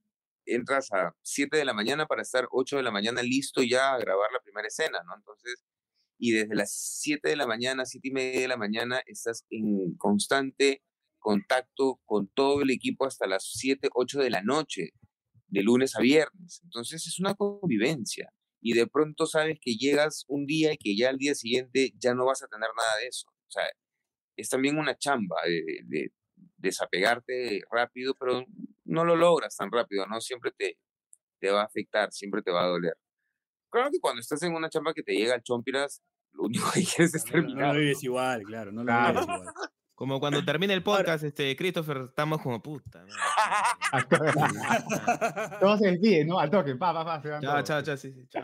entras 0.45 0.91
a 0.91 1.15
7 1.23 1.57
de 1.57 1.65
la 1.65 1.73
mañana 1.73 2.05
para 2.05 2.21
estar 2.21 2.47
8 2.51 2.77
de 2.77 2.83
la 2.83 2.91
mañana 2.91 3.21
listo 3.21 3.63
ya 3.63 3.93
a 3.93 3.99
grabar 3.99 4.31
la 4.31 4.39
primera 4.39 4.67
escena, 4.67 4.99
¿no? 5.05 5.15
Entonces, 5.15 5.65
y 6.17 6.31
desde 6.31 6.55
las 6.55 6.73
7 7.01 7.29
de 7.29 7.35
la 7.35 7.47
mañana, 7.47 7.85
7 7.85 8.07
y 8.07 8.11
media 8.11 8.41
de 8.41 8.47
la 8.47 8.57
mañana, 8.57 9.01
estás 9.05 9.45
en 9.49 9.95
constante 9.97 10.81
contacto 11.19 11.99
con 12.05 12.27
todo 12.27 12.61
el 12.61 12.69
equipo 12.69 13.05
hasta 13.05 13.27
las 13.27 13.49
7, 13.53 13.89
8 13.93 14.19
de 14.19 14.29
la 14.29 14.41
noche, 14.43 14.91
de 15.47 15.63
lunes 15.63 15.95
a 15.95 16.01
viernes. 16.01 16.61
Entonces 16.63 17.05
es 17.07 17.19
una 17.19 17.33
convivencia. 17.33 18.31
Y 18.61 18.73
de 18.73 18.87
pronto 18.87 19.25
sabes 19.25 19.59
que 19.61 19.75
llegas 19.75 20.25
un 20.27 20.45
día 20.45 20.73
y 20.73 20.77
que 20.77 20.95
ya 20.95 21.09
al 21.09 21.17
día 21.17 21.35
siguiente 21.35 21.91
ya 21.99 22.13
no 22.13 22.25
vas 22.25 22.43
a 22.43 22.47
tener 22.47 22.69
nada 22.75 22.97
de 23.01 23.07
eso. 23.07 23.27
O 23.29 23.51
sea, 23.51 23.63
es 24.37 24.49
también 24.49 24.77
una 24.77 24.97
chamba 24.97 25.37
de 25.45 26.11
desapegarte 26.57 27.61
rápido, 27.71 28.13
pero 28.19 28.45
no 28.85 29.05
lo 29.05 29.15
logras 29.15 29.55
tan 29.55 29.71
rápido, 29.71 30.05
¿no? 30.07 30.21
Siempre 30.21 30.51
te, 30.57 30.77
te 31.39 31.51
va 31.51 31.61
a 31.61 31.65
afectar, 31.65 32.11
siempre 32.11 32.41
te 32.41 32.51
va 32.51 32.63
a 32.63 32.67
doler. 32.67 32.97
Claro 33.69 33.89
que 33.91 33.99
cuando 33.99 34.21
estás 34.21 34.41
en 34.43 34.53
una 34.53 34.69
chamba 34.69 34.93
que 34.93 35.03
te 35.03 35.13
llega 35.13 35.33
al 35.33 35.43
chompiras, 35.43 36.01
lo 36.33 36.43
único 36.43 36.71
que 36.73 36.83
quieres 36.83 37.13
es 37.15 37.23
terminar. 37.23 37.67
No, 37.67 37.73
lo 37.73 37.79
vives 37.79 38.03
igual, 38.03 38.43
claro, 38.43 38.71
no 38.71 38.83
lo 38.83 38.93
vives 38.93 39.23
igual. 39.23 39.41
Como 39.95 40.19
cuando 40.19 40.43
termina 40.43 40.73
el 40.73 40.83
podcast, 40.83 41.23
este, 41.23 41.55
Christopher, 41.55 42.07
estamos 42.09 42.41
como 42.41 42.61
puta. 42.61 43.05
Todos 45.61 45.79
se 45.79 45.91
despiden, 45.91 46.27
¿no? 46.27 46.37
Al 46.37 46.49
toque, 46.49 46.75
pa, 46.75 46.93
pa, 46.93 47.05
pa. 47.05 47.39
chao, 47.39 47.63
chao, 47.63 47.81
chao, 47.81 47.95
sí, 47.97 48.11
sí, 48.11 48.27
chao, 48.27 48.43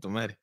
tu 0.00 0.08
madre. 0.08 0.38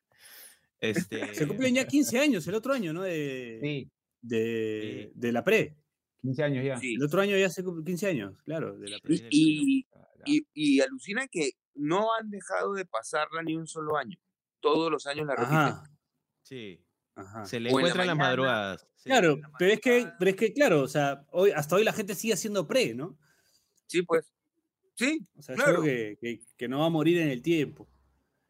Este... 0.78 1.34
Se 1.34 1.46
cumplen 1.46 1.74
ya 1.76 1.86
15 1.86 2.18
años 2.18 2.46
el 2.48 2.54
otro 2.54 2.74
año, 2.74 2.92
¿no? 2.92 3.02
De, 3.02 3.60
sí. 3.62 3.90
De, 4.20 5.10
de 5.14 5.32
la 5.32 5.42
pre. 5.42 5.81
15 6.22 6.42
años 6.42 6.64
ya. 6.64 6.80
El 6.80 7.02
otro 7.02 7.20
año 7.20 7.36
ya 7.36 7.46
hace 7.46 7.62
15 7.62 8.06
años, 8.06 8.34
claro. 8.44 8.78
De 8.78 8.90
la. 8.90 8.98
Y, 9.08 9.86
y, 10.24 10.46
y, 10.54 10.80
alucina 10.80 11.26
que 11.28 11.50
no 11.74 12.14
han 12.14 12.30
dejado 12.30 12.74
de 12.74 12.84
pasarla 12.86 13.42
ni 13.42 13.56
un 13.56 13.66
solo 13.66 13.96
año. 13.96 14.16
Todos 14.60 14.90
los 14.90 15.06
años 15.06 15.26
la 15.26 15.34
repiten. 15.34 15.74
Sí. 16.42 16.80
Se 17.44 17.60
le 17.60 17.70
encuentran 17.70 18.06
las 18.06 18.16
madrugadas. 18.16 18.86
Claro, 19.04 19.36
pero 19.58 19.72
es, 19.72 19.80
que, 19.80 20.08
pero 20.18 20.30
es 20.30 20.36
que, 20.36 20.52
claro, 20.52 20.82
o 20.82 20.88
sea, 20.88 21.26
hoy, 21.32 21.50
hasta 21.50 21.74
hoy 21.74 21.82
la 21.82 21.92
gente 21.92 22.14
sigue 22.14 22.34
haciendo 22.34 22.68
pre, 22.68 22.94
¿no? 22.94 23.18
Sí, 23.88 24.02
pues. 24.02 24.32
Sí. 24.94 25.26
O 25.36 25.42
sea, 25.42 25.56
claro. 25.56 25.82
que, 25.82 26.16
que, 26.56 26.68
no 26.68 26.78
va 26.80 26.86
a 26.86 26.90
morir 26.90 27.18
en 27.18 27.30
el 27.30 27.42
tiempo. 27.42 27.88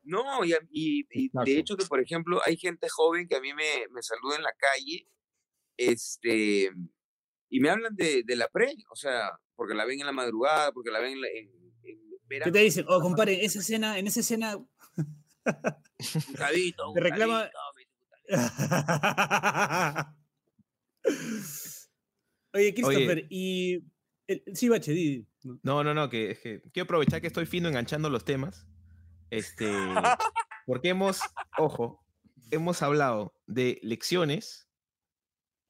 No, 0.03 0.45
y, 0.45 0.55
y, 0.71 1.31
de 1.33 1.59
hecho 1.59 1.77
que, 1.77 1.87
por 1.87 2.01
ejemplo, 2.01 2.41
hay 2.45 2.57
gente 2.57 2.89
joven 2.91 3.27
que 3.27 3.37
a 3.37 3.41
mí 3.41 3.55
me, 3.55 3.89
me 3.91 4.03
saluda 4.03 4.37
en 4.37 4.43
la 4.43 4.53
calle, 4.53 5.09
este, 5.77 6.71
y 7.53 7.61
me 7.61 7.69
hablan 7.69 7.95
de, 7.95 8.23
de, 8.25 8.35
la 8.35 8.49
pre, 8.49 8.75
o 8.91 8.97
sea, 8.97 9.31
porque 9.55 9.75
la 9.75 9.85
ven 9.85 10.01
en 10.01 10.07
la 10.07 10.13
madrugada, 10.13 10.73
porque 10.73 10.91
la 10.91 11.01
ven 11.01 11.19
en, 11.23 11.53
¿Qué 12.27 12.51
te 12.51 12.59
dicen? 12.61 12.87
Oh, 12.89 12.99
compadre, 12.99 13.45
esa 13.45 13.59
escena, 13.59 13.99
en 13.99 14.07
esa 14.07 14.21
escena. 14.21 14.57
te 16.95 17.01
reclama. 17.01 17.51
Oye, 22.55 22.73
Christopher, 22.73 23.27
y. 23.29 23.85
Sí, 24.55 24.71
Bache, 24.71 25.27
No, 25.63 25.85
no, 25.85 25.93
no, 25.93 26.09
que, 26.09 26.31
es 26.31 26.39
que 26.39 26.63
quiero 26.73 26.85
aprovechar 26.85 27.21
que 27.21 27.27
estoy 27.27 27.45
fino 27.45 27.69
enganchando 27.69 28.09
los 28.09 28.25
temas. 28.25 28.67
Este. 29.29 29.71
Porque 30.65 30.89
hemos, 30.89 31.21
ojo, 31.59 32.03
hemos 32.51 32.81
hablado 32.81 33.35
de 33.47 33.79
lecciones, 33.83 34.71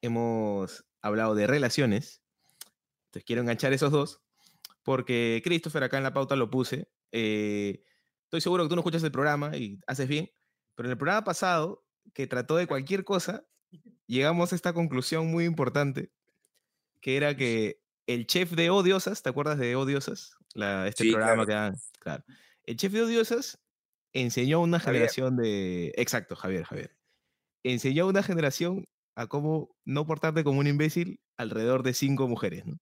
hemos 0.01 0.85
hablado 1.03 1.35
de 1.35 1.47
relaciones. 1.47 2.23
Entonces 3.07 3.25
quiero 3.25 3.43
enganchar 3.43 3.73
esos 3.73 3.93
dos 3.93 4.23
porque 4.83 5.41
Christopher 5.45 5.85
acá 5.85 5.99
en 5.99 6.03
la 6.05 6.13
pauta 6.13 6.37
lo 6.37 6.51
puse. 6.51 6.89
Eh, 7.13 7.83
estoy 8.25 8.41
seguro 8.41 8.65
que 8.65 8.69
tú 8.69 8.77
no 8.77 8.81
escuchas 8.81 9.03
el 9.03 9.13
programa 9.13 9.57
y 9.57 9.79
haces 9.87 10.09
bien, 10.09 10.31
pero 10.75 10.89
en 10.89 10.93
el 10.93 10.99
programa 10.99 11.25
pasado, 11.25 11.85
que 12.15 12.27
trató 12.27 12.57
de 12.57 12.67
cualquier 12.67 13.05
cosa, 13.05 13.45
llegamos 14.07 14.53
a 14.53 14.57
esta 14.57 14.73
conclusión 14.73 15.31
muy 15.31 15.45
importante, 15.45 16.11
que 17.01 17.17
era 17.17 17.37
que 17.37 17.81
el 18.07 18.27
chef 18.27 18.53
de 18.53 18.71
Odiosas, 18.71 19.23
¿te 19.23 19.31
acuerdas 19.31 19.59
de 19.59 19.77
Odiosas? 19.77 20.37
La, 20.55 20.89
este 20.89 21.11
programa 21.11 21.47
que 21.47 21.53
dan. 21.53 21.77
Claro. 21.99 22.25
El 22.65 22.77
chef 22.77 22.93
de 22.93 23.03
Odiosas 23.03 23.61
enseñó 24.13 24.59
a 24.59 24.61
una 24.61 24.81
generación 24.81 25.37
de. 25.37 25.93
Exacto, 25.97 26.37
Javier, 26.37 26.65
Javier. 26.65 26.97
Enseñó 27.63 28.05
a 28.05 28.09
una 28.09 28.23
generación 28.23 28.87
a 29.15 29.27
cómo 29.27 29.77
no 29.85 30.07
portarte 30.07 30.45
como 30.45 30.61
un 30.61 30.67
imbécil 30.67 31.21
alrededor 31.37 31.83
de 31.83 31.95
cinco 31.95 32.29
mujeres. 32.29 32.67
¿no? 32.67 32.79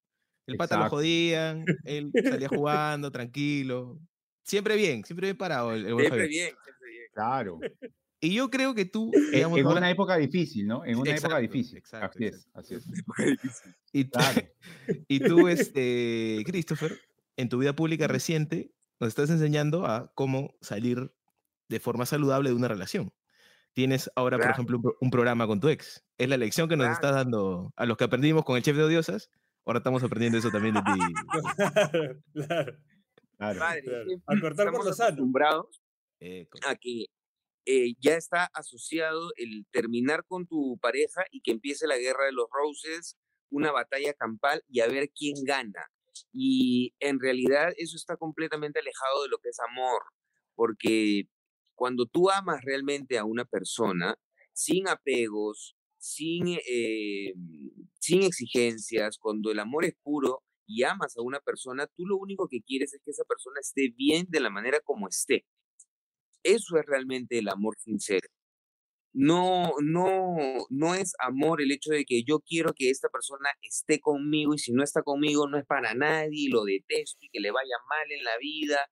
El 0.46 0.56
pata 0.56 0.78
lo 0.78 0.88
jodían, 0.88 1.64
él 1.84 2.10
salía 2.24 2.48
jugando, 2.64 3.10
tranquilo. 3.10 4.00
Siempre 4.42 4.76
bien, 4.76 5.04
siempre 5.04 5.28
bien 5.28 5.36
parado. 5.36 5.72
El, 5.72 5.84
siempre 5.84 6.26
bien, 6.26 6.54
siempre 6.62 6.90
bien. 6.90 7.04
Claro. 7.12 7.60
Y 8.20 8.34
yo 8.34 8.50
creo 8.50 8.74
que 8.74 8.84
tú. 8.84 9.10
Digamos, 9.32 9.58
en 9.58 9.66
una 9.66 9.90
época 9.90 10.16
difícil, 10.16 10.66
¿no? 10.66 10.84
En 10.84 10.96
una 10.96 11.14
época 11.14 11.38
difícil. 11.38 11.78
Exacto, 11.78 12.18
así 12.18 12.26
es, 12.26 12.48
así 12.52 12.74
es. 12.74 12.84
Y, 13.92 14.08
claro. 14.08 14.42
y 15.08 15.20
tú, 15.20 15.48
este, 15.48 16.42
Christopher, 16.46 16.98
en 17.36 17.48
tu 17.48 17.58
vida 17.58 17.74
pública 17.74 18.06
reciente, 18.06 18.72
nos 19.00 19.08
estás 19.08 19.30
enseñando 19.30 19.86
a 19.86 20.12
cómo 20.14 20.54
salir 20.60 21.12
de 21.68 21.80
forma 21.80 22.04
saludable 22.06 22.50
de 22.50 22.56
una 22.56 22.68
relación. 22.68 23.12
Tienes 23.72 24.10
ahora, 24.16 24.38
por 24.38 24.50
ejemplo, 24.50 24.80
un, 25.00 25.10
programa 25.10 25.46
con 25.46 25.60
tu 25.60 25.68
ex. 25.68 26.04
Es 26.18 26.28
la 26.28 26.36
lección 26.36 26.68
que 26.68 26.76
nos 26.76 26.88
estás 26.88 27.14
dando 27.14 27.72
a 27.76 27.86
los 27.86 27.96
que 27.96 28.04
aprendimos 28.04 28.44
con 28.44 28.56
el 28.56 28.62
chef 28.62 28.76
de 28.76 28.84
Odiosas 28.84 29.30
Ahora 29.64 29.78
estamos 29.78 30.02
aprendiendo 30.02 30.38
eso 30.38 30.50
también 30.50 30.74
de 30.74 30.80
ti. 30.82 30.90
claro. 33.38 33.58
claro. 33.58 34.10
a 34.26 34.40
cortar 34.40 34.72
por 34.72 34.84
los 34.84 35.00
acostumbrados 35.00 35.80
eh, 36.20 36.48
a 36.66 36.74
que 36.74 37.06
eh, 37.66 37.94
ya 38.00 38.16
está 38.16 38.46
asociado 38.54 39.32
el 39.36 39.66
terminar 39.70 40.24
con 40.26 40.46
tu 40.46 40.78
pareja 40.78 41.24
y 41.30 41.40
que 41.40 41.50
empiece 41.50 41.86
la 41.86 41.98
guerra 41.98 42.24
de 42.24 42.32
los 42.32 42.46
roses, 42.50 43.16
una 43.50 43.70
batalla 43.70 44.12
campal 44.14 44.64
y 44.68 44.80
a 44.80 44.88
ver 44.88 45.10
quién 45.10 45.44
gana. 45.44 45.86
Y 46.32 46.94
en 46.98 47.20
realidad 47.20 47.72
eso 47.76 47.96
está 47.96 48.16
completamente 48.16 48.80
alejado 48.80 49.22
de 49.22 49.28
lo 49.28 49.38
que 49.38 49.50
es 49.50 49.60
amor, 49.60 50.02
porque 50.54 51.28
cuando 51.80 52.04
tú 52.04 52.28
amas 52.28 52.60
realmente 52.62 53.16
a 53.16 53.24
una 53.24 53.46
persona, 53.46 54.14
sin 54.52 54.86
apegos, 54.86 55.78
sin, 55.96 56.58
eh, 56.68 57.32
sin 57.98 58.22
exigencias, 58.22 59.16
cuando 59.16 59.50
el 59.50 59.60
amor 59.60 59.86
es 59.86 59.94
puro 60.02 60.42
y 60.66 60.82
amas 60.82 61.16
a 61.16 61.22
una 61.22 61.40
persona, 61.40 61.86
tú 61.96 62.04
lo 62.04 62.18
único 62.18 62.48
que 62.48 62.60
quieres 62.60 62.92
es 62.92 63.00
que 63.02 63.12
esa 63.12 63.24
persona 63.24 63.60
esté 63.60 63.94
bien 63.96 64.26
de 64.28 64.40
la 64.40 64.50
manera 64.50 64.80
como 64.84 65.08
esté. 65.08 65.46
Eso 66.42 66.76
es 66.76 66.84
realmente 66.84 67.38
el 67.38 67.48
amor 67.48 67.76
sincero. 67.78 68.28
No, 69.14 69.72
no, 69.80 70.36
no 70.68 70.94
es 70.94 71.14
amor 71.18 71.62
el 71.62 71.72
hecho 71.72 71.92
de 71.92 72.04
que 72.04 72.24
yo 72.24 72.40
quiero 72.40 72.74
que 72.74 72.90
esta 72.90 73.08
persona 73.08 73.48
esté 73.62 74.00
conmigo 74.00 74.52
y 74.52 74.58
si 74.58 74.72
no 74.72 74.84
está 74.84 75.02
conmigo 75.02 75.48
no 75.48 75.56
es 75.58 75.64
para 75.64 75.94
nadie 75.94 76.50
lo 76.50 76.64
detesto 76.64 77.24
y 77.24 77.30
que 77.30 77.40
le 77.40 77.50
vaya 77.50 77.76
mal 77.88 78.12
en 78.12 78.22
la 78.22 78.36
vida. 78.38 78.90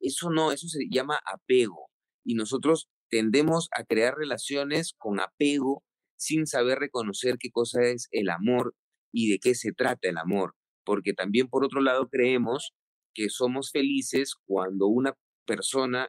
Eso 0.00 0.30
no, 0.30 0.52
eso 0.52 0.68
se 0.68 0.86
llama 0.90 1.20
apego. 1.26 1.89
Y 2.24 2.34
nosotros 2.34 2.88
tendemos 3.10 3.68
a 3.76 3.84
crear 3.84 4.14
relaciones 4.16 4.94
con 4.96 5.20
apego 5.20 5.84
sin 6.16 6.46
saber 6.46 6.78
reconocer 6.78 7.36
qué 7.38 7.50
cosa 7.50 7.82
es 7.82 8.08
el 8.10 8.28
amor 8.30 8.74
y 9.12 9.30
de 9.30 9.38
qué 9.38 9.54
se 9.54 9.72
trata 9.72 10.08
el 10.08 10.18
amor. 10.18 10.54
Porque 10.84 11.12
también, 11.12 11.48
por 11.48 11.64
otro 11.64 11.80
lado, 11.80 12.08
creemos 12.08 12.72
que 13.14 13.28
somos 13.28 13.70
felices 13.70 14.34
cuando 14.46 14.86
una 14.86 15.14
persona 15.46 16.08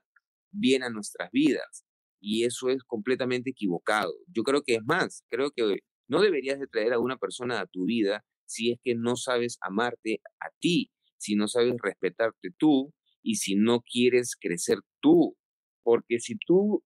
viene 0.52 0.86
a 0.86 0.90
nuestras 0.90 1.32
vidas. 1.32 1.86
Y 2.20 2.44
eso 2.44 2.70
es 2.70 2.84
completamente 2.84 3.50
equivocado. 3.52 4.14
Yo 4.28 4.44
creo 4.44 4.62
que 4.64 4.76
es 4.76 4.84
más, 4.86 5.24
creo 5.30 5.52
que 5.52 5.80
no 6.08 6.22
deberías 6.22 6.60
de 6.60 6.68
traer 6.68 6.94
a 6.94 7.00
una 7.00 7.18
persona 7.18 7.60
a 7.60 7.66
tu 7.66 7.86
vida 7.86 8.24
si 8.46 8.72
es 8.72 8.80
que 8.84 8.96
no 8.96 9.16
sabes 9.16 9.58
amarte 9.62 10.20
a 10.40 10.50
ti, 10.60 10.92
si 11.18 11.36
no 11.36 11.48
sabes 11.48 11.76
respetarte 11.82 12.50
tú 12.58 12.94
y 13.24 13.36
si 13.36 13.56
no 13.56 13.82
quieres 13.82 14.36
crecer 14.40 14.80
tú. 15.00 15.38
Porque 15.84 16.20
si 16.20 16.36
tú 16.38 16.84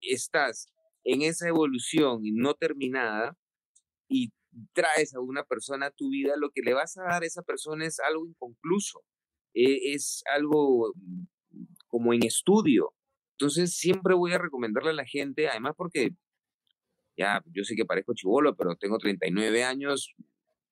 estás 0.00 0.72
en 1.04 1.22
esa 1.22 1.48
evolución 1.48 2.20
no 2.34 2.54
terminada 2.54 3.36
y 4.08 4.32
traes 4.72 5.14
a 5.14 5.20
una 5.20 5.44
persona 5.44 5.86
a 5.86 5.90
tu 5.90 6.10
vida, 6.10 6.34
lo 6.36 6.50
que 6.50 6.62
le 6.62 6.74
vas 6.74 6.96
a 6.98 7.04
dar 7.04 7.22
a 7.22 7.26
esa 7.26 7.42
persona 7.42 7.86
es 7.86 8.00
algo 8.00 8.26
inconcluso, 8.26 9.02
e, 9.54 9.92
es 9.94 10.22
algo 10.34 10.92
mm, 10.94 11.24
como 11.88 12.12
en 12.12 12.24
estudio. 12.24 12.94
Entonces 13.32 13.76
siempre 13.76 14.14
voy 14.14 14.32
a 14.32 14.38
recomendarle 14.38 14.90
a 14.90 14.94
la 14.94 15.06
gente, 15.06 15.48
además 15.48 15.74
porque 15.76 16.10
ya, 17.16 17.42
yo 17.52 17.64
sé 17.64 17.74
que 17.74 17.84
parezco 17.84 18.14
chivolo, 18.14 18.56
pero 18.56 18.76
tengo 18.76 18.98
39 18.98 19.64
años. 19.64 20.14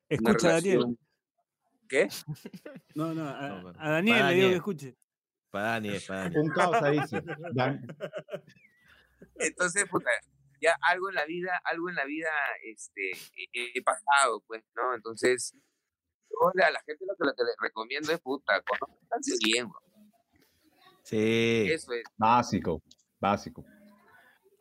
Escucha, 0.09 0.53
Daniel. 0.53 0.99
¿Qué? 1.89 2.09
No, 2.95 3.15
no, 3.15 3.29
a, 3.29 3.91
Daniel 3.91 4.27
le 4.27 4.35
digo 4.35 4.49
que 4.49 4.57
escuche. 4.57 4.97
Para 5.59 5.71
Daniel, 5.71 6.03
para 6.07 6.21
Daniel. 6.21 6.41
Un 6.43 6.49
caos 6.51 6.83
ahí, 6.83 7.01
sí. 7.09 7.17
Entonces, 9.41 9.89
puta, 9.91 10.09
ya 10.61 10.77
algo 10.89 11.09
en 11.09 11.17
la 11.17 11.25
vida, 11.25 11.61
algo 11.65 11.89
en 11.89 11.97
la 11.97 12.05
vida 12.05 12.29
este, 12.63 13.11
he, 13.53 13.83
pasado, 13.83 14.41
pues, 14.47 14.63
¿no? 14.77 14.95
Entonces, 14.95 15.53
a 16.31 16.71
la 16.71 16.81
gente 16.87 17.05
lo 17.05 17.17
que, 17.17 17.25
lo 17.25 17.35
que 17.35 17.43
les 17.43 17.57
recomiendo 17.61 18.13
es, 18.13 18.21
puta, 18.21 18.63
conozcanse 18.63 19.33
bien, 19.45 19.69
bro. 19.69 19.81
Sí. 21.03 21.67
Eso 21.73 21.93
es. 21.93 22.05
Básico, 22.17 22.81
básico. 23.19 23.65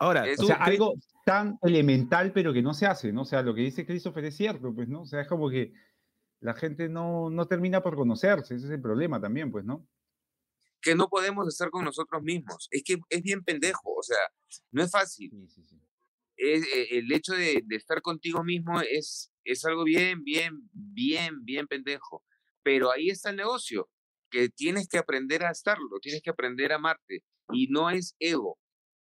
Ahora, 0.00 0.24
o 0.36 0.46
sea, 0.46 0.56
algo 0.56 0.94
tan 1.24 1.60
elemental, 1.62 2.32
pero 2.32 2.52
que 2.52 2.62
no 2.62 2.74
se 2.74 2.86
hace, 2.86 3.12
¿no? 3.12 3.22
O 3.22 3.24
sea, 3.24 3.42
lo 3.42 3.54
que 3.54 3.60
dice 3.60 3.86
Christopher 3.86 4.24
es 4.24 4.36
cierto, 4.36 4.74
pues, 4.74 4.88
¿no? 4.88 5.02
O 5.02 5.06
sea, 5.06 5.20
es 5.20 5.28
como 5.28 5.48
que 5.48 5.72
la 6.40 6.54
gente 6.54 6.88
no, 6.88 7.30
no 7.30 7.46
termina 7.46 7.84
por 7.84 7.94
conocerse, 7.94 8.56
ese 8.56 8.66
es 8.66 8.72
el 8.72 8.82
problema 8.82 9.20
también, 9.20 9.52
pues, 9.52 9.64
¿no? 9.64 9.86
Que 10.80 10.94
no 10.94 11.08
podemos 11.08 11.48
estar 11.48 11.70
con 11.70 11.84
nosotros 11.84 12.22
mismos. 12.22 12.68
Es 12.70 12.82
que 12.84 12.98
es 13.10 13.22
bien 13.22 13.42
pendejo, 13.42 13.94
o 13.94 14.02
sea, 14.02 14.18
no 14.70 14.82
es 14.82 14.90
fácil. 14.90 15.30
Sí, 15.30 15.48
sí, 15.48 15.64
sí. 15.64 15.80
Es, 16.36 16.62
eh, 16.62 16.98
el 16.98 17.12
hecho 17.12 17.32
de, 17.32 17.62
de, 17.64 17.76
estar 17.76 18.00
contigo 18.00 18.44
mismo 18.44 18.80
es, 18.80 19.32
es 19.44 19.64
algo 19.64 19.82
bien, 19.84 20.22
bien, 20.22 20.68
bien, 20.72 21.44
bien 21.44 21.66
pendejo. 21.66 22.24
Pero 22.62 22.92
ahí 22.92 23.10
está 23.10 23.30
el 23.30 23.36
negocio, 23.36 23.90
que 24.30 24.48
tienes 24.48 24.88
que 24.88 24.98
aprender 24.98 25.44
a 25.44 25.50
estarlo, 25.50 25.98
tienes 26.00 26.22
que 26.22 26.30
aprender 26.30 26.72
a 26.72 26.76
amarte. 26.76 27.24
Y 27.50 27.66
no 27.68 27.90
es 27.90 28.14
ego, 28.20 28.58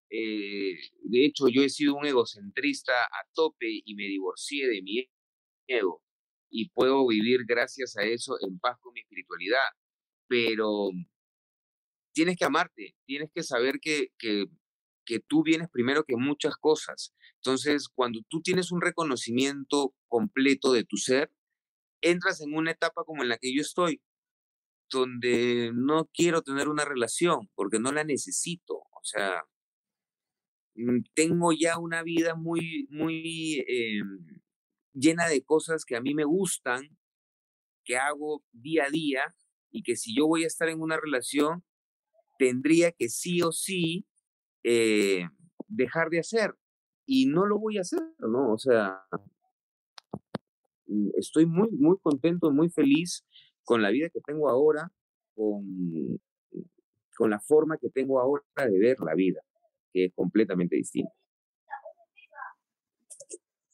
eh, 0.10 0.78
de 1.04 1.26
hecho, 1.26 1.48
yo 1.50 1.62
he 1.64 1.70
sido 1.70 1.96
un 1.96 2.06
egocentrista 2.06 2.94
a 2.94 3.28
tope 3.34 3.82
y 3.84 3.96
me 3.96 4.04
divorcié 4.04 4.68
de 4.68 4.82
mi 4.82 5.10
ego. 5.68 6.02
Y 6.50 6.70
puedo 6.70 7.08
vivir 7.08 7.42
gracias 7.46 7.98
a 7.98 8.04
eso 8.04 8.38
en 8.42 8.60
paz 8.60 8.78
con 8.82 8.94
mi 8.94 9.02
espiritualidad. 9.02 9.66
Pero 10.28 10.92
tienes 12.16 12.38
que 12.38 12.46
amarte, 12.46 12.96
tienes 13.06 13.30
que 13.32 13.44
saber 13.44 13.80
que, 13.80 14.08
que, 14.18 14.46
que 15.06 15.20
tú 15.20 15.44
vienes 15.44 15.70
primero 15.70 16.04
que 16.04 16.16
muchas 16.18 16.56
cosas. 16.58 17.14
Entonces, 17.36 17.90
cuando 17.90 18.22
tú 18.30 18.42
tienes 18.42 18.72
un 18.72 18.82
reconocimiento 18.82 19.94
completo 20.08 20.72
de 20.74 20.84
tu 20.84 20.98
ser, 20.98 21.32
entras 22.02 22.42
en 22.42 22.56
una 22.56 22.72
etapa 22.72 23.04
como 23.04 23.22
en 23.24 23.30
la 23.30 23.38
que 23.38 23.54
yo 23.56 23.62
estoy, 23.62 24.02
donde 24.90 25.72
no 25.74 26.10
quiero 26.14 26.42
tener 26.42 26.70
una 26.70 26.86
relación 26.86 27.50
porque 27.56 27.80
no 27.80 27.92
la 27.92 28.04
necesito. 28.04 28.76
O 28.76 29.04
sea, 29.04 29.44
Mm, 30.76 31.04
tengo 31.14 31.52
ya 31.54 31.80
una 31.80 32.04
vida 32.04 32.36
muy, 32.36 32.88
muy 32.90 33.64
eh, 33.68 34.02
llena 34.94 35.28
de 35.28 35.44
cosas 35.44 35.86
que 35.86 35.96
a 35.96 36.02
mí 36.02 36.14
me 36.14 36.26
gustan, 36.26 36.98
que 37.86 37.98
hago 37.98 38.44
día 38.52 38.86
a 38.86 38.90
día 38.90 39.36
y 39.72 39.84
que 39.84 39.96
si 39.96 40.16
yo 40.16 40.28
voy 40.28 40.44
a 40.44 40.48
estar 40.48 40.70
en 40.70 40.82
una 40.82 40.98
relación, 40.98 41.64
tendría 42.38 42.92
que 42.92 43.10
sí 43.10 43.42
o 43.42 43.52
sí 43.52 44.06
eh, 44.64 45.28
dejar 45.68 46.10
de 46.10 46.20
hacer. 46.20 46.56
Y 47.06 47.28
no 47.28 47.46
lo 47.46 47.60
voy 47.60 47.78
a 47.78 47.82
hacer, 47.82 48.02
¿no? 48.20 48.54
O 48.54 48.58
sea, 48.58 49.06
mm, 50.88 51.10
estoy 51.18 51.46
muy, 51.46 51.70
muy 51.72 51.98
contento, 52.02 52.52
muy 52.52 52.70
feliz 52.70 53.26
con 53.64 53.82
la 53.82 53.90
vida 53.90 54.10
que 54.10 54.22
tengo 54.22 54.50
ahora, 54.50 54.92
con, 55.36 56.20
con 57.16 57.30
la 57.30 57.40
forma 57.40 57.78
que 57.78 57.90
tengo 57.90 58.20
ahora 58.20 58.44
de 58.56 58.80
ver 58.80 59.00
la 59.00 59.16
vida 59.16 59.42
que 59.96 60.06
es 60.06 60.14
completamente 60.14 60.76
distinto. 60.76 61.14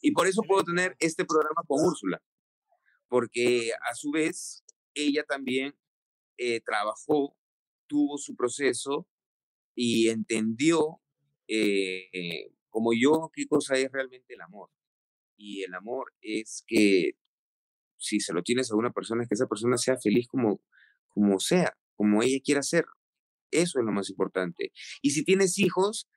Y 0.02 0.12
por 0.12 0.28
eso 0.28 0.44
puedo 0.48 0.64
tener 0.64 0.96
este 1.00 1.26
programa 1.26 1.64
con 1.68 1.84
Úrsula, 1.84 2.22
porque 3.08 3.72
a 3.90 3.96
su 3.96 4.12
vez 4.12 4.64
ella 4.94 5.24
también 5.24 5.76
eh, 6.38 6.62
trabajó, 6.62 7.36
tuvo 7.92 8.18
su 8.18 8.38
proceso 8.38 9.06
y 9.76 10.08
entendió, 10.08 11.02
eh, 11.50 12.54
como 12.70 12.92
yo, 12.94 13.30
qué 13.34 13.48
cosa 13.48 13.76
es 13.76 13.92
realmente 13.92 14.34
el 14.34 14.42
amor. 14.42 14.70
Y 15.36 15.64
el 15.64 15.74
amor 15.74 16.14
es 16.22 16.64
que 16.68 17.18
si 17.98 18.22
se 18.22 18.34
lo 18.34 18.44
tienes 18.44 18.72
a 18.72 18.78
una 18.78 18.92
persona, 18.92 19.24
es 19.24 19.28
que 19.28 19.36
esa 19.36 19.48
persona 19.48 19.76
sea 19.78 19.98
feliz 19.98 20.26
como, 20.30 20.62
como 21.10 21.38
sea, 21.42 21.76
como 21.96 22.24
ella 22.24 22.40
quiera 22.42 22.64
ser. 22.64 22.86
Eso 23.52 23.80
es 23.80 23.86
lo 23.86 23.92
más 23.92 24.10
importante. 24.10 24.72
Y 25.02 25.12
si 25.12 25.26
tienes 25.26 25.60
hijos, 25.60 26.08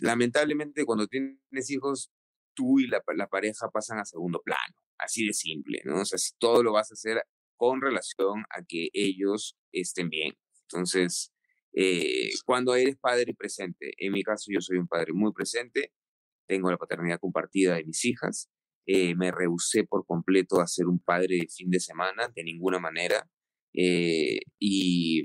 lamentablemente 0.00 0.84
cuando 0.84 1.06
tienes 1.06 1.70
hijos, 1.70 2.12
tú 2.52 2.78
y 2.78 2.88
la, 2.88 3.00
pareja 3.30 3.70
pasan 3.70 4.00
a 4.00 4.04
segundo 4.04 4.42
plano. 4.44 4.76
Así 4.98 5.26
de 5.26 5.32
simple, 5.32 5.80
¿no? 5.86 6.02
O 6.02 6.04
sea, 6.04 6.18
si 6.18 6.36
todo 6.36 6.62
lo 6.62 6.72
vas 6.72 6.90
a 6.90 6.94
hacer 6.94 7.24
con 7.60 7.82
relación 7.82 8.46
a 8.48 8.64
que 8.66 8.88
ellos 8.94 9.54
estén 9.70 10.08
bien. 10.08 10.32
Entonces, 10.62 11.30
eh, 11.74 12.30
cuando 12.46 12.74
eres 12.74 12.96
padre 12.96 13.34
presente, 13.34 13.92
en 13.98 14.12
mi 14.12 14.22
caso 14.22 14.50
yo 14.50 14.62
soy 14.62 14.78
un 14.78 14.88
padre 14.88 15.12
muy 15.12 15.30
presente, 15.34 15.92
tengo 16.48 16.70
la 16.70 16.78
paternidad 16.78 17.20
compartida 17.20 17.74
de 17.74 17.84
mis 17.84 18.02
hijas, 18.06 18.50
eh, 18.86 19.14
me 19.14 19.30
rehusé 19.30 19.84
por 19.84 20.06
completo 20.06 20.62
a 20.62 20.66
ser 20.66 20.86
un 20.86 21.00
padre 21.00 21.36
de 21.36 21.48
fin 21.54 21.68
de 21.68 21.80
semana, 21.80 22.32
de 22.34 22.44
ninguna 22.44 22.78
manera, 22.78 23.28
eh, 23.74 24.40
y, 24.58 25.22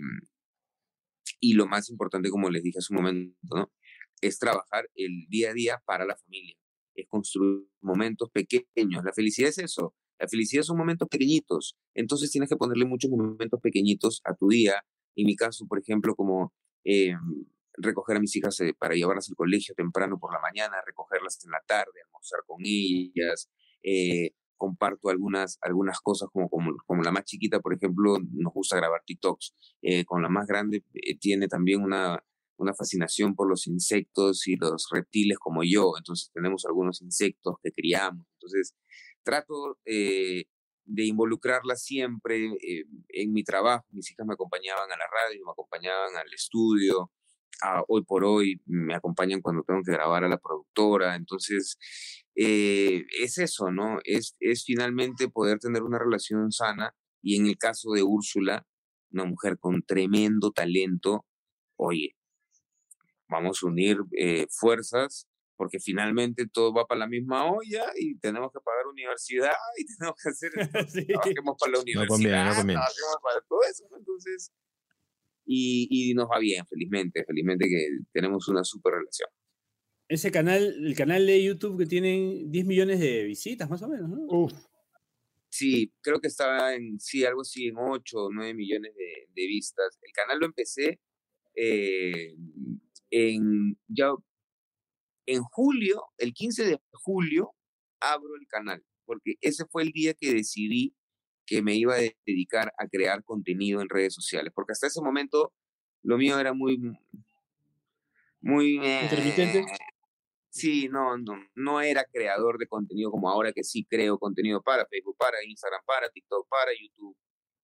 y 1.40 1.54
lo 1.54 1.68
más 1.68 1.90
importante, 1.90 2.30
como 2.30 2.50
les 2.50 2.64
dije 2.64 2.80
hace 2.80 2.94
un 2.94 2.98
momento, 2.98 3.56
¿no? 3.56 3.72
es 4.20 4.40
trabajar 4.40 4.90
el 4.96 5.26
día 5.30 5.52
a 5.52 5.54
día 5.54 5.82
para 5.86 6.06
la 6.06 6.18
familia, 6.18 6.58
es 6.96 7.08
construir 7.08 7.66
momentos 7.80 8.30
pequeños. 8.30 9.06
La 9.06 9.14
felicidad 9.14 9.52
es 9.52 9.60
eso, 9.60 9.96
la 10.20 10.28
felicidad 10.28 10.64
son 10.64 10.78
momentos 10.78 11.08
pequeñitos, 11.10 11.78
entonces 11.94 12.32
tienes 12.32 12.50
que 12.50 12.56
ponerle 12.56 12.86
muchos 12.86 13.12
momentos 13.12 13.60
pequeñitos 13.62 14.22
a 14.24 14.34
tu 14.36 14.50
día. 14.50 14.84
En 15.16 15.26
mi 15.26 15.36
caso, 15.36 15.66
por 15.68 15.80
ejemplo, 15.80 16.16
como 16.16 16.54
eh, 16.84 17.14
recoger 17.78 18.18
a 18.18 18.20
mis 18.20 18.36
hijas 18.36 18.60
eh, 18.62 18.74
para 18.78 18.96
llevarlas 18.96 19.30
al 19.30 19.36
colegio 19.36 19.76
temprano 19.76 20.18
por 20.20 20.34
la 20.34 20.40
mañana, 20.40 20.78
recogerlas 20.86 21.44
en 21.44 21.52
la 21.52 21.62
tarde, 21.66 22.02
almorzar 22.06 22.40
con 22.46 22.62
ellas. 22.64 23.50
Eh, 23.84 24.32
comparto 24.58 25.10
algunas, 25.10 25.58
algunas 25.62 26.00
cosas 26.00 26.30
como, 26.32 26.50
como, 26.50 26.72
como, 26.86 27.04
la 27.04 27.12
más 27.12 27.26
chiquita, 27.26 27.60
por 27.60 27.74
ejemplo, 27.74 28.18
nos 28.32 28.54
gusta 28.54 28.78
grabar 28.78 29.02
TikToks. 29.06 29.54
con 30.06 30.22
la 30.22 30.30
más 30.30 30.48
grande 30.48 30.82
tiene 31.20 31.50
también 31.50 31.84
una, 31.84 32.24
una 32.58 32.74
fascinación 32.74 33.36
por 33.36 33.50
los 33.50 33.68
insectos 33.68 34.48
y 34.48 34.56
los 34.56 34.88
reptiles 34.92 35.38
como 35.40 35.64
yo, 35.64 35.94
entonces 35.98 36.32
tenemos 36.34 36.66
algunos 36.66 37.02
insectos 37.02 37.56
que 37.62 37.72
criamos, 37.72 38.26
entonces 38.34 38.76
trato 39.26 39.78
eh, 39.86 40.46
de 40.86 41.06
involucrarla 41.06 41.76
siempre 41.76 42.46
eh, 42.46 42.86
en 43.10 43.34
mi 43.34 43.44
trabajo, 43.44 43.86
mis 43.92 44.10
hijas 44.12 44.26
me 44.26 44.36
acompañaban 44.36 44.92
a 44.92 44.98
la 44.98 45.06
radio, 45.12 45.46
me 45.46 45.52
acompañaban 45.52 46.16
al 46.16 46.34
estudio, 46.34 47.12
hoy 47.88 48.04
por 48.04 48.24
hoy 48.24 48.62
me 48.66 48.96
acompañan 48.96 49.42
cuando 49.42 49.64
tengo 49.64 49.82
que 49.84 49.92
grabar 49.92 50.24
a 50.24 50.30
la 50.30 50.38
productora, 50.38 51.16
entonces 51.16 51.78
eh, 52.36 53.06
es 53.22 53.38
eso, 53.38 53.72
¿no? 53.72 54.00
Es, 54.04 54.36
es 54.40 54.66
finalmente 54.66 55.30
poder 55.30 55.60
tener 55.60 55.84
una 55.84 56.00
relación 56.00 56.52
sana. 56.52 56.94
Y 57.22 57.38
en 57.38 57.48
el 57.48 57.58
caso 57.58 57.92
de 57.92 58.04
Úrsula, 58.04 58.68
una 59.12 59.26
mujer 59.26 59.58
con 59.58 59.82
tremendo 59.84 60.52
talento, 60.52 61.26
oye, 61.78 62.16
vamos 63.28 63.64
a 63.64 63.68
unir 63.68 63.98
eh, 64.18 64.48
fuerzas 64.50 65.28
porque 65.56 65.80
finalmente 65.80 66.48
todo 66.48 66.74
va 66.74 66.86
para 66.86 67.00
la 67.00 67.08
misma 67.08 67.50
olla 67.52 67.86
y 67.96 68.18
tenemos 68.18 68.52
que 68.52 68.60
pagar 68.60 68.88
universidad 68.88 69.54
y 69.78 69.86
tenemos 69.98 70.16
que 70.22 70.30
hacer 70.30 70.52
sí. 70.90 71.08
trabajemos 71.08 71.56
para 71.60 71.72
la 71.74 71.80
universidad, 71.80 72.46
no 72.46 72.56
conviene, 72.56 72.76
no 72.76 73.20
para 73.22 73.42
todo 73.48 73.60
eso, 73.70 73.86
entonces 73.98 74.52
y, 75.48 75.88
y, 75.92 76.14
nos 76.16 76.28
va 76.28 76.40
bien, 76.40 76.66
felizmente, 76.66 77.24
felizmente 77.24 77.68
que 77.68 77.88
tenemos 78.12 78.48
una 78.48 78.64
super 78.64 78.94
relación. 78.94 79.30
Ese 80.08 80.32
canal, 80.32 80.64
el 80.84 80.96
canal 80.96 81.26
de 81.28 81.44
YouTube 81.44 81.78
que 81.78 81.86
tiene 81.86 82.46
10 82.48 82.66
millones 82.66 83.00
de 83.00 83.26
visitas 83.26 83.70
más 83.70 83.82
o 83.84 83.88
menos, 83.88 84.10
¿no? 84.10 84.26
Uf. 84.28 84.54
Sí, 85.50 85.94
creo 86.02 86.20
que 86.20 86.28
estaba 86.28 86.74
en, 86.74 87.00
sí, 87.00 87.24
algo 87.26 87.42
así, 87.42 87.68
en 87.68 87.76
8 87.78 88.18
o 88.18 88.32
9 88.32 88.54
millones 88.56 88.94
de, 88.96 89.28
de 89.34 89.48
vistas. 89.48 90.00
El 90.02 90.12
canal 90.14 90.40
lo 90.40 90.48
empecé 90.48 91.00
eh, 91.56 92.36
en, 93.10 93.78
ya, 93.88 94.12
en 95.26 95.44
julio, 95.44 96.06
el 96.18 96.34
15 96.34 96.66
de 96.66 96.82
julio, 96.92 97.54
abro 98.00 98.36
el 98.40 98.48
canal, 98.48 98.84
porque 99.06 99.36
ese 99.42 99.66
fue 99.66 99.84
el 99.84 99.92
día 99.92 100.14
que 100.14 100.34
decidí 100.34 100.96
que 101.46 101.62
me 101.62 101.76
iba 101.76 101.96
a 101.96 102.02
dedicar 102.26 102.74
a 102.78 102.88
crear 102.88 103.24
contenido 103.24 103.82
en 103.82 103.90
redes 103.90 104.14
sociales, 104.14 104.52
porque 104.54 104.74
hasta 104.74 104.88
ese 104.88 105.02
momento 105.02 105.54
lo 106.04 106.18
mío 106.18 106.40
era 106.40 106.54
muy, 106.54 106.80
muy... 108.42 108.76
¿Intermitente? 108.76 109.60
Eh, 109.60 109.66
sí, 110.50 110.88
no, 110.90 111.18
no, 111.18 111.38
no 111.56 111.82
era 111.82 112.06
creador 112.12 112.58
de 112.58 112.68
contenido 112.68 113.12
como 113.12 113.30
ahora 113.30 113.52
que 113.52 113.64
sí 113.64 113.86
creo 113.86 114.18
contenido 114.18 114.62
para 114.62 114.86
Facebook, 114.88 115.18
para 115.18 115.44
Instagram, 115.44 115.82
para 115.86 116.10
TikTok, 116.10 116.48
para 116.48 116.72
YouTube. 116.80 117.16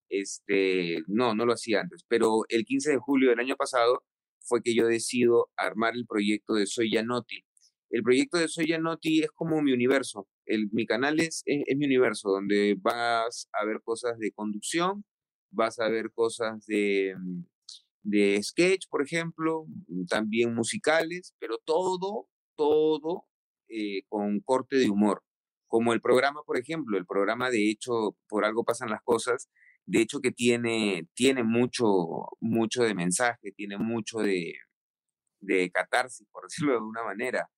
Este, 0.09 1.03
no, 1.07 1.33
no 1.33 1.45
lo 1.45 1.53
hacía 1.53 1.81
antes, 1.81 2.03
pero 2.07 2.43
el 2.49 2.65
15 2.65 2.91
de 2.91 2.97
julio 2.97 3.29
del 3.29 3.39
año 3.39 3.55
pasado 3.55 4.03
fue 4.41 4.61
que 4.61 4.75
yo 4.75 4.87
decido 4.87 5.49
armar 5.55 5.93
el 5.95 6.05
proyecto 6.05 6.53
de 6.55 6.65
Soy 6.65 6.91
Yanotti. 6.91 7.45
El 7.91 8.03
proyecto 8.03 8.37
de 8.37 8.47
Soya 8.47 8.79
Noti 8.79 9.21
es 9.21 9.31
como 9.31 9.61
mi 9.61 9.73
universo. 9.73 10.27
El, 10.45 10.69
mi 10.71 10.85
canal 10.85 11.19
es, 11.19 11.43
es, 11.45 11.77
mi 11.77 11.85
universo, 11.85 12.29
donde 12.29 12.75
vas 12.79 13.49
a 13.51 13.65
ver 13.65 13.81
cosas 13.83 14.17
de 14.17 14.31
conducción, 14.31 15.03
vas 15.51 15.79
a 15.79 15.89
ver 15.89 16.11
cosas 16.13 16.65
de, 16.65 17.13
mm, 17.17 17.43
de 18.03 18.41
sketch, 18.43 18.87
por 18.89 19.03
ejemplo, 19.03 19.65
mm, 19.87 20.05
también 20.05 20.55
musicales, 20.55 21.35
pero 21.39 21.57
todo, 21.65 22.27
todo 22.55 23.25
eh, 23.69 24.03
con 24.07 24.39
corte 24.39 24.77
de 24.77 24.89
humor. 24.89 25.23
Como 25.67 25.93
el 25.93 26.01
programa, 26.01 26.41
por 26.45 26.57
ejemplo, 26.57 26.97
el 26.97 27.05
programa 27.05 27.49
de 27.49 27.69
hecho, 27.69 28.15
por 28.29 28.45
algo 28.45 28.63
pasan 28.63 28.89
las 28.89 29.01
cosas, 29.03 29.49
de 29.85 30.01
hecho 30.01 30.21
que 30.21 30.31
tiene, 30.31 31.07
tiene 31.13 31.43
mucho, 31.43 31.87
mucho 32.39 32.83
de 32.83 32.95
mensaje, 32.95 33.51
tiene 33.55 33.77
mucho 33.77 34.19
de, 34.19 34.53
de 35.41 35.71
catarsis, 35.71 36.27
por 36.31 36.43
decirlo 36.47 36.71
de 36.71 36.77
alguna 36.77 37.03
manera, 37.03 37.49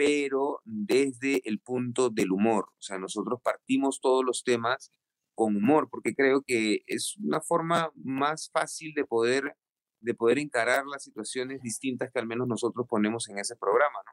pero 0.00 0.62
desde 0.64 1.46
el 1.46 1.60
punto 1.60 2.08
del 2.08 2.32
humor. 2.32 2.70
O 2.70 2.80
sea, 2.82 2.96
nosotros 2.96 3.38
partimos 3.42 4.00
todos 4.00 4.24
los 4.24 4.42
temas 4.44 4.90
con 5.34 5.54
humor, 5.56 5.88
porque 5.90 6.14
creo 6.14 6.40
que 6.40 6.78
es 6.86 7.18
una 7.18 7.42
forma 7.42 7.92
más 7.96 8.48
fácil 8.50 8.94
de 8.94 9.04
poder, 9.04 9.58
de 10.00 10.14
poder 10.14 10.38
encarar 10.38 10.86
las 10.86 11.04
situaciones 11.04 11.60
distintas 11.60 12.10
que 12.10 12.18
al 12.18 12.26
menos 12.26 12.48
nosotros 12.48 12.86
ponemos 12.88 13.28
en 13.28 13.38
ese 13.38 13.56
programa, 13.56 13.98
¿no? 14.06 14.12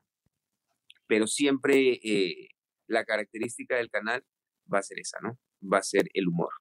Pero 1.07 1.25
siempre 1.25 2.01
eh, 2.03 2.49
la 2.87 3.05
característica 3.05 3.77
del 3.77 3.89
canal 3.89 4.25
va 4.71 4.79
a 4.79 4.83
ser 4.83 4.99
esa, 4.99 5.19
¿no? 5.21 5.39
Va 5.63 5.77
a 5.77 5.83
ser 5.83 6.09
el 6.13 6.27
humor. 6.27 6.51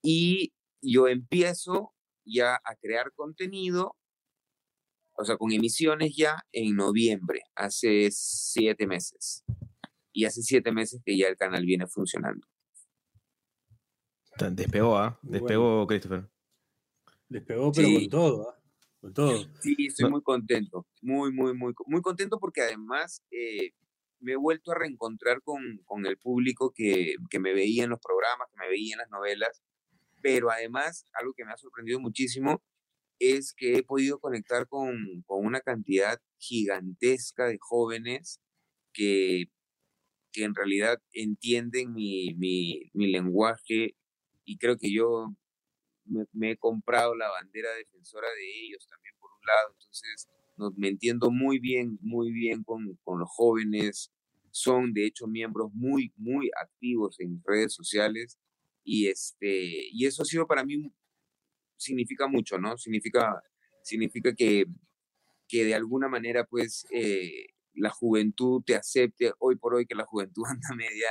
Y 0.00 0.54
yo 0.80 1.06
empiezo 1.08 1.92
ya 2.24 2.54
a 2.64 2.76
crear 2.80 3.12
contenido 3.12 3.94
o 5.16 5.24
sea, 5.24 5.36
con 5.36 5.52
emisiones 5.52 6.14
ya 6.16 6.44
en 6.52 6.76
noviembre, 6.76 7.42
hace 7.54 8.08
siete 8.10 8.86
meses. 8.86 9.44
Y 10.12 10.24
hace 10.24 10.42
siete 10.42 10.72
meses 10.72 11.02
que 11.04 11.16
ya 11.16 11.28
el 11.28 11.36
canal 11.36 11.64
viene 11.64 11.86
funcionando. 11.86 12.46
Despegó, 14.50 14.98
¿ah? 14.98 15.18
Despegó, 15.22 15.86
Christopher. 15.86 16.28
Despegó, 17.28 17.72
pero 17.72 17.88
con 17.88 18.08
todo, 18.08 18.50
¿ah? 18.50 18.60
Con 19.00 19.14
todo. 19.14 19.46
Sí, 19.60 19.76
estoy 19.78 20.10
muy 20.10 20.22
contento. 20.22 20.86
Muy, 21.02 21.32
muy, 21.32 21.54
muy, 21.54 21.72
muy 21.86 22.00
contento 22.00 22.38
porque 22.38 22.62
además 22.62 23.22
eh, 23.30 23.72
me 24.20 24.32
he 24.32 24.36
vuelto 24.36 24.72
a 24.72 24.76
reencontrar 24.76 25.42
con, 25.42 25.78
con 25.84 26.06
el 26.06 26.18
público 26.18 26.72
que, 26.74 27.14
que, 27.30 27.38
me 27.38 27.52
veía 27.54 27.84
en 27.84 27.90
los 27.90 28.00
programas, 28.00 28.48
que 28.50 28.56
me 28.58 28.68
veía 28.68 28.94
en 28.94 28.98
las 28.98 29.10
novelas. 29.10 29.62
Pero 30.22 30.50
además, 30.50 31.04
algo 31.12 31.32
que 31.34 31.44
me 31.44 31.52
ha 31.52 31.56
sorprendido 31.56 32.00
muchísimo 32.00 32.62
es 33.32 33.54
que 33.54 33.76
he 33.76 33.82
podido 33.82 34.18
conectar 34.18 34.68
con, 34.68 35.24
una 35.28 35.60
cantidad 35.60 36.20
gigantesca 36.38 37.46
de 37.46 37.58
jóvenes 37.60 38.40
que, 38.92 39.44
que 40.32 40.44
en 40.44 40.54
realidad 40.54 41.02
entienden 41.12 41.92
mi, 41.92 42.90
lenguaje 42.94 43.96
y 44.44 44.58
creo 44.58 44.76
que 44.76 44.92
yo 44.92 45.34
me, 46.32 46.52
he 46.52 46.56
comprado 46.56 47.14
la 47.14 47.30
bandera 47.30 47.70
defensora 47.74 48.28
de 48.28 48.66
ellos 48.66 48.86
también 48.88 49.14
por 49.18 49.30
un 49.30 49.46
lado, 49.46 49.74
entonces 49.78 50.28
me 50.76 50.88
entiendo 50.88 51.30
muy 51.30 51.58
bien, 51.58 51.98
muy 52.00 52.30
bien 52.32 52.62
con, 52.62 52.98
con 53.02 53.20
los 53.20 53.28
jóvenes, 53.30 54.12
son 54.50 54.92
de 54.92 55.06
hecho 55.06 55.26
miembros 55.26 55.72
muy, 55.74 56.12
muy 56.16 56.50
activos 56.60 57.18
en 57.18 57.42
redes 57.44 57.74
sociales 57.74 58.38
y, 58.84 59.08
este, 59.08 59.88
y 59.90 60.06
eso 60.06 60.22
ha 60.22 60.26
sido 60.26 60.46
para 60.46 60.64
mí 60.64 60.92
significa 61.76 62.28
mucho, 62.28 62.58
¿no? 62.58 62.76
Significa, 62.76 63.42
significa 63.82 64.34
que, 64.34 64.64
que 65.48 65.64
de 65.64 65.74
alguna 65.74 66.08
manera, 66.08 66.44
pues, 66.44 66.86
eh, 66.90 67.46
la 67.74 67.90
juventud 67.90 68.62
te 68.64 68.76
acepte, 68.76 69.32
hoy 69.38 69.56
por 69.56 69.74
hoy 69.74 69.86
que 69.86 69.94
la 69.94 70.04
juventud 70.04 70.44
anda 70.48 70.74
media 70.76 71.08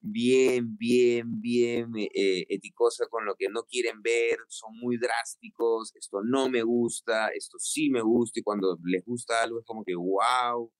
bien, 0.00 0.76
bien, 0.76 1.40
bien 1.40 1.90
eh, 1.96 2.46
eticosa 2.48 3.06
con 3.08 3.24
lo 3.24 3.34
que 3.34 3.48
no 3.48 3.64
quieren 3.64 4.02
ver, 4.02 4.38
son 4.48 4.76
muy 4.76 4.98
drásticos, 4.98 5.94
esto 5.96 6.22
no 6.22 6.48
me 6.48 6.62
gusta, 6.62 7.28
esto 7.28 7.58
sí 7.58 7.90
me 7.90 8.02
gusta, 8.02 8.40
y 8.40 8.42
cuando 8.42 8.78
les 8.84 9.04
gusta 9.04 9.42
algo 9.42 9.58
es 9.58 9.66
como 9.66 9.84
que 9.84 9.94
wow, 9.96 10.70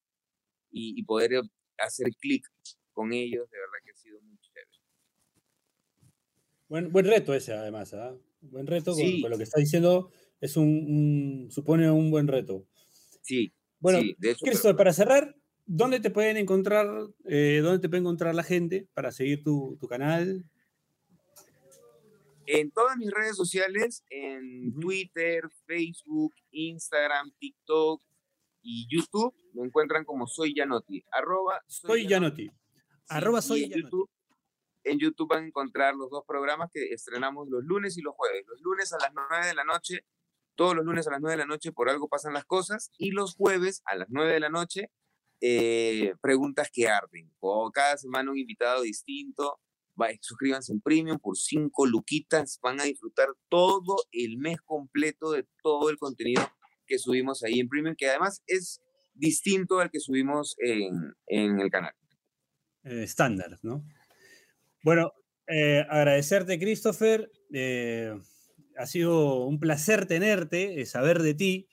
y, 0.71 1.03
poder 1.05 1.43
hacer 1.79 2.09
clic 2.21 2.47
con 2.93 3.13
ellos, 3.13 3.49
de 3.51 3.59
verdad 3.59 3.79
que 3.85 3.91
ha 3.91 3.95
sido 3.95 4.21
muy 4.21 4.39
chévere. 4.39 4.67
Buen, 6.69 6.93
buen 6.93 7.07
reto 7.07 7.35
ese, 7.35 7.53
además, 7.53 7.95
¿ah? 7.95 8.17
Buen 8.51 8.67
reto, 8.67 8.95
con, 8.95 9.31
lo 9.31 9.37
que 9.37 9.45
está 9.45 9.61
diciendo, 9.61 10.11
es 10.41 10.57
un, 10.57 11.49
supone 11.51 11.91
un 11.91 12.11
buen 12.11 12.29
reto. 12.29 12.67
Sí. 13.23 13.53
Bueno, 13.81 14.01
para 14.77 14.93
cerrar, 14.93 15.37
¿dónde 15.67 16.01
te 16.01 16.11
pueden 16.11 16.37
encontrar, 16.37 16.87
eh, 17.25 17.61
dónde 17.63 17.81
te 17.81 17.89
puede 17.89 18.01
encontrar 18.01 18.35
la 18.35 18.43
gente 18.43 18.89
para 18.95 19.13
seguir 19.13 19.43
tu, 19.43 19.79
canal? 19.89 20.45
En 22.47 22.71
todas 22.71 22.97
mis 22.97 23.11
redes 23.11 23.37
sociales, 23.37 24.05
en 24.09 24.79
Twitter, 24.81 25.43
Facebook, 25.67 26.33
Instagram, 26.53 27.33
TikTok 27.39 28.03
y 28.63 28.87
YouTube, 28.89 29.35
me 29.53 29.65
encuentran 29.65 30.05
como 30.05 30.27
Soy 30.27 30.55
Yanoti. 30.55 31.05
Arroba 31.11 31.61
Soy. 31.67 32.07
Arroba 33.09 33.43
Soy 33.43 33.69
YouTube, 33.69 34.09
en 34.87 34.99
YouTube 34.99 35.29
van 35.29 35.45
a 35.45 35.47
encontrar 35.47 35.95
los 35.95 36.11
dos 36.11 36.25
programas 36.27 36.71
que 36.73 36.93
estrenamos 36.93 37.49
los 37.49 37.65
lunes 37.65 37.99
y 37.99 38.03
los 38.03 38.15
jueves. 38.15 38.45
Los 38.47 38.61
lunes 38.61 38.93
a 38.93 38.99
las 38.99 39.13
9 39.13 39.47
de 39.47 39.55
la 39.55 39.65
noche, 39.65 40.01
todos 40.55 40.75
los 40.75 40.85
lunes 40.85 41.07
a 41.07 41.11
las 41.11 41.21
9 41.21 41.33
de 41.33 41.39
la 41.39 41.47
noche, 41.47 41.73
por 41.73 41.91
algo 41.91 42.09
pasan 42.09 42.33
las 42.33 42.45
cosas, 42.45 42.91
y 42.97 43.11
los 43.11 43.35
jueves 43.35 43.83
a 43.85 43.97
las 43.97 44.09
9 44.11 44.33
de 44.33 44.41
la 44.41 44.49
noche, 44.49 44.91
eh, 45.41 46.15
preguntas 46.23 46.71
que 46.73 46.89
arden. 46.89 47.33
O 47.41 47.71
cada 47.73 47.97
semana 47.97 48.31
un 48.31 48.39
invitado 48.39 48.83
distinto. 48.83 49.61
Va, 50.01 50.09
suscríbanse 50.21 50.73
en 50.73 50.81
Premium 50.81 51.19
por 51.19 51.37
5 51.37 51.87
luquitas. 51.87 52.59
Van 52.63 52.81
a 52.81 52.85
disfrutar 52.85 53.29
todo 53.49 53.97
el 54.13 54.39
mes 54.39 54.59
completo 54.65 55.33
de 55.33 55.47
todo 55.63 55.91
el 55.91 55.99
contenido 55.99 56.43
que 56.87 56.99
subimos 56.99 57.43
ahí 57.43 57.59
en 57.59 57.69
Premium, 57.69 57.97
que 57.97 58.09
además 58.09 58.43
es 58.47 58.81
distinto 59.15 59.81
al 59.81 59.91
que 59.91 59.99
subimos 59.99 60.55
en, 60.59 61.15
en 61.27 61.61
el 61.61 61.71
canal. 61.71 61.93
Eh, 62.85 63.03
estándar, 63.03 63.59
¿no? 63.63 63.85
Bueno, 64.87 65.13
eh, 65.49 65.85
agradecerte, 65.91 66.61
Christopher. 66.61 67.29
Eh, 67.53 68.17
ha 68.77 68.87
sido 68.87 69.45
un 69.45 69.59
placer 69.59 70.07
tenerte, 70.07 70.81
eh, 70.81 70.87
saber 70.87 71.23
de 71.23 71.35
ti. 71.35 71.69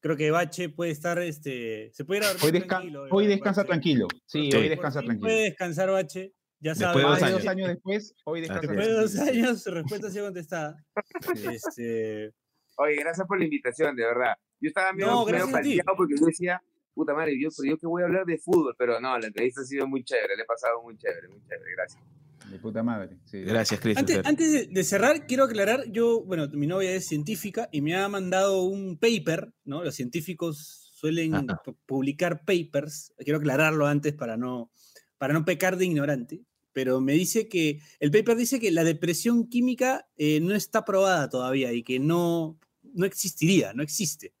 Creo 0.00 0.16
que 0.16 0.32
Bache 0.32 0.68
puede 0.68 0.90
estar, 0.90 1.20
este, 1.20 1.92
se 1.92 2.04
puede 2.04 2.18
ir 2.18 2.26
a 2.26 2.44
hoy, 2.44 2.50
tranquilo, 2.60 3.04
hoy 3.12 3.28
descansa 3.28 3.62
tranquilo. 3.62 4.08
Sí, 4.26 4.50
hoy 4.52 4.68
descansa 4.68 5.02
tranquilo. 5.02 5.28
Puede 5.28 5.42
descansar 5.44 5.88
Bache. 5.88 6.34
Ya 6.58 6.74
sabes. 6.74 6.96
Después 6.96 7.20
de 7.20 7.30
dos 7.30 7.46
años 7.46 7.68
después, 7.68 8.14
hoy 8.24 8.40
descansa 8.40 8.66
Después 8.66 8.86
de 8.88 8.92
dos 8.92 9.18
años, 9.20 9.62
su 9.62 9.70
respuesta 9.70 10.06
ha 10.08 10.10
sido 10.10 10.24
contestada. 10.24 10.76
Este... 11.54 12.32
Oye, 12.76 12.96
gracias 12.96 13.24
por 13.28 13.38
la 13.38 13.44
invitación, 13.44 13.94
de 13.94 14.04
verdad. 14.04 14.34
Yo 14.58 14.66
estaba 14.66 14.92
medio, 14.92 15.06
no, 15.06 15.24
medio 15.24 15.84
porque 15.96 16.14
yo 16.18 16.26
decía, 16.26 16.60
puta 16.92 17.14
madre, 17.14 17.40
yo, 17.40 17.50
pero 17.56 17.70
yo 17.70 17.78
que 17.78 17.86
voy 17.86 18.02
a 18.02 18.06
hablar 18.06 18.24
de 18.26 18.36
fútbol, 18.36 18.74
pero 18.76 18.98
no, 19.00 19.16
la 19.16 19.28
entrevista 19.28 19.60
ha 19.60 19.64
sido 19.64 19.86
muy 19.86 20.02
chévere, 20.02 20.34
le 20.34 20.42
he 20.42 20.46
pasado 20.46 20.82
muy 20.82 20.98
chévere, 20.98 21.28
muy 21.28 21.40
chévere, 21.42 21.70
gracias. 21.76 22.02
De 22.50 22.58
puta 22.58 22.82
madre. 22.82 23.18
Gracias, 23.32 23.80
Christopher. 23.80 24.22
Antes, 24.24 24.72
de, 24.72 24.84
cerrar, 24.84 25.26
quiero 25.26 25.44
aclarar, 25.44 25.90
yo, 25.90 26.22
bueno, 26.24 26.48
mi 26.48 26.66
novia 26.66 26.92
es 26.92 27.06
científica 27.06 27.68
y 27.72 27.80
me 27.80 27.94
ha 27.94 28.08
mandado 28.08 28.62
un 28.62 28.98
paper, 28.98 29.52
¿no? 29.64 29.84
Los 29.84 29.94
científicos 29.94 30.90
suelen 30.94 31.46
publicar 31.86 32.44
papers, 32.44 33.12
quiero 33.18 33.38
aclararlo 33.38 33.86
antes 33.86 34.14
para 34.14 34.36
no, 34.36 34.70
para 35.18 35.34
no 35.34 35.44
pecar 35.44 35.76
de 35.76 35.86
ignorante, 35.86 36.42
pero 36.72 37.00
me 37.00 37.12
dice 37.12 37.48
que, 37.48 37.80
el 38.00 38.10
paper 38.10 38.36
dice 38.36 38.58
que 38.60 38.70
la 38.70 38.84
depresión 38.84 39.48
química 39.48 40.08
eh, 40.16 40.40
no 40.40 40.54
está 40.54 40.84
probada 40.84 41.28
todavía 41.28 41.72
y 41.72 41.82
que 41.82 41.98
no, 41.98 42.58
no 42.82 43.06
existiría, 43.06 43.72
no 43.74 43.82
existe. 43.82 44.32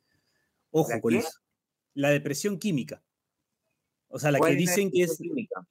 Ojo 0.70 1.00
con 1.00 1.14
eso. 1.14 1.30
La 1.94 2.10
depresión 2.10 2.58
química. 2.58 3.02
O 4.08 4.18
sea, 4.18 4.30
la 4.30 4.40
que 4.40 4.54
dicen 4.54 4.90
que 4.90 5.02
es... 5.02 5.18
Química? 5.18 5.66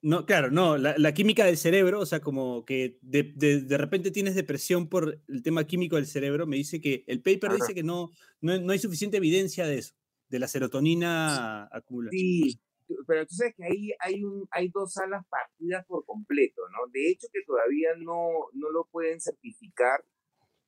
No, 0.00 0.26
claro, 0.26 0.52
no, 0.52 0.78
la, 0.78 1.12
química 1.12 1.44
del 1.44 1.56
cerebro, 1.56 1.98
o 1.98 2.06
sea, 2.06 2.20
como 2.20 2.64
que 2.64 2.98
de, 3.02 3.66
repente 3.76 4.12
tienes 4.12 4.36
depresión 4.36 4.88
por 4.88 5.20
el 5.26 5.42
tema 5.42 5.66
químico 5.66 5.96
del 5.96 6.06
cerebro, 6.06 6.46
me 6.46 6.56
dice 6.56 6.80
que 6.80 7.02
el 7.08 7.20
paper 7.20 7.54
dice 7.54 7.74
que 7.74 7.82
no, 7.82 8.10
no, 8.40 8.70
hay 8.70 8.78
suficiente 8.78 9.16
evidencia 9.16 9.66
de 9.66 9.78
eso, 9.78 9.96
de 10.28 10.38
la 10.38 10.46
serotonina 10.46 11.64
acumulada. 11.72 12.12
Sí, 12.12 12.60
pero 13.08 13.26
tú 13.26 13.34
sabes 13.34 13.54
que 13.56 13.64
ahí 13.64 13.90
hay, 13.98 14.22
un, 14.22 14.46
hay 14.52 14.68
dos 14.68 14.92
salas 14.92 15.24
partidas 15.28 15.84
por 15.86 16.04
completo, 16.04 16.62
¿no? 16.70 16.88
De 16.92 17.10
hecho 17.10 17.26
que 17.32 17.42
todavía 17.44 17.90
no, 17.98 18.28
no 18.52 18.70
lo 18.70 18.86
pueden 18.92 19.20
certificar, 19.20 20.04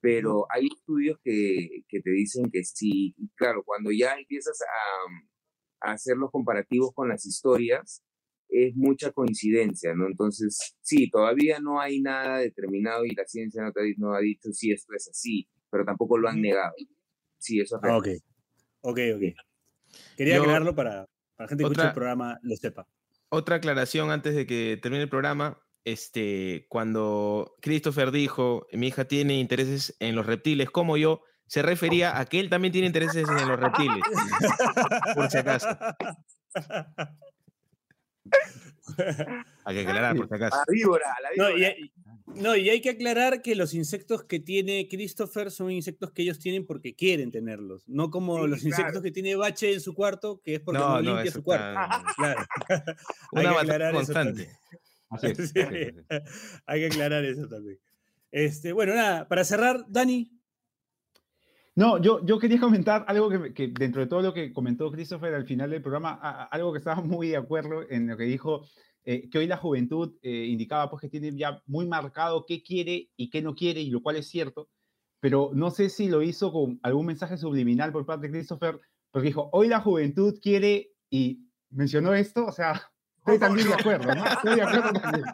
pero 0.01 0.47
hay 0.51 0.67
estudios 0.67 1.21
que, 1.23 1.85
que 1.89 2.01
te 2.01 2.11
dicen 2.11 2.51
que 2.51 2.65
sí, 2.65 3.15
claro, 3.37 3.63
cuando 3.63 3.93
ya 3.93 4.15
empiezas 4.15 4.61
a, 4.61 5.89
a 5.89 5.93
hacer 5.93 6.17
los 6.17 6.33
comparativos 6.33 6.93
con 6.93 7.09
las 7.09 7.25
historias, 7.25 8.03
es 8.51 8.75
mucha 8.77 9.13
coincidencia, 9.13 9.95
¿no? 9.95 10.07
Entonces, 10.07 10.75
sí, 10.81 11.09
todavía 11.11 11.59
no 11.61 11.81
hay 11.81 12.01
nada 12.01 12.39
determinado 12.39 13.05
y 13.05 13.15
la 13.15 13.25
ciencia 13.25 13.63
no, 13.63 13.73
te, 13.73 13.95
no 13.97 14.15
ha 14.15 14.21
dicho 14.21 14.53
si 14.53 14.73
esto 14.73 14.95
es 14.95 15.09
así, 15.09 15.49
pero 15.71 15.85
tampoco 15.85 16.19
lo 16.19 16.29
han 16.29 16.41
negado. 16.41 16.73
Sí, 17.39 17.61
eso 17.61 17.77
es 17.77 17.83
ah, 17.85 17.97
Ok, 17.97 18.09
ok, 18.83 18.99
ok. 19.17 19.23
Quería 20.17 20.39
aclararlo 20.39 20.75
para, 20.75 21.07
para 21.37 21.47
la 21.47 21.49
gente 21.49 21.65
que 21.65 21.69
escucha 21.69 21.89
el 21.89 21.95
programa 21.95 22.39
lo 22.43 22.57
sepa. 22.57 22.87
Otra 23.29 23.57
aclaración 23.57 24.11
antes 24.11 24.35
de 24.35 24.47
que 24.47 24.79
termine 24.81 25.05
el 25.05 25.09
programa. 25.09 25.63
Este, 25.83 26.67
cuando 26.69 27.57
Christopher 27.63 28.11
dijo, 28.11 28.67
mi 28.73 28.89
hija 28.89 29.07
tiene 29.07 29.41
intereses 29.41 29.97
en 29.99 30.15
los 30.15 30.27
reptiles 30.27 30.71
como 30.71 30.99
yo, 30.99 31.23
se 31.47 31.63
refería 31.63 32.21
a 32.21 32.27
que 32.27 32.39
él 32.39 32.51
también 32.51 32.71
tiene 32.71 32.87
intereses 32.87 33.27
en 33.29 33.49
los 33.49 33.59
reptiles. 33.59 34.03
por 35.15 35.31
si 35.31 35.39
acaso. 35.39 35.69
Hay 39.65 39.75
que 39.77 39.83
aclarar, 39.83 40.17
por 40.17 40.29
si 40.29 40.35
acaso. 40.35 40.57
La 40.57 40.73
víbora, 40.73 41.07
la 41.23 41.31
víbora. 41.31 41.75
No 42.35 42.57
y, 42.57 42.71
hay, 42.71 42.81
que 42.81 42.91
aclarar 42.91 43.43
que 43.43 43.57
los 43.57 43.75
insectos 43.75 44.25
que 44.25 44.39
tiene 44.39 44.87
Christopher 44.89 45.51
son 45.51 45.71
insectos 45.71 46.13
que 46.13 46.23
ellos 46.23 46.39
tienen 46.39 46.65
porque 46.65 46.95
quieren 46.95 47.31
tenerlos, 47.31 47.89
no 47.89 48.11
como 48.11 48.47
los 48.47 48.65
insectos 48.65 49.03
que 49.03 49.11
tiene 49.11 49.35
Bache 49.35 49.73
en 49.73 49.81
su 49.81 49.95
cuarto, 49.95 50.41
que 50.45 50.55
es 50.55 50.61
porque 50.61 50.79
no, 50.79 51.01
limpia 51.01 51.31
su 51.31 51.43
cuarto. 51.43 51.81
Claro. 52.17 52.47
Una 53.33 53.53
batalla 53.53 53.93
constante. 53.93 54.49
hay 56.67 56.81
que 56.81 56.87
aclarar 56.87 57.25
eso 57.25 57.49
también. 57.49 57.79
Este, 58.31 58.73
bueno, 58.73 58.95
nada, 58.95 59.27
para 59.27 59.45
cerrar, 59.45 59.85
Dani. 59.89 60.31
No, 61.77 61.99
yo, 61.99 62.25
yo 62.27 62.39
quería 62.39 62.59
comentar 62.59 63.05
algo 63.07 63.31
que, 63.55 63.69
dentro 63.69 64.01
de 64.01 64.09
todo 64.09 64.23
lo 64.23 64.35
que 64.35 64.53
comentó 64.53 64.91
Christopher 64.91 65.35
al 65.35 65.47
final 65.47 65.71
del 65.71 65.83
programa, 65.83 66.15
algo 66.51 66.73
que 66.73 66.79
estaba 66.79 67.01
muy 67.01 67.29
de 67.29 67.37
acuerdo 67.37 67.89
en 67.89 68.09
lo 68.09 68.17
que 68.17 68.25
dijo, 68.25 68.67
eh, 69.05 69.31
que 69.31 69.39
hoy 69.39 69.47
la 69.47 69.57
juventud 69.57 70.17
eh, 70.23 70.47
indicaba 70.47 70.91
pues 70.91 71.01
que 71.01 71.09
tiene 71.09 71.37
ya 71.37 71.63
muy 71.67 71.87
marcado 71.87 72.45
qué 72.47 72.63
quiere 72.63 73.11
y 73.17 73.31
qué 73.31 73.41
no 73.41 73.55
quiere, 73.55 73.81
y 73.81 73.91
lo 73.91 74.03
cual 74.03 74.17
es 74.17 74.29
cierto, 74.29 74.69
pero 75.21 75.53
no 75.55 75.71
sé 75.71 75.91
si 75.91 76.09
lo 76.09 76.23
hizo 76.23 76.53
con 76.53 76.81
algún 76.83 77.07
mensaje 77.07 77.39
subliminal 77.39 77.93
por 77.93 78.05
parte 78.05 78.27
de 78.27 78.33
Christopher, 78.33 78.81
porque 79.13 79.29
dijo, 79.29 79.49
hoy 79.53 79.69
la 79.69 79.81
juventud 79.81 80.39
quiere, 80.43 80.91
y 81.09 81.47
mencionó 81.71 82.15
esto, 82.15 82.47
o 82.47 82.53
sea, 82.53 82.91
estoy 83.19 83.39
también 83.39 83.69
de 83.69 83.75
acuerdo, 83.75 84.13
¿no? 84.15 84.27
Estoy 84.27 84.57
de 84.57 84.63
acuerdo 84.63 84.93
también. 84.93 85.25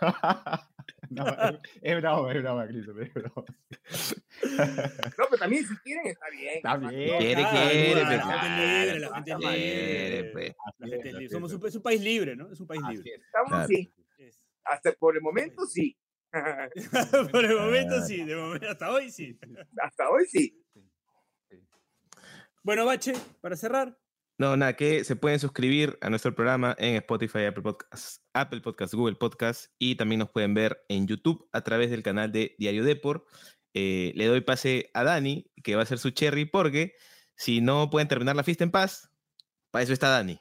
No, 1.18 1.24
es, 1.80 1.96
bravo, 2.00 2.30
es 2.30 2.42
bravo, 2.42 2.66
Cristo, 2.66 3.00
es 3.00 3.14
bravo. 3.14 3.44
No, 5.16 5.24
pero 5.30 5.38
también 5.38 5.66
si 5.66 5.76
quieren 5.78 6.06
está 6.06 6.26
bien. 6.30 6.56
Está 6.56 6.76
bien. 6.76 7.18
Quiere, 7.18 7.46
quiere, 7.50 8.04
la 8.04 8.40
gente 8.40 8.48
libre, 8.56 9.00
la 9.00 9.14
gente 9.14 11.12
libre. 11.12 11.28
Somos 11.28 11.52
un, 11.52 11.66
es 11.66 11.74
un 11.74 11.82
país 11.82 12.00
libre, 12.00 12.36
¿no? 12.36 12.52
Es 12.52 12.60
un 12.60 12.66
país 12.66 12.82
libre. 12.88 13.14
Estamos 13.14 13.52
así. 13.52 13.92
Hasta 14.64 14.92
por 14.92 15.16
el 15.16 15.22
momento 15.22 15.66
sí. 15.66 15.96
por 17.32 17.44
el 17.44 17.56
momento 17.56 18.02
sí, 18.02 18.22
de 18.24 18.36
momento, 18.36 18.68
hasta 18.68 18.90
hoy 18.90 19.10
sí. 19.10 19.38
Hasta 19.80 20.10
hoy 20.10 20.26
sí. 20.26 20.62
Bueno, 22.62 22.84
Bache, 22.84 23.14
para 23.40 23.56
cerrar. 23.56 23.96
No, 24.38 24.56
nada, 24.56 24.76
que 24.76 25.02
se 25.02 25.16
pueden 25.16 25.40
suscribir 25.40 25.98
a 26.00 26.10
nuestro 26.10 26.32
programa 26.32 26.76
en 26.78 26.94
Spotify, 26.94 27.46
Apple 27.46 27.64
Podcasts, 27.64 28.22
Apple 28.32 28.60
Podcasts, 28.60 28.94
Google 28.94 29.16
Podcasts 29.16 29.74
y 29.80 29.96
también 29.96 30.20
nos 30.20 30.30
pueden 30.30 30.54
ver 30.54 30.78
en 30.88 31.08
YouTube 31.08 31.48
a 31.50 31.62
través 31.62 31.90
del 31.90 32.04
canal 32.04 32.30
de 32.30 32.54
Diario 32.56 32.84
Deport. 32.84 33.24
Eh, 33.74 34.12
le 34.14 34.26
doy 34.26 34.40
pase 34.40 34.90
a 34.94 35.02
Dani, 35.02 35.50
que 35.64 35.74
va 35.74 35.82
a 35.82 35.86
ser 35.86 35.98
su 35.98 36.10
cherry, 36.10 36.44
porque 36.44 36.92
si 37.34 37.60
no 37.60 37.90
pueden 37.90 38.06
terminar 38.06 38.36
la 38.36 38.44
fiesta 38.44 38.62
en 38.62 38.70
paz, 38.70 39.10
para 39.72 39.82
eso 39.82 39.92
está 39.92 40.08
Dani. 40.08 40.38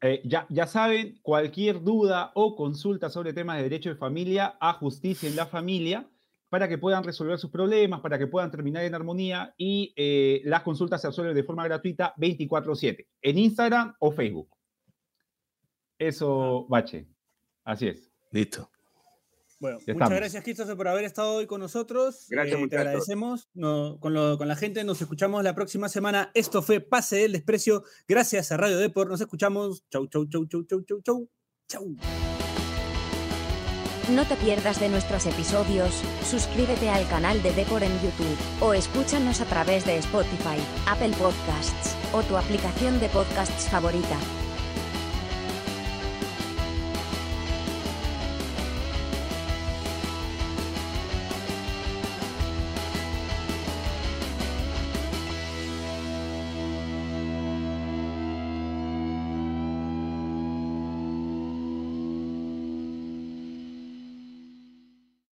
Eh, 0.00 0.22
ya, 0.24 0.46
ya 0.48 0.66
saben, 0.66 1.18
cualquier 1.20 1.82
duda 1.82 2.32
o 2.34 2.56
consulta 2.56 3.10
sobre 3.10 3.34
temas 3.34 3.58
de 3.58 3.64
derecho 3.64 3.90
de 3.90 3.96
familia, 3.96 4.56
a 4.62 4.72
justicia 4.72 5.28
en 5.28 5.36
la 5.36 5.44
familia, 5.44 6.08
para 6.50 6.68
que 6.68 6.76
puedan 6.76 7.04
resolver 7.04 7.38
sus 7.38 7.50
problemas, 7.50 8.00
para 8.00 8.18
que 8.18 8.26
puedan 8.26 8.50
terminar 8.50 8.84
en 8.84 8.94
armonía 8.94 9.54
y 9.56 9.94
eh, 9.96 10.42
las 10.44 10.62
consultas 10.62 11.00
se 11.00 11.08
resuelven 11.08 11.34
de 11.34 11.44
forma 11.44 11.64
gratuita 11.64 12.12
24/7 12.18 13.06
en 13.22 13.38
Instagram 13.38 13.94
o 14.00 14.10
Facebook. 14.10 14.48
Eso, 15.98 16.66
Bache. 16.68 17.06
Así 17.64 17.88
es. 17.88 18.10
Listo. 18.32 18.68
Bueno, 19.60 19.78
muchas 19.86 20.10
gracias, 20.10 20.42
Christopher, 20.42 20.74
por 20.74 20.88
haber 20.88 21.04
estado 21.04 21.34
hoy 21.34 21.46
con 21.46 21.60
nosotros. 21.60 22.26
Gracias, 22.30 22.58
eh, 22.58 22.68
Te 22.68 22.78
agradecemos. 22.78 23.50
con, 24.00 24.14
la 24.14 24.56
gente 24.56 24.82
nos 24.84 25.02
escuchamos 25.02 25.44
la 25.44 25.54
próxima 25.54 25.90
semana. 25.90 26.30
Esto 26.32 26.62
fue 26.62 26.80
Pase 26.80 27.16
del 27.16 27.32
Desprecio. 27.32 27.84
Gracias 28.08 28.50
a 28.52 28.56
Radio 28.56 28.78
Deport. 28.78 29.10
Nos 29.10 29.20
escuchamos. 29.20 29.84
Chau, 29.90 30.06
chau, 30.06 30.26
chau, 30.26 30.46
chau, 30.46 30.64
chau, 30.64 30.82
chau, 30.82 31.00
chau. 31.02 31.28
Chau. 31.68 32.29
No 34.10 34.24
te 34.26 34.34
pierdas 34.34 34.80
de 34.80 34.88
nuestros 34.88 35.24
episodios, 35.26 36.02
suscríbete 36.28 36.90
al 36.90 37.06
canal 37.06 37.40
de 37.44 37.52
Depor 37.52 37.84
en 37.84 37.92
YouTube, 38.02 38.36
o 38.60 38.74
escúchanos 38.74 39.40
a 39.40 39.44
través 39.44 39.84
de 39.84 39.98
Spotify, 39.98 40.58
Apple 40.88 41.12
Podcasts, 41.16 41.94
o 42.12 42.22
tu 42.24 42.36
aplicación 42.36 42.98
de 42.98 43.08
podcasts 43.08 43.68
favorita. 43.68 44.16